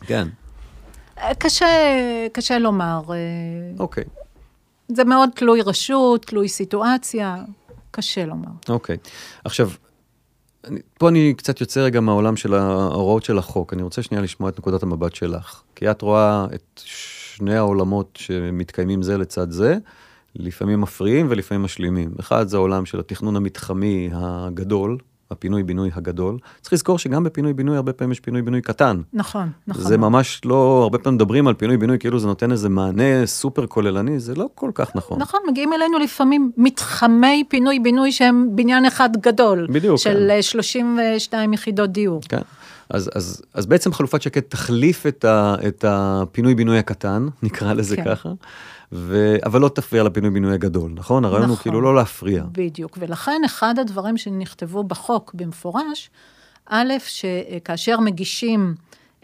כן, 0.00 0.28
קשה, 1.38 1.66
קשה 2.32 2.58
לומר. 2.58 3.02
אוקיי, 3.78 4.04
זה 4.88 5.04
מאוד 5.04 5.30
תלוי 5.34 5.62
רשות, 5.62 6.26
תלוי 6.26 6.48
סיטואציה, 6.48 7.36
קשה 7.90 8.26
לומר. 8.26 8.50
אוקיי. 8.68 8.96
עכשיו, 9.44 9.70
אני, 10.64 10.80
פה 10.98 11.08
אני 11.08 11.34
קצת 11.36 11.60
יוצא 11.60 11.80
רגע 11.80 12.00
מהעולם 12.00 12.36
של 12.36 12.54
ההוראות 12.54 13.22
של 13.24 13.38
החוק. 13.38 13.72
אני 13.72 13.82
רוצה 13.82 14.02
שנייה 14.02 14.22
לשמוע 14.22 14.50
את 14.50 14.58
נקודת 14.58 14.82
המבט 14.82 15.14
שלך. 15.14 15.62
כי 15.74 15.90
את 15.90 16.02
רואה 16.02 16.46
את 16.54 16.80
שני 17.36 17.56
העולמות 17.56 18.18
שמתקיימים 18.22 19.02
זה 19.02 19.18
לצד 19.18 19.50
זה, 19.50 19.76
לפעמים 20.36 20.80
מפריעים 20.80 21.26
ולפעמים 21.30 21.62
משלימים. 21.62 22.10
אחד 22.20 22.48
זה 22.48 22.56
העולם 22.56 22.86
של 22.86 23.00
התכנון 23.00 23.36
המתחמי 23.36 24.10
הגדול, 24.12 24.98
הפינוי-בינוי 25.30 25.90
הגדול. 25.94 26.38
צריך 26.60 26.72
לזכור 26.72 26.98
שגם 26.98 27.24
בפינוי-בינוי 27.24 27.76
הרבה 27.76 27.92
פעמים 27.92 28.12
יש 28.12 28.20
פינוי-בינוי 28.20 28.62
קטן. 28.62 29.00
נכון, 29.12 29.48
נכון. 29.66 29.82
זה 29.82 29.98
ממש 29.98 30.40
לא, 30.44 30.80
הרבה 30.82 30.98
פעמים 30.98 31.14
מדברים 31.14 31.48
על 31.48 31.54
פינוי-בינוי 31.54 31.98
כאילו 31.98 32.18
זה 32.18 32.26
נותן 32.26 32.52
איזה 32.52 32.68
מענה 32.68 33.26
סופר 33.26 33.66
כוללני, 33.66 34.20
זה 34.20 34.34
לא 34.34 34.48
כל 34.54 34.70
כך 34.74 34.96
נכון. 34.96 35.18
נכון, 35.18 35.40
מגיעים 35.48 35.72
אלינו 35.72 35.98
לפעמים 35.98 36.52
מתחמי 36.56 37.44
פינוי-בינוי 37.48 38.12
שהם 38.12 38.48
בניין 38.50 38.86
אחד 38.86 39.10
גדול. 39.20 39.66
בדיוק, 39.70 39.98
של 39.98 40.26
כן. 40.28 40.30
אה, 40.30 40.42
32 40.42 41.52
יחידות 41.52 41.90
דיור. 41.90 42.20
כן. 42.28 42.42
אז, 42.90 43.10
אז, 43.14 43.42
אז 43.54 43.66
בעצם 43.66 43.92
חלופת 43.92 44.22
שקד 44.22 44.40
תחליף 44.40 45.06
את, 45.06 45.24
ה, 45.24 45.54
את 45.68 45.84
הפינוי-בינוי 45.88 46.78
הקטן, 46.78 47.26
נקרא 47.42 47.72
לזה 47.72 47.96
כן. 47.96 48.04
ככה, 48.04 48.32
ו, 48.92 49.36
אבל 49.44 49.60
לא 49.60 49.68
תפריע 49.68 50.02
לפינוי-בינוי 50.02 50.54
הגדול, 50.54 50.92
נכון? 50.94 51.24
הרעיון 51.24 51.48
הוא 51.48 51.52
נכון. 51.52 51.62
כאילו 51.62 51.80
לא 51.80 51.94
להפריע. 51.94 52.44
בדיוק, 52.52 52.98
ולכן 53.00 53.42
אחד 53.46 53.78
הדברים 53.78 54.16
שנכתבו 54.16 54.84
בחוק 54.84 55.34
במפורש, 55.34 56.10
א', 56.66 56.92
שכאשר 57.06 58.00
מגישים 58.00 58.74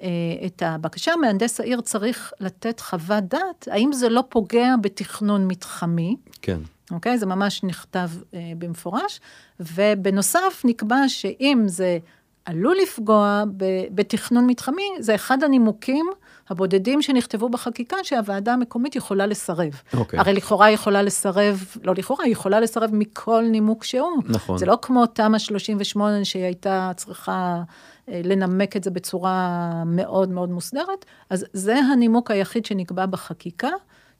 אה, 0.02 0.08
את 0.46 0.62
הבקשה, 0.66 1.12
מהנדס 1.20 1.60
העיר 1.60 1.80
צריך 1.80 2.32
לתת 2.40 2.80
חוות 2.80 3.24
דעת, 3.24 3.68
האם 3.70 3.92
זה 3.92 4.08
לא 4.08 4.24
פוגע 4.28 4.74
בתכנון 4.80 5.48
מתחמי, 5.48 6.16
כן, 6.42 6.58
אוקיי? 6.90 7.18
זה 7.18 7.26
ממש 7.26 7.62
נכתב 7.64 8.10
אה, 8.34 8.52
במפורש, 8.58 9.20
ובנוסף 9.60 10.62
נקבע 10.64 11.08
שאם 11.08 11.62
זה 11.66 11.98
עלול 12.44 12.76
לפגוע 12.82 13.44
בתכנון 13.90 14.46
מתחמי, 14.46 14.88
זה 14.98 15.14
אחד 15.14 15.42
הנימוקים 15.42 16.06
הבודדים 16.50 17.02
שנכתבו 17.02 17.48
בחקיקה 17.48 17.96
שהוועדה 18.02 18.52
המקומית 18.52 18.96
יכולה 18.96 19.26
לסרב. 19.26 19.82
אוקיי. 19.94 20.18
הרי 20.18 20.32
לכאורה 20.32 20.66
היא 20.66 20.74
יכולה 20.74 21.02
לסרב, 21.02 21.64
לא 21.84 21.94
לכאורה, 21.96 22.24
היא 22.24 22.32
יכולה 22.32 22.60
לסרב 22.60 22.90
מכל 22.92 23.44
נימוק 23.50 23.84
שהוא. 23.84 24.22
נכון. 24.28 24.58
זה 24.58 24.66
לא 24.66 24.78
כמו 24.82 25.06
תמ"א 25.06 25.38
38 25.38 26.24
שהיא 26.24 26.44
הייתה 26.44 26.92
צריכה 26.96 27.62
אה, 28.08 28.20
לנמק 28.24 28.76
את 28.76 28.84
זה 28.84 28.90
בצורה 28.90 29.70
מאוד 29.86 30.28
מאוד 30.28 30.50
מוסדרת, 30.50 31.04
אז 31.30 31.46
זה 31.52 31.78
הנימוק 31.78 32.30
היחיד 32.30 32.66
שנקבע 32.66 33.06
בחקיקה, 33.06 33.68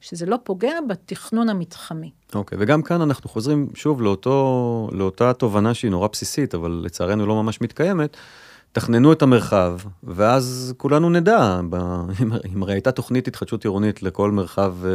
שזה 0.03 0.25
לא 0.25 0.37
פוגע 0.43 0.73
בתכנון 0.89 1.49
המתחמי. 1.49 2.11
אוקיי, 2.35 2.57
וגם 2.61 2.81
כאן 2.81 3.01
אנחנו 3.01 3.29
חוזרים 3.29 3.67
שוב 3.73 4.01
לאותו, 4.01 4.89
לאותה 4.91 5.33
תובנה 5.33 5.73
שהיא 5.73 5.91
נורא 5.91 6.07
בסיסית, 6.11 6.55
אבל 6.55 6.81
לצערנו 6.85 7.25
לא 7.25 7.43
ממש 7.43 7.61
מתקיימת. 7.61 8.17
תכננו 8.71 9.13
את 9.13 9.21
המרחב, 9.21 9.77
ואז 10.03 10.73
כולנו 10.77 11.09
נדע, 11.09 11.59
ב... 11.69 11.75
אם, 12.53 12.63
הרי 12.63 12.73
הייתה 12.73 12.91
תוכנית 12.91 13.27
התחדשות 13.27 13.63
עירונית 13.63 14.03
לכל 14.03 14.31
מרחב 14.31 14.75
אה, 14.85 14.91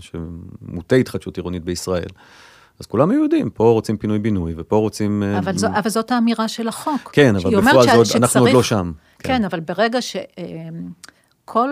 שמוטה 0.00 0.96
התחדשות 0.96 1.36
עירונית 1.36 1.64
בישראל, 1.64 2.08
אז 2.80 2.86
כולם 2.86 3.10
היו 3.10 3.22
יודעים, 3.22 3.50
פה 3.50 3.64
רוצים 3.70 3.96
פינוי-בינוי, 3.96 4.54
ופה 4.56 4.76
רוצים... 4.76 5.22
אה, 5.22 5.38
אבל, 5.38 5.58
זו, 5.58 5.66
אבל 5.66 5.90
זאת 5.90 6.12
האמירה 6.12 6.48
של 6.48 6.68
החוק. 6.68 7.10
כן, 7.12 7.36
אבל 7.36 7.60
בפועל 7.60 8.04
ש... 8.04 8.16
אנחנו 8.16 8.40
עוד 8.40 8.50
לא 8.52 8.62
שם. 8.62 8.92
כן, 9.18 9.28
כן 9.28 9.44
אבל 9.44 9.60
ברגע 9.60 9.98
שכל... 10.02 11.68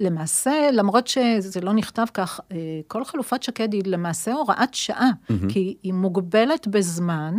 למעשה, 0.00 0.70
למרות 0.72 1.06
שזה 1.06 1.60
לא 1.60 1.72
נכתב 1.72 2.06
כך, 2.14 2.40
אה, 2.52 2.56
כל 2.88 3.04
חלופת 3.04 3.42
שקד 3.42 3.72
היא 3.72 3.82
למעשה 3.86 4.32
הוראת 4.32 4.74
שעה, 4.74 5.10
mm-hmm. 5.10 5.34
כי 5.48 5.76
היא 5.82 5.92
מוגבלת 5.92 6.68
בזמן 6.68 7.34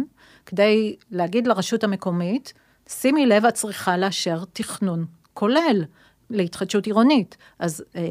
כדי 0.46 0.96
להגיד 1.12 1.48
לרשות 1.48 1.84
המקומית, 1.84 2.54
שימי 2.90 3.26
לב, 3.26 3.46
את 3.46 3.54
צריכה 3.54 3.98
לאשר 3.98 4.44
תכנון 4.54 5.06
כולל. 5.34 5.84
להתחדשות 6.30 6.86
עירונית. 6.86 7.38
אז 7.60 7.84
אה, 7.96 8.02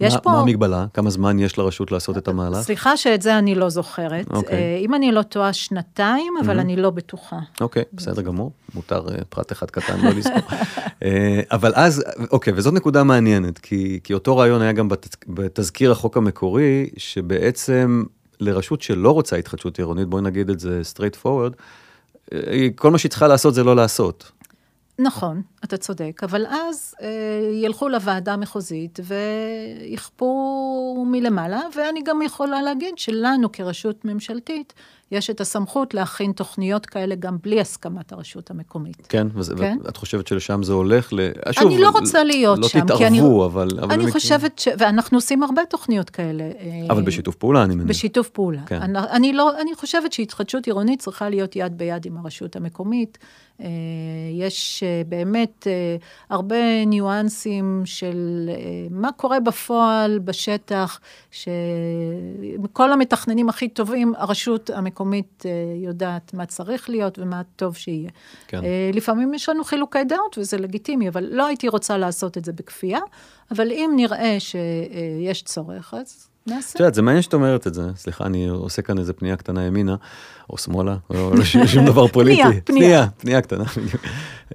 יש 0.00 0.14
מה, 0.14 0.20
פה... 0.20 0.30
מה 0.30 0.40
המגבלה? 0.40 0.86
כמה 0.94 1.10
זמן 1.10 1.38
יש 1.38 1.58
לרשות 1.58 1.92
לעשות 1.92 2.18
את 2.18 2.28
המהלך? 2.28 2.60
סליחה 2.60 2.96
שאת 2.96 3.22
זה 3.22 3.38
אני 3.38 3.54
לא 3.54 3.68
זוכרת. 3.68 4.26
אוקיי. 4.30 4.58
אה, 4.58 4.78
אם 4.80 4.94
אני 4.94 5.12
לא 5.12 5.22
טועה, 5.22 5.52
שנתיים, 5.52 6.32
אבל 6.44 6.58
Mhm. 6.58 6.60
אני 6.60 6.76
לא 6.76 6.90
בטוחה. 6.90 7.38
אוקיי, 7.60 7.82
בסדר 7.92 8.22
גמור, 8.22 8.50
מותר 8.74 9.06
אה, 9.08 9.24
פרט 9.28 9.52
אחד 9.52 9.70
קטן 9.70 10.00
לא 10.00 10.10
לזכור. 10.10 10.36
אה, 11.02 11.40
אבל 11.52 11.72
אז, 11.74 12.04
אוקיי, 12.30 12.52
וזאת 12.56 12.72
נקודה 12.74 13.04
מעניינת, 13.04 13.58
כי, 13.58 14.00
כי 14.04 14.14
אותו 14.14 14.36
רעיון 14.36 14.62
היה 14.62 14.72
גם 14.72 14.88
בת, 14.88 15.16
בתזכיר 15.28 15.92
החוק 15.92 16.16
המקורי, 16.16 16.90
שבעצם 16.96 18.02
לרשות 18.40 18.82
שלא 18.82 19.10
רוצה 19.10 19.36
התחדשות 19.36 19.78
עירונית, 19.78 20.08
בואי 20.08 20.22
נגיד 20.22 20.50
את 20.50 20.60
זה 20.60 20.80
straight 20.94 21.24
forward, 21.26 21.52
אה, 22.32 22.68
כל 22.74 22.90
מה 22.90 22.98
שהיא 22.98 23.10
צריכה 23.10 23.28
לעשות 23.28 23.54
זה 23.54 23.64
לא 23.64 23.76
לעשות. 23.76 24.32
נכון, 24.98 25.42
אתה 25.64 25.76
צודק, 25.76 26.20
אבל 26.22 26.46
אז 26.46 26.94
אה, 27.02 27.08
ילכו 27.54 27.88
לוועדה 27.88 28.32
המחוזית 28.32 28.98
ויכפו 29.90 31.04
מלמעלה, 31.08 31.60
ואני 31.76 32.00
גם 32.04 32.22
יכולה 32.22 32.62
להגיד 32.62 32.98
שלנו 32.98 33.52
כרשות 33.52 34.04
ממשלתית, 34.04 34.72
יש 35.12 35.30
את 35.30 35.40
הסמכות 35.40 35.94
להכין 35.94 36.32
תוכניות 36.32 36.86
כאלה 36.86 37.14
גם 37.14 37.36
בלי 37.42 37.60
הסכמת 37.60 38.12
הרשות 38.12 38.50
המקומית. 38.50 39.06
כן, 39.08 39.26
וזה, 39.34 39.54
כן. 39.58 39.78
ואת 39.84 39.96
חושבת 39.96 40.26
שלשם 40.26 40.62
זה 40.62 40.72
הולך 40.72 41.12
ל... 41.12 41.20
אה, 41.46 41.52
שוב, 41.52 41.66
אני 41.66 41.78
לא 41.80 41.90
רוצה 41.90 42.24
להיות 42.24 42.58
לא 42.58 42.68
שם, 42.68 42.80
תתערבו, 42.80 42.98
כי 42.98 43.06
אני, 43.06 43.20
אבל... 43.20 43.68
אבל 43.78 43.92
אני 43.92 43.96
במקרה- 43.96 44.12
חושבת 44.12 44.58
ש... 44.58 44.68
ואנחנו 44.78 45.18
עושים 45.18 45.42
הרבה 45.42 45.62
תוכניות 45.70 46.10
כאלה. 46.10 46.44
אה, 46.44 46.86
אבל 46.90 47.02
בשיתוף 47.02 47.34
פעולה, 47.34 47.64
אני 47.64 47.74
מניח. 47.74 47.88
בשיתוף 47.88 48.28
פעולה. 48.28 48.60
כן. 48.66 48.82
אני, 48.82 48.98
אני, 49.10 49.32
לא, 49.32 49.60
אני 49.60 49.74
חושבת 49.74 50.12
שהתחדשות 50.12 50.66
עירונית 50.66 51.00
צריכה 51.00 51.28
להיות 51.28 51.56
יד 51.56 51.78
ביד 51.78 52.06
עם 52.06 52.16
הרשות 52.16 52.56
המקומית. 52.56 53.18
אה, 53.60 53.66
יש 54.32 54.82
אה, 54.82 55.02
באמת 55.08 55.66
אה, 55.66 55.96
הרבה 56.30 56.84
ניואנסים 56.86 57.82
של 57.84 58.50
מה 58.90 59.12
קורה 59.12 59.40
בפועל, 59.40 60.18
בשטח, 60.18 61.00
שכל 61.30 62.92
המתכננים 62.92 63.48
הכי 63.48 63.68
טובים, 63.68 64.14
הרשות 64.16 64.70
המקומית 64.70 65.44
יודעת 65.76 66.34
מה 66.34 66.46
צריך 66.46 66.90
להיות 66.90 67.18
ומה 67.18 67.42
טוב 67.56 67.76
שיהיה. 67.76 68.10
כן. 68.48 68.60
לפעמים 68.92 69.34
יש 69.34 69.48
לנו 69.48 69.64
חילוקי 69.64 70.04
דעות 70.04 70.38
וזה 70.38 70.58
לגיטימי, 70.58 71.08
אבל 71.08 71.28
לא 71.30 71.46
הייתי 71.46 71.68
רוצה 71.68 71.98
לעשות 71.98 72.38
את 72.38 72.44
זה 72.44 72.52
בכפייה, 72.52 73.00
אבל 73.50 73.72
אם 73.72 73.92
נראה 73.96 74.36
שיש 74.40 75.42
צורך, 75.42 75.94
אז 75.94 76.28
נעשה. 76.46 76.70
את 76.74 76.80
יודעת, 76.80 76.94
זה 76.94 77.02
מעניין 77.02 77.22
שאת 77.22 77.34
אומרת 77.34 77.66
את 77.66 77.74
זה. 77.74 77.82
סליחה, 77.96 78.24
אני 78.26 78.48
עושה 78.48 78.82
כאן 78.82 78.98
איזה 78.98 79.12
פנייה 79.12 79.36
קטנה 79.36 79.64
ימינה, 79.64 79.96
או 80.50 80.58
שמאלה, 80.58 80.96
או 81.10 81.34
לא 81.34 81.44
ש- 81.44 81.56
שום 81.56 81.86
דבר 81.86 82.06
פוליטי. 82.06 82.42
פנייה, 82.42 82.60
פנייה. 82.64 83.06
פנייה, 83.18 83.40
קטנה, 83.40 83.64
בדיוק. 83.76 84.02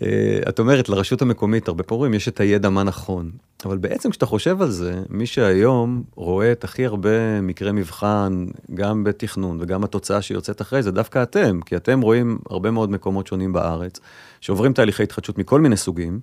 אה, 0.02 0.08
את 0.50 0.60
אומרת, 0.60 0.90
לרשות 0.90 1.22
המקומית, 1.22 1.68
הרבה 1.68 1.84
פעמים 1.84 2.14
יש 2.14 2.28
את 2.28 2.40
הידע 2.40 2.70
מה 2.70 2.84
נכון. 2.84 3.32
אבל 3.66 3.78
בעצם 3.78 4.10
כשאתה 4.10 4.26
חושב 4.26 4.62
על 4.62 4.72
זה, 4.72 4.94
מי 5.10 5.26
שהיום 5.26 6.04
רואה 6.16 6.52
את 6.52 6.64
הכי 6.64 6.86
הרבה 6.86 7.42
מקרי 7.42 7.72
מבחן, 7.72 8.46
גם 8.74 9.04
בתכנון 9.04 9.58
וגם 9.62 9.84
התוצאה 9.84 10.22
שיוצאת 10.22 10.62
אחרי 10.62 10.84
זה, 10.84 10.92
דווקא 10.92 11.24
אתם, 11.24 11.60
כי 11.66 11.76
אתם 11.76 12.02
רואים 12.02 12.38
הרבה 12.50 12.72
מאוד 12.72 12.92
מקומות 12.92 13.28
שונים 13.28 13.54
בארץ, 13.54 14.00
שעוברים 14.42 14.74
תהליכי 14.74 15.04
התחדשות 15.04 15.38
מכל 15.38 15.62
מיני 15.62 15.78
סוגים. 15.78 16.20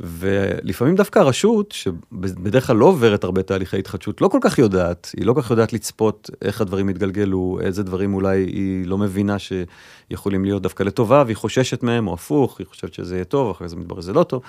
ולפעמים 0.00 0.94
דווקא 0.94 1.18
הרשות, 1.18 1.72
שבדרך 1.72 2.66
כלל 2.66 2.76
לא 2.76 2.84
עוברת 2.84 3.24
הרבה 3.24 3.42
תהליכי 3.42 3.78
התחדשות, 3.78 4.20
לא 4.20 4.28
כל 4.28 4.38
כך 4.40 4.58
יודעת, 4.58 5.12
היא 5.16 5.26
לא 5.26 5.32
כל 5.32 5.42
כך 5.42 5.50
יודעת 5.50 5.72
לצפות 5.72 6.30
איך 6.42 6.60
הדברים 6.60 6.88
יתגלגלו, 6.88 7.58
איזה 7.62 7.82
דברים 7.82 8.14
אולי 8.14 8.38
היא 8.38 8.86
לא 8.86 8.98
מבינה 8.98 9.36
שיכולים 9.38 10.44
להיות 10.44 10.62
דווקא 10.62 10.82
לטובה, 10.82 11.22
והיא 11.26 11.36
חוששת 11.36 11.82
מהם, 11.82 12.08
או 12.08 12.14
הפוך, 12.14 12.58
היא 12.58 12.66
חושבת 12.66 12.94
שזה 12.94 13.14
יהיה 13.14 13.24
טוב, 13.24 13.50
אחרי 13.50 13.68
זה 13.68 13.76
מתברר 13.76 14.00
שזה 14.00 14.12
לא 14.12 14.22
טוב. 14.22 14.42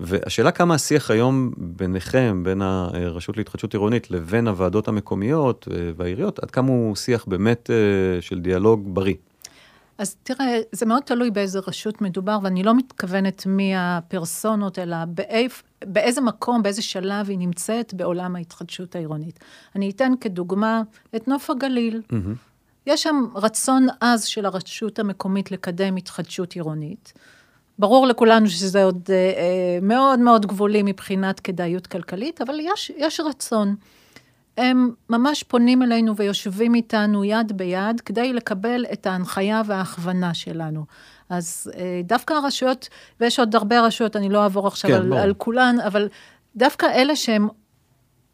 והשאלה 0.00 0.50
כמה 0.50 0.74
השיח 0.74 1.10
היום 1.10 1.52
ביניכם, 1.56 2.40
בין 2.44 2.62
הרשות 2.62 3.36
להתחדשות 3.36 3.72
עירונית 3.72 4.10
לבין 4.10 4.48
הוועדות 4.48 4.88
המקומיות 4.88 5.68
והעיריות, 5.96 6.38
עד 6.38 6.50
כמה 6.50 6.68
הוא 6.68 6.96
שיח 6.96 7.24
באמת 7.28 7.70
אה, 7.70 8.22
של 8.22 8.40
דיאלוג 8.40 8.94
בריא. 8.94 9.14
אז 9.98 10.16
תראה, 10.22 10.60
זה 10.72 10.86
מאוד 10.86 11.02
תלוי 11.02 11.30
באיזה 11.30 11.58
רשות 11.66 12.00
מדובר, 12.00 12.38
ואני 12.42 12.62
לא 12.62 12.74
מתכוונת 12.74 13.46
מי 13.46 13.72
הפרסונות, 13.76 14.78
אלא 14.78 14.96
באיפ, 15.08 15.62
באיזה 15.84 16.20
מקום, 16.20 16.62
באיזה 16.62 16.82
שלב 16.82 17.28
היא 17.28 17.38
נמצאת 17.38 17.94
בעולם 17.94 18.36
ההתחדשות 18.36 18.96
העירונית. 18.96 19.38
אני 19.76 19.90
אתן 19.90 20.12
כדוגמה 20.20 20.82
את 21.16 21.28
נוף 21.28 21.50
הגליל. 21.50 22.02
מהמם. 22.10 22.34
יש 22.86 23.02
שם 23.02 23.24
רצון 23.34 23.86
עז 24.00 24.24
של 24.24 24.46
הרשות 24.46 24.98
המקומית 24.98 25.50
לקדם 25.50 25.96
התחדשות 25.96 26.52
עירונית. 26.52 27.12
ברור 27.78 28.06
לכולנו 28.06 28.48
שזה 28.48 28.84
עוד 28.84 29.02
אה, 29.10 29.14
אה, 29.14 29.78
מאוד 29.82 30.18
מאוד 30.18 30.46
גבולי 30.46 30.82
מבחינת 30.82 31.40
כדאיות 31.40 31.86
כלכלית, 31.86 32.40
אבל 32.40 32.60
יש, 32.60 32.92
יש 32.96 33.20
רצון. 33.20 33.76
הם 34.58 34.90
ממש 35.10 35.42
פונים 35.42 35.82
אלינו 35.82 36.16
ויושבים 36.16 36.74
איתנו 36.74 37.24
יד 37.24 37.52
ביד 37.56 38.00
כדי 38.00 38.32
לקבל 38.32 38.84
את 38.92 39.06
ההנחיה 39.06 39.62
וההכוונה 39.66 40.34
שלנו. 40.34 40.84
אז 41.28 41.72
אה, 41.76 42.00
דווקא 42.04 42.34
הרשויות, 42.34 42.88
ויש 43.20 43.38
עוד 43.38 43.54
הרבה 43.54 43.80
רשויות, 43.80 44.16
אני 44.16 44.28
לא 44.28 44.42
אעבור 44.42 44.66
עכשיו 44.66 44.90
כן, 44.90 44.96
על. 44.96 45.12
על 45.12 45.34
כולן, 45.34 45.76
אבל 45.86 46.08
דווקא 46.56 46.86
אלה 46.86 47.16
שהם 47.16 47.48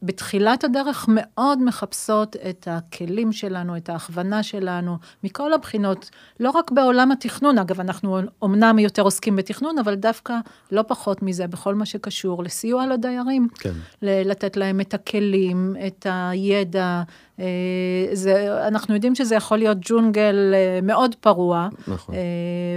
בתחילת 0.02 0.64
הדרך 0.64 1.06
מאוד 1.08 1.62
מחפשות 1.62 2.36
את 2.36 2.68
הכלים 2.70 3.32
שלנו, 3.32 3.76
את 3.76 3.88
ההכוונה 3.88 4.42
שלנו, 4.42 4.96
מכל 5.24 5.52
הבחינות, 5.52 6.10
לא 6.40 6.50
רק 6.50 6.70
בעולם 6.70 7.12
התכנון, 7.12 7.58
אגב, 7.58 7.80
אנחנו 7.80 8.20
אומנם 8.42 8.78
יותר 8.78 9.02
עוסקים 9.02 9.36
בתכנון, 9.36 9.78
אבל 9.78 9.94
דווקא 9.94 10.34
לא 10.72 10.82
פחות 10.88 11.22
מזה, 11.22 11.46
בכל 11.46 11.74
מה 11.74 11.86
שקשור 11.86 12.42
לסיוע 12.42 12.86
לדיירים. 12.86 13.48
כן. 13.54 13.72
לתת 14.02 14.56
להם 14.56 14.80
את 14.80 14.94
הכלים, 14.94 15.76
את 15.86 16.06
הידע. 16.10 17.02
אה, 17.40 18.14
זה, 18.14 18.66
אנחנו 18.66 18.94
יודעים 18.94 19.14
שזה 19.14 19.34
יכול 19.34 19.58
להיות 19.58 19.78
ג'ונגל 19.80 20.52
אה, 20.54 20.80
מאוד 20.82 21.14
פרוע, 21.14 21.68
נכון. 21.88 22.14
אה, 22.14 22.20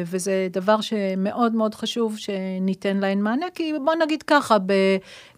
וזה 0.06 0.48
דבר 0.52 0.82
שמאוד 0.82 1.56
מאוד 1.56 1.76
חשוב 1.76 2.18
שניתן 2.18 2.98
להן 2.98 3.22
מענה, 3.22 3.46
כי 3.56 3.74
בוא 3.86 3.96
נגיד 3.96 4.24
ככה, 4.24 4.58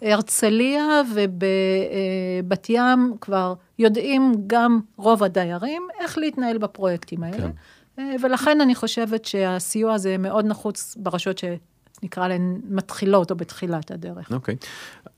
בהרצליה 0.01 1.01
ובבת 1.13 2.69
ים 2.69 3.13
כבר 3.21 3.53
יודעים 3.79 4.33
גם 4.47 4.79
רוב 4.97 5.23
הדיירים 5.23 5.87
איך 5.99 6.17
להתנהל 6.17 6.57
בפרויקטים 6.57 7.23
האלה. 7.23 7.37
כן. 7.37 7.51
ולכן 8.21 8.61
אני 8.61 8.75
חושבת 8.75 9.25
שהסיוע 9.25 9.93
הזה 9.93 10.17
מאוד 10.17 10.45
נחוץ 10.45 10.95
ברשויות 10.99 11.37
שנקרא 11.37 12.27
להן 12.27 12.61
מתחילות 12.69 13.31
או 13.31 13.35
בתחילת 13.35 13.91
הדרך. 13.91 14.31
אוקיי. 14.31 14.55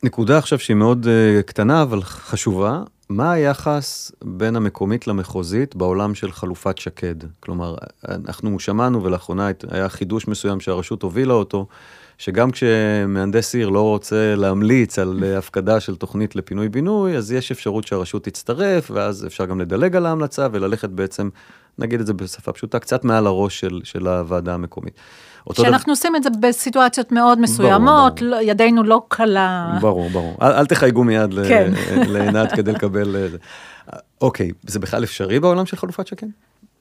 נקודה 0.03 0.37
עכשיו 0.37 0.59
שהיא 0.59 0.75
מאוד 0.75 1.05
uh, 1.05 1.43
קטנה, 1.43 1.81
אבל 1.81 2.01
חשובה. 2.01 2.83
מה 3.09 3.31
היחס 3.31 4.11
בין 4.23 4.55
המקומית 4.55 5.07
למחוזית 5.07 5.75
בעולם 5.75 6.15
של 6.15 6.31
חלופת 6.31 6.77
שקד? 6.77 7.15
כלומר, 7.39 7.75
אנחנו 8.07 8.59
שמענו 8.59 9.03
ולאחרונה 9.03 9.49
היה 9.69 9.89
חידוש 9.89 10.27
מסוים 10.27 10.59
שהרשות 10.59 11.03
הובילה 11.03 11.33
אותו, 11.33 11.67
שגם 12.17 12.51
כשמהנדס 12.51 13.55
עיר 13.55 13.69
לא 13.69 13.81
רוצה 13.81 14.35
להמליץ 14.35 14.99
על 14.99 15.23
הפקדה 15.37 15.79
של 15.79 15.95
תוכנית 15.95 16.35
לפינוי-בינוי, 16.35 17.17
אז 17.17 17.31
יש 17.31 17.51
אפשרות 17.51 17.87
שהרשות 17.87 18.23
תצטרף, 18.23 18.91
ואז 18.91 19.25
אפשר 19.25 19.45
גם 19.45 19.61
לדלג 19.61 19.95
על 19.95 20.05
ההמלצה 20.05 20.47
וללכת 20.51 20.89
בעצם, 20.89 21.29
נגיד 21.77 21.99
את 21.99 22.07
זה 22.07 22.13
בשפה 22.13 22.53
פשוטה, 22.53 22.79
קצת 22.79 23.03
מעל 23.03 23.27
הראש 23.27 23.59
של, 23.59 23.81
של 23.83 24.07
הוועדה 24.07 24.53
המקומית. 24.53 24.93
אותו 25.49 25.61
דבר- 25.63 25.71
שאנחנו 25.71 25.91
עושים 25.93 26.15
את 26.15 26.23
זה 26.23 26.29
בסיטואציות 26.39 27.11
מאוד 27.11 27.39
מסוימות, 27.41 28.19
ברור. 28.19 28.31
לא- 28.31 28.41
ידנו 28.41 28.83
לא 28.83 29.01
קלה. 29.07 29.77
ברור, 29.81 30.09
ברור. 30.09 30.37
אל, 30.41 30.51
אל 30.51 30.65
תחייגו 30.65 31.03
מיד 31.03 31.33
כן. 31.47 31.71
לעינת 32.13 32.51
כדי 32.51 32.71
לקבל... 32.71 33.15
אה. 33.15 33.99
אוקיי, 34.21 34.51
זה 34.67 34.79
בכלל 34.79 35.03
אפשרי 35.03 35.39
בעולם 35.39 35.65
של 35.65 35.77
חלופת 35.77 36.07
שקד? 36.07 36.27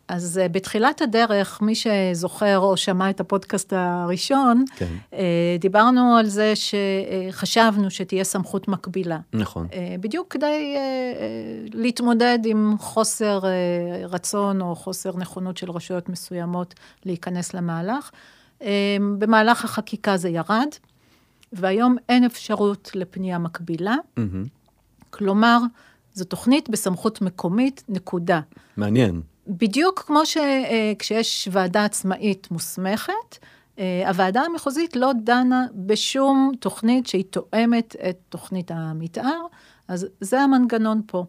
אז 0.09 0.39
אה, 0.43 0.49
בתחילת 0.49 1.01
הדרך, 1.03 1.63
מי 1.63 1.75
שזוכר 1.75 2.59
או 2.59 2.77
שמע 2.77 3.11
את 3.11 3.21
הפודקאסט 3.21 3.73
הראשון, 3.77 4.65
כן. 4.77 4.87
אה, 5.15 5.21
דיברנו 5.61 6.17
על 6.17 6.27
זה 6.27 6.53
שחשבנו 6.57 7.91
שתהיה 7.91 8.25
סמכות 8.25 8.69
מקבילה. 8.69 9.19
נכון. 9.33 9.67
בדיוק 10.01 10.33
כדי 10.33 10.77
להתמודד 11.73 12.39
עם 12.45 12.75
חוסר 12.79 13.41
רצון 14.09 14.61
או 14.61 14.75
חוסר 14.77 15.11
נכונות 15.17 15.57
של 15.57 15.71
רשויות 15.71 16.09
מסוימות 16.09 16.75
להיכנס 17.05 17.55
למהלך. 17.55 18.11
אה, 18.63 18.97
במהלך 19.19 19.65
החקיקה 19.65 20.17
זה 20.17 20.29
ירד, 20.29 20.69
והיום 21.53 21.97
אין 22.09 22.25
אפשרות 22.25 22.91
לפנייה 22.95 23.39
מקבילה, 23.39 23.97
מהמם. 24.17 24.45
כלומר, 25.11 25.59
זו 26.15 26.25
תוכנית 26.25 26.69
בסמכות 26.69 27.23
מקומית, 27.23 27.85
נקודה. 27.89 28.41
מעניין. 28.77 29.23
בדיוק 29.47 30.03
כמו 30.07 30.21
שכשיש 30.27 31.49
ועדה 31.53 31.85
עצמאית 31.85 32.51
מוסמכת, 32.51 33.39
אה, 33.79 34.09
הוועדה 34.09 34.41
המחוזית 34.41 34.97
לא 34.97 35.13
דנה 35.25 35.67
בשום 35.75 36.53
תוכנית 36.61 37.07
שהיא 37.07 37.25
תואמת 37.31 37.97
את 38.09 38.19
תוכנית 38.29 38.71
המתאר, 38.71 39.41
אז 39.89 40.07
זה 40.21 40.41
המנגנון 40.41 41.03
פה. 41.07 41.25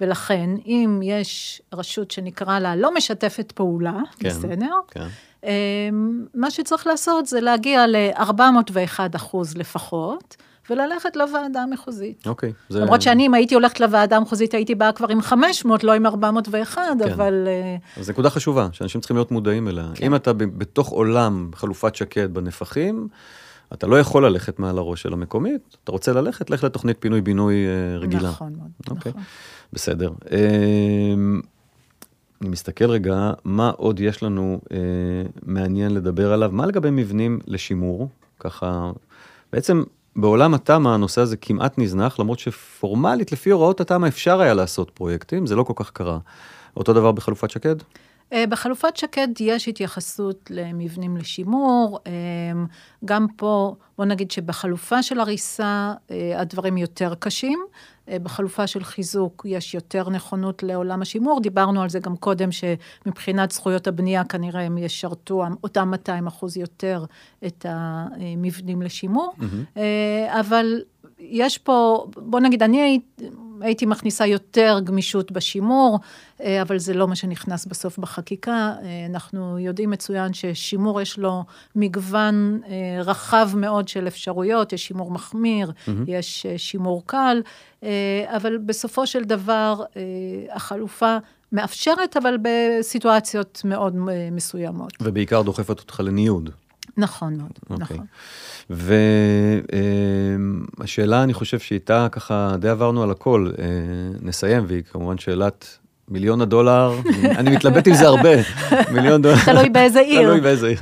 ולכן, 0.00 0.50
אם 0.66 1.00
יש 1.02 1.62
רשות 1.74 2.10
שנקרא 2.10 2.58
לה 2.58 2.76
לא 2.76 2.94
משתפת 2.94 3.52
פעולה, 3.52 4.00
כן. 4.18 4.28
בסדר? 4.28 4.74
כן. 4.88 5.06
אה, 5.44 5.50
מה 6.34 6.50
שצריך 6.50 6.86
לעשות 6.86 7.26
זה 7.26 7.40
להגיע 7.40 7.86
ל-401 7.86 9.16
אחוז 9.16 9.56
לפחות, 9.56 10.36
וללכת 10.70 11.16
לוועדה 11.16 11.62
המחוזית. 11.62 12.26
אוקיי. 12.26 12.52
זה... 12.68 12.80
למרות 12.80 13.02
שאני, 13.02 13.26
אם 13.26 13.34
הייתי 13.34 13.54
הולכת 13.54 13.80
לוועדה 13.80 14.16
המחוזית, 14.16 14.54
הייתי 14.54 14.74
באה 14.74 14.92
כבר 14.92 15.08
עם 15.08 15.22
500, 15.22 15.84
לא 15.84 15.92
עם 15.92 16.06
401, 16.06 16.82
כן. 16.98 17.12
אבל... 17.12 17.44
אה, 17.46 18.00
אז 18.00 18.10
נקודה 18.10 18.30
חשובה, 18.30 18.68
שאנשים 18.72 19.00
צריכים 19.00 19.16
להיות 19.16 19.30
מודעים 19.30 19.68
אליה. 19.68 19.88
כן. 19.94 20.06
אם 20.06 20.14
אתה 20.14 20.32
בתוך 20.32 20.88
עולם 20.88 21.50
חלופת 21.54 21.94
שקד 21.94 22.34
בנפחים, 22.34 23.08
אתה 23.72 23.86
לא 23.86 24.00
יכול 24.00 24.26
ללכת 24.26 24.58
מעל 24.58 24.78
הראש 24.78 25.02
של 25.02 25.12
המקומית, 25.12 25.76
אתה 25.84 25.92
רוצה 25.92 26.12
ללכת, 26.12 26.50
לך 26.50 26.64
לתוכנית 26.64 26.96
פינוי-בינוי 27.00 27.54
אה, 27.54 27.98
רגילה. 27.98 28.28
נכון 28.28 28.52
מאוד, 28.58 28.70
אוקיי, 28.90 29.10
נכון. 29.10 29.22
בסדר. 29.72 30.10
אני 32.44 32.50
מסתכל 32.50 32.90
רגע, 32.90 33.32
מה 33.44 33.70
עוד 33.76 34.00
יש 34.00 34.22
לנו 34.22 34.60
אה, 34.72 34.78
מעניין 35.42 35.94
לדבר 35.94 36.32
עליו? 36.32 36.50
מה 36.52 36.66
לגבי 36.66 36.90
מבנים 36.90 37.38
לשימור? 37.46 38.08
ככה, 38.40 38.90
בעצם 39.52 39.82
בעולם 40.16 40.54
התמ"א 40.54 40.88
הנושא 40.90 41.20
הזה 41.20 41.36
כמעט 41.36 41.78
נזנח, 41.78 42.20
למרות 42.20 42.38
שפורמלית, 42.38 43.32
לפי 43.32 43.50
הוראות 43.50 43.80
התמ"א 43.80 44.08
אפשר 44.08 44.40
היה 44.40 44.54
לעשות 44.54 44.90
פרויקטים, 44.90 45.46
זה 45.46 45.56
לא 45.56 45.62
כל 45.62 45.72
כך 45.76 45.90
קרה. 45.90 46.18
אותו 46.76 46.92
דבר 46.92 47.12
בחלופת 47.12 47.50
שקד? 47.50 47.76
אה, 48.32 48.46
בחלופת 48.46 48.96
שקד 48.96 49.28
יש 49.40 49.68
התייחסות 49.68 50.50
למבנים 50.50 51.16
לשימור. 51.16 51.98
אה, 52.06 52.12
גם 53.04 53.26
פה, 53.36 53.74
בוא 53.98 54.04
נגיד 54.04 54.30
שבחלופה 54.30 55.02
של 55.02 55.20
הריסה 55.20 55.92
אה, 56.10 56.40
הדברים 56.40 56.76
יותר 56.76 57.14
קשים. 57.18 57.58
אה, 58.08 58.18
בחלופה 58.18 58.66
של 58.66 58.84
חיזוק 58.84 59.46
יש 59.48 59.74
יותר 59.74 60.10
נכונות 60.10 60.62
לעולם 60.62 61.02
השימור. 61.02 61.40
דיברנו 61.40 61.82
על 61.82 61.88
זה 61.88 61.98
גם 61.98 62.16
קודם, 62.16 62.48
שמבחינת 62.52 63.50
זכויות 63.50 63.86
הבנייה 63.86 64.24
כנראה 64.24 64.62
הם 64.62 64.78
ישרתו 64.78 65.44
אותם 65.64 65.88
200 65.88 66.26
אחוז 66.26 66.56
יותר 66.56 67.04
את 67.46 67.66
המבנים 67.68 68.82
לשימור. 68.82 69.32
אה, 69.76 70.40
אבל 70.40 70.82
יש 71.18 71.58
פה, 71.58 72.06
בוא 72.16 72.40
נגיד, 72.40 72.62
אני 72.62 73.00
הייתי, 73.64 73.86
מכניסה 73.86 74.26
יותר 74.26 74.78
גמישות 74.84 75.32
בשימור, 75.32 75.98
אה, 76.40 76.62
אבל 76.62 76.78
זה 76.78 76.94
לא 76.94 77.08
מה 77.08 77.16
שנכנס 77.16 77.66
בסוף 77.66 77.98
בחקיקה. 77.98 78.72
אה, 78.82 79.06
אנחנו 79.10 79.58
יודעים 79.58 79.90
מצוין 79.90 80.32
ששימור 80.32 81.00
יש 81.00 81.18
לו 81.18 81.44
מגוון 81.76 82.60
אה, 82.66 83.02
רחב 83.02 83.50
מאוד 83.56 83.88
של 83.88 84.08
אפשרויות, 84.08 84.72
יש 84.72 84.86
שימור 84.86 85.10
מחמיר, 85.10 85.70
mm-hmm. 85.70 85.90
יש 86.06 86.46
שימור 86.56 87.02
קל, 87.06 87.42
אבל 88.36 88.58
בסופו 88.66 89.06
של 89.06 89.24
דבר 89.24 89.82
החלופה 90.50 91.16
מאפשרת, 91.52 92.16
אבל 92.16 92.36
בסיטואציות 92.42 93.62
מאוד 93.64 93.96
מסוימות. 94.32 94.92
ובעיקר 95.00 95.42
דוחפת 95.42 95.80
אותך 95.80 96.00
לניוד. 96.00 96.50
נכון 96.96 97.36
מאוד, 97.36 97.58
אוקיי. 97.70 97.96
נכון. 97.96 98.06
והשאלה, 100.80 101.22
אני 101.22 101.34
חושב 101.34 101.58
שאיתה 101.58 102.06
ככה 102.12 102.56
די 102.58 102.68
עברנו 102.68 103.02
על 103.02 103.10
הכל, 103.10 103.50
אה, 103.58 103.64
נסיים, 104.22 104.64
והיא 104.68 104.82
כמובן 104.82 105.18
שאלת 105.18 105.78
מיליון 106.08 106.40
הדולר, 106.40 106.94
אני 107.38 107.56
מתלבט 107.56 107.88
עם 107.88 107.94
זה 107.94 108.06
הרבה, 108.06 108.30
מיליון 108.92 109.22
דולר. 109.22 109.36
תלוי 109.44 109.68
באיזה 109.68 110.00
עיר. 110.00 110.22
תלוי 110.22 110.40
באיזה 110.40 110.66
עיר. 110.66 110.80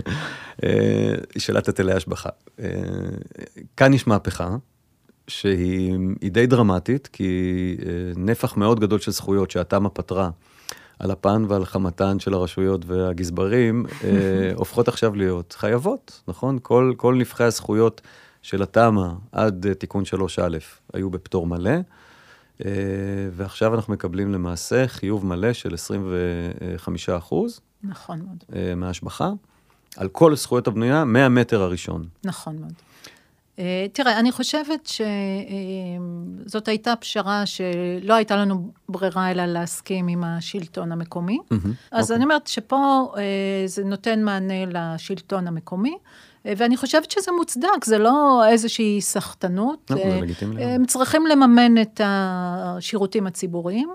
אה, 0.64 1.14
שאלת 1.38 1.66
היטלי 1.66 1.92
השבחה. 1.92 2.28
אה, 2.60 2.68
כאן 3.76 3.94
יש 3.94 4.06
מהפכה. 4.06 4.56
שהיא 5.28 5.98
היא 6.20 6.30
די 6.30 6.46
דרמטית, 6.46 7.06
כי 7.12 7.76
נפח 8.16 8.56
מאוד 8.56 8.80
גדול 8.80 8.98
של 8.98 9.10
זכויות 9.10 9.50
שהתמ"א 9.50 9.88
פתרה 9.92 10.30
על 10.98 11.12
אפן 11.12 11.44
ועל 11.48 11.64
חמתן 11.64 12.18
של 12.18 12.34
הרשויות 12.34 12.84
והגזברים, 12.86 13.86
אה, 14.04 14.10
הופכות 14.56 14.88
עכשיו 14.88 15.14
להיות 15.14 15.54
חייבות, 15.58 16.22
נכון? 16.28 16.58
כל, 16.62 16.94
כל 16.96 17.14
נבחי 17.14 17.44
הזכויות 17.44 18.00
של 18.42 18.62
התמ"א 18.62 19.08
עד 19.32 19.66
אה, 19.66 19.74
תיקון 19.74 20.04
3א 20.04 20.42
היו 20.92 21.10
בפטור 21.10 21.46
מלא, 21.46 21.70
אה, 22.64 22.70
ועכשיו 23.32 23.74
אנחנו 23.74 23.92
מקבלים 23.92 24.32
למעשה 24.32 24.88
חיוב 24.88 25.26
מלא 25.26 25.52
של 25.52 25.74
25 25.74 27.08
אחוז 27.08 27.60
נכון 27.82 28.18
מאוד, 28.18 28.44
אה, 28.54 28.74
מההשבחה, 28.74 29.30
על 29.96 30.08
כל 30.08 30.36
זכויות 30.36 30.66
הבנייה 30.66 31.04
מהמטר 31.04 31.62
הראשון. 31.62 32.06
נכון 32.24 32.56
מאוד. 32.56 32.72
אה, 33.58 33.86
תראה, 33.92 34.18
אני 34.18 34.32
חושבת 34.32 34.90
שזאת 36.46 36.68
הייתה 36.68 36.96
פשרה 36.96 37.46
שלא 37.46 38.14
הייתה 38.14 38.36
לנו 38.36 38.72
ברירה 38.88 39.30
אלא 39.30 39.46
להסכים 39.46 40.08
עם 40.08 40.24
השלטון 40.24 40.92
המקומי. 40.92 41.38
אז 41.90 42.04
אוקיי. 42.04 42.16
אני 42.16 42.24
אומרת 42.24 42.46
שפה 42.46 43.12
אה, 43.16 43.22
זה 43.66 43.84
נותן 43.84 44.22
מענה 44.22 44.66
לשלטון 44.66 45.48
המקומי, 45.48 45.96
אה, 46.46 46.52
ואני 46.56 46.76
חושבת 46.76 47.10
שזה 47.10 47.32
מוצדק, 47.32 47.84
זה 47.84 47.98
לא 47.98 48.42
איזושהי 48.48 49.00
סחטנות. 49.00 49.90
לא, 49.90 49.96
אה. 49.96 50.74
הם 50.74 50.86
צריכים 50.86 51.26
לממן 51.26 51.82
את 51.82 52.00
השירותים 52.04 53.26
הציבוריים. 53.26 53.88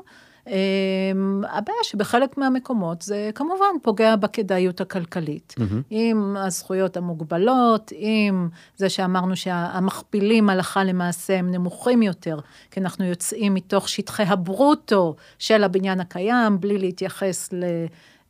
אה, 0.47 1.11
הבעיה 1.49 1.79
שבחלק 1.83 2.37
מהמקומות 2.37 3.01
זה 3.01 3.29
כמובן 3.35 3.65
פוגע 3.81 4.15
בכדאיות 4.15 4.81
הכלכלית. 4.81 5.55
עם 5.89 6.37
הזכויות 6.37 6.97
המוגבלות, 6.97 7.91
עם 7.95 8.49
זה 8.77 8.89
שאמרנו 8.89 9.35
שהמכפילים 9.35 10.49
הלכה 10.49 10.83
למעשה 10.83 11.39
הם 11.39 11.51
נמוכים 11.51 12.01
יותר, 12.01 12.39
כי 12.71 12.79
אנחנו 12.79 13.05
יוצאים 13.05 13.53
מתוך 13.53 13.89
שטחי 13.89 14.23
הברוטו 14.23 15.15
של 15.39 15.63
הבניין 15.63 15.99
הקיים, 15.99 16.59
בלי 16.59 16.77
להתייחס 16.77 17.53
ל... 17.53 17.63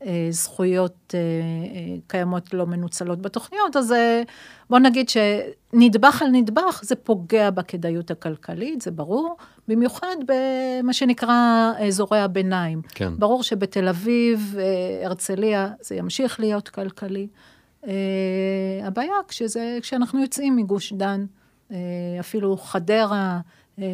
אה, 0.05 0.27
זכויות 0.31 1.13
אה, 1.13 1.19
אה, 1.19 1.95
קיימות 2.07 2.53
לא 2.53 2.65
מנוצלות 2.65 3.21
בתוכניות, 3.21 3.75
אז 3.75 3.93
בוא 4.69 4.79
נגיד 4.79 5.09
שנדבך 5.71 6.21
על 6.21 6.27
נדבך 6.31 6.79
זה 6.83 6.95
פוגע 6.95 7.49
בכדאיות 7.49 8.11
הכלכלית, 8.11 8.81
זה 8.81 8.91
ברור, 8.91 9.37
במיוחד 9.67 10.15
במה 10.27 10.93
שנקרא 10.93 11.71
אזורי 11.87 12.19
הביניים. 12.19 12.81
כן. 12.89 13.13
ברור 13.17 13.43
שבתל 13.43 13.87
אביב, 13.87 14.55
אה, 14.59 15.05
הרצליה, 15.05 15.69
זה 15.81 15.95
ימשיך 15.95 16.39
להיות 16.39 16.69
כלכלי. 16.69 17.27
אה, 17.87 17.91
הבעיה 18.83 19.13
כשזה, 19.27 19.77
כשאנחנו 19.81 20.21
יוצאים 20.21 20.55
מגוש 20.55 20.93
דן, 20.93 21.25
אה, 21.71 21.77
אפילו 22.19 22.57
חדרה, 22.57 23.39
אה, 23.79 23.85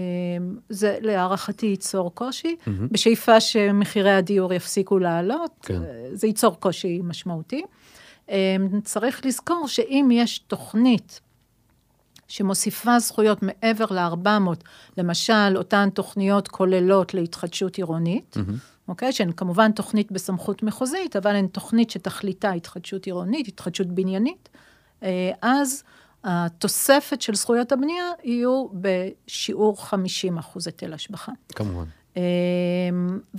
זה 0.70 0.98
להערכתי 1.02 1.66
ייצור 1.66 2.16
קושי, 2.16 2.56
בשאיפה 2.92 3.40
שמחירי 3.40 4.12
הדיור 4.12 4.54
יפסיקו 4.54 5.00
לעלות, 5.00 5.52
כן. 5.62 5.84
אה, 5.84 6.08
זה 6.14 6.28
ייצור 6.28 6.60
קושי 6.60 7.02
משמעותי. 7.04 7.64
אה, 8.30 8.56
צריך 8.84 9.26
לזכור 9.26 9.68
שאם 9.68 10.10
יש 10.12 10.40
תוכנית 10.40 11.22
שמוסיפה 12.28 13.00
זכויות 13.00 13.40
מעבר 13.42 13.86
ל-400, 13.92 14.64
למשל, 14.98 15.58
אותן 15.58 15.90
תוכניות 15.94 16.48
כוללות 16.48 17.14
להתחדשות 17.14 17.76
עירונית, 17.76 18.38
אוקיי? 18.88 19.12
שהן 19.12 19.32
כמובן 19.32 19.72
תוכנית 19.72 20.12
בסמכות 20.12 20.64
מחוזית, 20.64 21.16
אבל 21.16 21.36
הן 21.36 21.48
תוכנית 21.48 21.90
שתכליתה 21.90 22.52
התחדשות 22.52 23.06
עירונית, 23.06 23.48
התחדשות 23.48 23.88
בניינית, 23.88 24.50
אה, 25.04 25.32
אז 25.42 25.84
התוספת 26.24 27.22
של 27.22 27.36
זכויות 27.36 27.72
הבנייה 27.72 28.06
יהיו 28.24 28.68
בשיעור 28.74 29.86
50 29.86 30.38
אחוז 30.38 30.68
היטל 30.68 30.94
השבחה. 30.94 31.32
כמובן. 31.56 31.84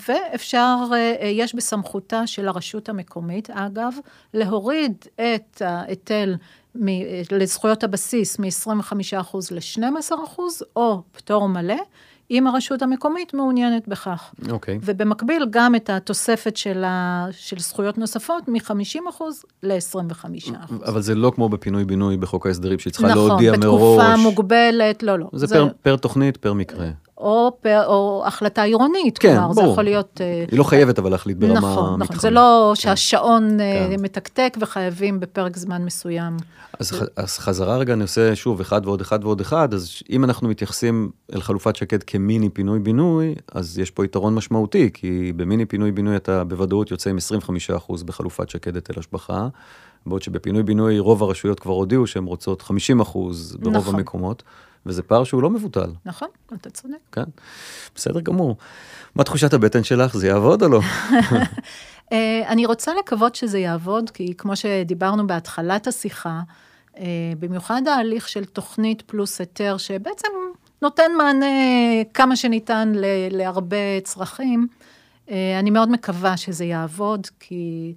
ואפשר, 0.08 0.76
יש 1.22 1.54
בסמכותה 1.54 2.26
של 2.26 2.48
הרשות 2.48 2.88
המקומית, 2.88 3.50
אגב, 3.50 3.94
להוריד 4.34 5.04
את 5.14 5.62
ההיטל 5.62 6.34
לזכויות 7.32 7.84
הבסיס 7.84 8.38
מ-25% 8.38 9.36
ל-12%, 9.50 10.38
או 10.76 11.02
פטור 11.12 11.48
מלא, 11.48 11.76
אם 12.30 12.46
הרשות 12.46 12.82
המקומית 12.82 13.34
מעוניינת 13.34 13.88
בכך. 13.88 14.34
אוקיי. 14.50 14.76
Okay. 14.76 14.78
ובמקביל, 14.82 15.46
גם 15.50 15.74
את 15.74 15.90
התוספת 15.90 16.56
של, 16.56 16.84
ה, 16.84 17.26
של 17.30 17.58
זכויות 17.58 17.98
נוספות 17.98 18.48
מ-50% 18.48 19.22
ל-25%. 19.62 20.56
אבל 20.86 21.02
זה 21.02 21.14
לא 21.14 21.32
כמו 21.34 21.48
בפינוי-בינוי 21.48 22.16
בחוק 22.16 22.46
ההסדרים, 22.46 22.78
שהיא 22.78 22.92
צריכה 22.92 23.08
נכון, 23.08 23.28
להודיע 23.28 23.52
מראש. 23.52 23.64
נכון, 23.64 23.98
בתקופה 23.98 24.16
מוגבלת, 24.16 25.02
לא, 25.02 25.18
לא. 25.18 25.30
זה, 25.32 25.46
זה... 25.46 25.54
פר, 25.54 25.68
פר 25.82 25.96
תוכנית, 25.96 26.36
פר 26.36 26.52
מקרה. 26.52 26.90
או, 27.24 27.52
או 27.86 28.22
החלטה 28.26 28.62
עירונית, 28.62 29.18
כן, 29.18 29.28
כלומר, 29.28 29.52
ברור. 29.52 29.66
זה 29.66 29.72
יכול 29.72 29.84
להיות... 29.84 30.20
היא 30.50 30.58
לא 30.58 30.64
חייבת 30.64 30.98
אבל 30.98 31.10
להחליט 31.10 31.36
ברמה 31.36 31.54
נכון, 31.54 31.84
מתחמית. 31.84 32.10
נכון, 32.10 32.20
זה 32.20 32.30
לא 32.30 32.72
כן. 32.74 32.80
שהשעון 32.80 33.58
כן. 33.58 34.02
מתקתק 34.02 34.56
וחייבים 34.60 35.20
בפרק 35.20 35.56
זמן 35.56 35.84
מסוים. 35.84 36.36
אז, 36.80 36.92
אז 37.16 37.38
חזרה 37.38 37.76
רגע, 37.76 37.92
אני 37.92 38.02
עושה 38.02 38.36
שוב 38.36 38.60
אחד 38.60 38.86
ועוד 38.86 39.00
אחד 39.00 39.24
ועוד 39.24 39.40
אחד, 39.40 39.74
אז 39.74 39.90
אם 40.10 40.24
אנחנו 40.24 40.48
מתייחסים 40.48 41.10
אל 41.34 41.40
חלופת 41.40 41.76
שקד 41.76 42.02
כמיני 42.02 42.48
פינוי-בינוי, 42.48 43.34
אז 43.52 43.78
יש 43.78 43.90
פה 43.90 44.04
יתרון 44.04 44.34
משמעותי, 44.34 44.90
כי 44.94 45.32
במיני 45.36 45.66
פינוי-בינוי 45.66 46.16
אתה 46.16 46.44
בוודאות 46.44 46.90
יוצא 46.90 47.10
עם 47.10 47.16
25% 47.86 48.04
בחלופת 48.04 48.48
שקד 48.48 48.74
היטל 48.74 49.00
השבחה, 49.00 49.48
בעוד 50.06 50.22
שבפינוי-בינוי 50.22 50.98
רוב 50.98 51.22
הרשויות 51.22 51.60
כבר 51.60 51.72
הודיעו 51.72 52.06
שהן 52.06 52.24
רוצות 52.24 52.62
50% 52.62 52.64
ברוב 53.58 53.76
נכון. 53.76 53.94
המקומות, 53.94 54.42
וזה 54.86 55.02
פער 55.02 55.24
שהוא 55.24 55.42
לא 55.42 55.50
מבוטל. 55.50 55.92
נכון, 56.04 56.28
אתה 56.54 56.70
צודק. 56.70 56.96
כן, 57.12 57.24
בסדר 57.94 58.20
גמור. 58.20 58.56
מה 59.14 59.24
תחושת 59.24 59.54
הבטן 59.54 59.84
שלך, 59.84 60.16
זה 60.16 60.26
יעבוד 60.26 60.62
או 60.62 60.68
לא? 60.68 60.80
אה, 62.12 62.42
אני 62.48 62.66
רוצה 62.66 62.92
לקוות 62.98 63.34
שזה 63.34 63.58
יעבוד, 63.58 64.10
כי 64.10 64.34
כמו 64.38 64.56
שדיברנו 64.56 65.26
בהתחלת 65.26 65.86
השיחה, 65.86 66.40
אה, 66.98 67.04
במיוחד 67.38 67.82
ההליך 67.88 68.28
של 68.28 68.44
תוכנית 68.44 69.02
פלוס 69.02 69.40
היתר, 69.40 69.76
שבעצם 69.76 70.28
נותן 70.82 71.12
מענה 71.18 71.46
כמה 72.14 72.36
שניתן 72.36 72.92
להרבה 73.30 74.00
צרכים, 74.04 74.66
אה, 75.30 75.58
אני 75.58 75.70
מאוד 75.70 75.90
מקווה 75.90 76.36
שזה 76.36 76.64
יעבוד, 76.64 77.26
כי 77.40 77.94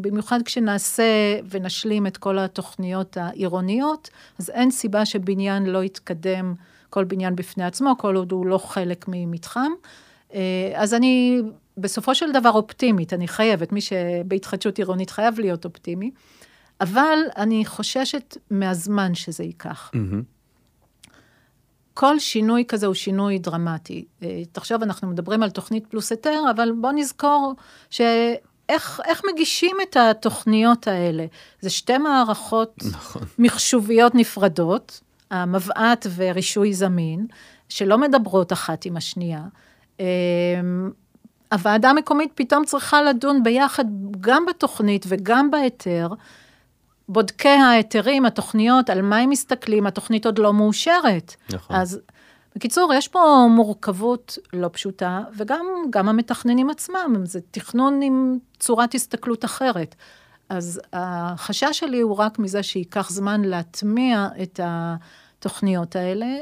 במיוחד 0.00 0.42
כשנעשה 0.44 1.04
ונשלים 1.50 2.06
את 2.06 2.16
כל 2.16 2.38
התוכניות 2.38 3.16
העירוניות, 3.16 4.10
אז 4.38 4.50
אין 4.50 4.70
סיבה 4.70 5.04
שבניין 5.04 5.66
לא 5.66 5.84
יתקדם, 5.84 6.54
כל 6.90 7.04
בניין 7.04 7.36
בפני 7.36 7.64
עצמו, 7.64 7.94
כל 7.98 8.16
עוד 8.16 8.32
הוא 8.32 8.46
לא 8.46 8.58
חלק 8.58 9.04
ממתחם. 9.08 9.72
אז 10.74 10.94
אני 10.94 11.40
בסופו 11.78 12.14
של 12.14 12.32
דבר 12.32 12.50
אופטימית, 12.50 13.12
אני 13.12 13.28
חייבת, 13.28 13.72
מי 13.72 13.80
שבהתחדשות 13.80 14.78
עירונית 14.78 15.10
חייב 15.10 15.40
להיות 15.40 15.64
אופטימי, 15.64 16.10
אבל 16.80 17.18
אני 17.36 17.64
חוששת 17.64 18.36
מהזמן 18.50 19.14
שזה 19.14 19.44
ייקח. 19.44 19.90
Mm-hmm. 19.94 20.22
כל 21.94 22.18
שינוי 22.18 22.64
כזה 22.68 22.86
הוא 22.86 22.94
שינוי 22.94 23.38
דרמטי. 23.38 24.04
תחשוב, 24.52 24.82
אנחנו 24.82 25.08
מדברים 25.08 25.42
על 25.42 25.50
תוכנית 25.50 25.86
פלוס 25.86 26.10
היתר, 26.10 26.42
אבל 26.50 26.72
בוא 26.80 26.92
נזכור 26.92 27.54
שאיך 27.90 28.38
איך 28.68 29.22
מגישים 29.32 29.76
את 29.82 29.96
התוכניות 29.96 30.88
האלה. 30.88 31.26
זה 31.60 31.70
שתי 31.70 31.98
מערכות 31.98 32.74
נכון. 32.84 33.22
מחשוביות 33.38 34.14
נפרדות, 34.14 35.00
המבעט 35.30 36.06
ורישוי 36.16 36.74
זמין, 36.74 37.26
שלא 37.68 37.98
מדברות 37.98 38.52
אחת 38.52 38.84
עם 38.84 38.96
השנייה. 38.96 39.42
הוועדה 41.52 41.90
המקומית 41.90 42.32
פתאום 42.34 42.64
צריכה 42.64 43.02
לדון 43.02 43.42
ביחד 43.42 43.84
גם 44.20 44.46
בתוכנית 44.46 45.04
וגם 45.08 45.50
בהיתר. 45.50 46.08
בודקי 47.08 47.48
ההיתרים, 47.48 48.26
התוכניות, 48.26 48.90
על 48.90 49.02
מה 49.02 49.16
הם 49.16 49.30
מסתכלים, 49.30 49.86
התוכנית 49.86 50.26
עוד 50.26 50.38
לא 50.38 50.52
מאושרת. 50.52 51.34
נכון. 51.50 51.76
אז 51.76 52.00
בקיצור, 52.56 52.92
יש 52.94 53.08
פה 53.08 53.46
מורכבות 53.50 54.38
לא 54.52 54.70
פשוטה, 54.72 55.22
וגם 55.36 55.66
גם 55.90 56.08
המתכננים 56.08 56.70
עצמם, 56.70 57.22
זה 57.24 57.40
תכנון 57.50 58.02
עם 58.02 58.38
צורת 58.58 58.94
הסתכלות 58.94 59.44
אחרת. 59.44 59.94
אז 60.48 60.80
החשש 60.92 61.78
שלי 61.78 62.00
הוא 62.00 62.16
רק 62.16 62.38
מזה 62.38 62.62
שייקח 62.62 63.10
זמן 63.10 63.42
להטמיע 63.42 64.28
את 64.42 64.60
התוכניות 64.62 65.96
האלה, 65.96 66.36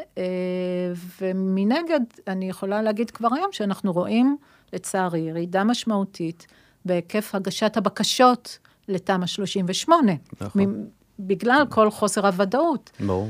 ומנגד, 1.20 2.00
אני 2.26 2.48
יכולה 2.48 2.82
להגיד 2.82 3.10
כבר 3.10 3.34
היום 3.34 3.48
שאנחנו 3.52 3.92
רואים, 3.92 4.36
לצערי, 4.72 5.18
ירידה 5.18 5.64
משמעותית 5.64 6.46
בהיקף 6.84 7.34
הגשת 7.34 7.76
הבקשות 7.76 8.58
לתמ"א 8.88 9.26
38. 9.26 10.12
נכון. 10.40 10.86
בגלל 11.18 11.64
כל 11.70 11.90
חוסר 11.90 12.26
הוודאות. 12.26 12.90
ברור. 13.00 13.28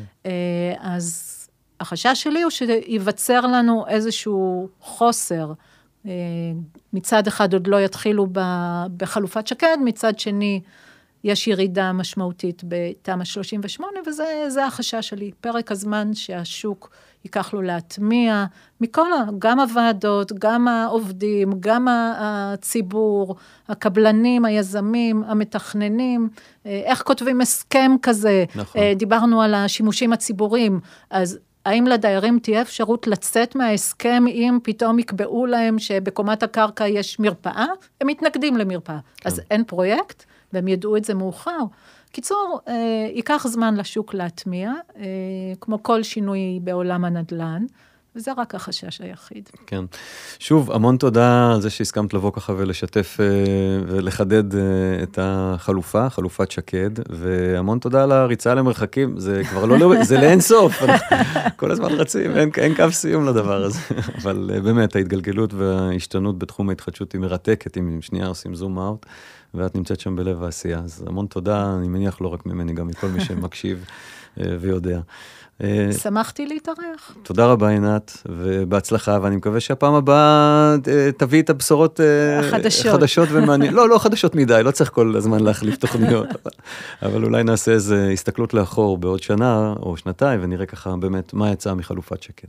אז 0.78 1.45
החשש 1.80 2.22
שלי 2.22 2.42
הוא 2.42 2.50
שייווצר 2.50 3.40
לנו 3.40 3.84
איזשהו 3.88 4.68
חוסר. 4.80 5.52
מצד 6.92 7.26
אחד 7.26 7.52
עוד 7.52 7.66
לא 7.66 7.80
יתחילו 7.80 8.26
בחלופת 8.96 9.46
שקד, 9.46 9.76
מצד 9.84 10.18
שני 10.18 10.60
יש 11.24 11.48
ירידה 11.48 11.92
משמעותית 11.92 12.62
בתמ"א 12.68 13.24
38, 13.24 13.90
וזה 14.06 14.66
החשש 14.66 15.08
שלי. 15.08 15.30
פרק 15.40 15.72
הזמן 15.72 16.14
שהשוק 16.14 16.90
ייקח 17.24 17.54
לו 17.54 17.62
להטמיע, 17.62 18.44
מכל, 18.80 19.10
גם 19.38 19.60
הוועדות, 19.60 20.32
גם 20.32 20.68
העובדים, 20.68 21.52
גם 21.60 21.88
הציבור, 22.20 23.36
הקבלנים, 23.68 24.44
היזמים, 24.44 25.22
המתכננים, 25.26 26.28
איך 26.64 27.02
כותבים 27.02 27.40
הסכם 27.40 27.96
כזה. 28.02 28.44
נכון. 28.54 28.80
דיברנו 28.96 29.42
על 29.42 29.54
השימושים 29.54 30.12
הציבוריים, 30.12 30.80
אז 31.10 31.38
האם 31.66 31.86
לדיירים 31.86 32.38
תהיה 32.38 32.62
אפשרות 32.62 33.06
לצאת 33.06 33.56
מההסכם 33.56 34.24
אם 34.28 34.58
פתאום 34.62 34.98
יקבעו 34.98 35.46
להם 35.46 35.78
שבקומת 35.78 36.42
הקרקע 36.42 36.88
יש 36.88 37.18
מרפאה? 37.18 37.66
הם 38.00 38.06
מתנגדים 38.06 38.56
למרפאה. 38.56 38.98
כן. 39.16 39.28
אז 39.28 39.40
אין 39.50 39.64
פרויקט, 39.64 40.24
והם 40.52 40.68
ידעו 40.68 40.96
את 40.96 41.04
זה 41.04 41.14
מאוחר. 41.14 41.58
קיצור, 42.12 42.60
אה, 42.68 43.08
ייקח 43.14 43.46
זמן 43.46 43.76
לשוק 43.76 44.14
להטמיע, 44.14 44.72
אה, 44.96 45.04
כמו 45.60 45.82
כל 45.82 46.02
שינוי 46.02 46.58
בעולם 46.62 47.04
הנדל"ן, 47.04 47.64
וזה 48.16 48.30
רק 48.36 48.54
החשש 48.54 49.00
היחיד. 49.00 49.48
כן. 49.66 49.84
שוב, 50.38 50.72
המון 50.72 50.96
תודה 50.96 51.52
על 51.54 51.60
זה 51.60 51.70
שהסכמת 51.70 52.14
לבוא 52.14 52.32
ככה 52.32 52.52
ולשתף 52.56 53.16
אה, 53.20 53.26
ולחדד 53.86 54.54
אה, 54.54 54.60
את 55.02 55.18
החלופה, 55.22 56.10
חלופת 56.10 56.50
שקד, 56.50 56.90
והמון 57.10 57.78
תודה 57.78 58.02
על 58.02 58.12
הריצה 58.12 58.54
למרחקים, 58.54 59.18
זה 59.18 59.42
כבר 59.50 59.64
לא, 59.64 60.02
זה 60.02 60.20
לאין 60.20 60.40
סוף, 60.40 60.82
כל 61.56 61.70
הזמן 61.70 61.92
רצים, 61.92 62.36
אין, 62.36 62.50
אין 62.56 62.74
קו 62.74 62.92
סיום 62.92 63.26
לדבר 63.26 63.64
הזה, 63.64 63.80
אבל 64.22 64.50
אה, 64.54 64.60
באמת, 64.60 64.96
ההתגלגלות 64.96 65.54
וההשתנות 65.54 66.38
בתחום 66.38 66.68
ההתחדשות 66.68 67.12
היא 67.12 67.20
מרתקת, 67.20 67.78
אם 67.78 67.98
שנייה 68.02 68.26
עושים 68.26 68.54
זום 68.54 68.78
אאוט. 68.78 69.06
ואת 69.54 69.74
נמצאת 69.74 70.00
שם 70.00 70.16
בלב 70.16 70.42
העשייה. 70.42 70.78
אז 70.78 71.04
המון 71.06 71.26
תודה, 71.26 71.74
אני 71.78 71.88
מניח 71.88 72.20
לא 72.20 72.28
רק 72.28 72.46
ממני, 72.46 72.72
גם 72.72 72.86
מכל 72.86 73.06
מי 73.08 73.24
שמקשיב 73.24 73.84
ויודע. 74.36 75.00
שמחתי 76.02 76.46
להתארח. 76.46 77.14
תודה 77.22 77.46
רבה, 77.46 77.68
עינת, 77.68 78.22
ובהצלחה, 78.28 79.18
ואני 79.22 79.36
מקווה 79.36 79.60
שהפעם 79.60 79.94
הבאה 79.94 80.74
תביא 81.16 81.42
את 81.42 81.50
הבשורות 81.50 82.00
החדשות. 82.40 82.92
חדשות 82.92 83.28
ומעניינות. 83.32 83.76
לא, 83.76 83.88
לא 83.88 83.98
חדשות 83.98 84.34
מדי, 84.34 84.60
לא 84.64 84.70
צריך 84.70 84.90
כל 84.90 85.14
הזמן 85.16 85.40
להחליף 85.40 85.76
תוכניות, 85.76 86.28
אבל 87.02 87.24
אולי 87.24 87.44
נעשה 87.44 87.72
איזו 87.72 87.94
הסתכלות 87.94 88.54
לאחור 88.54 88.98
בעוד 88.98 89.22
שנה 89.22 89.74
או 89.82 89.96
שנתיים, 89.96 90.40
ונראה 90.42 90.66
ככה 90.66 90.96
באמת 90.96 91.34
מה 91.34 91.50
יצא 91.52 91.74
מחלופת 91.74 92.22
שקד. 92.22 92.48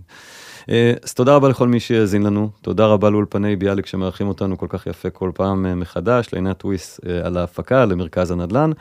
אז 1.03 1.13
תודה 1.13 1.35
רבה 1.35 1.49
לכל 1.49 1.67
מי 1.67 1.79
שהאזין 1.79 2.23
לנו, 2.23 2.49
תודה 2.61 2.85
רבה 2.85 3.09
לאולפני 3.09 3.55
ביאליק 3.55 3.85
שמארחים 3.85 4.27
אותנו 4.27 4.57
כל 4.57 4.65
כך 4.69 4.87
יפה 4.87 5.09
כל 5.09 5.31
פעם 5.33 5.79
מחדש, 5.79 6.29
לעינת 6.33 6.57
טוויס 6.57 6.99
על 7.23 7.37
ההפקה, 7.37 7.85
למרכז 7.85 8.31
הנדל"ן, 8.31 8.71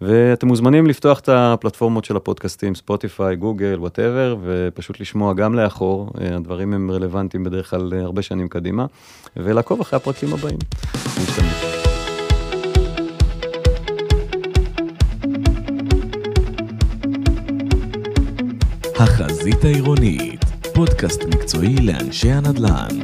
ואתם 0.00 0.46
מוזמנים 0.46 0.86
לפתוח 0.86 1.20
את 1.20 1.28
הפלטפורמות 1.28 2.04
של 2.04 2.16
הפודקאסטים, 2.16 2.74
ספוטיפיי, 2.74 3.36
גוגל, 3.36 3.76
whatever, 3.78 4.36
ופשוט 4.42 5.00
לשמוע 5.00 5.34
גם 5.34 5.54
לאחור, 5.54 6.10
הדברים 6.34 6.74
הם 6.74 6.90
רלוונטיים 6.90 7.44
בדרך 7.44 7.70
כלל 7.70 7.92
הרבה 7.94 8.22
שנים 8.22 8.48
קדימה, 8.48 8.86
ולעקוב 9.36 9.80
אחרי 9.80 9.96
הפרקים 9.96 10.32
הבאים. 10.32 10.58
החזית 18.98 19.64
העירונית, 19.64 20.44
פודקאסט 20.74 21.22
מקצועי 21.24 21.76
לאנשי 21.76 22.30
הנדל"ן. 22.30 22.98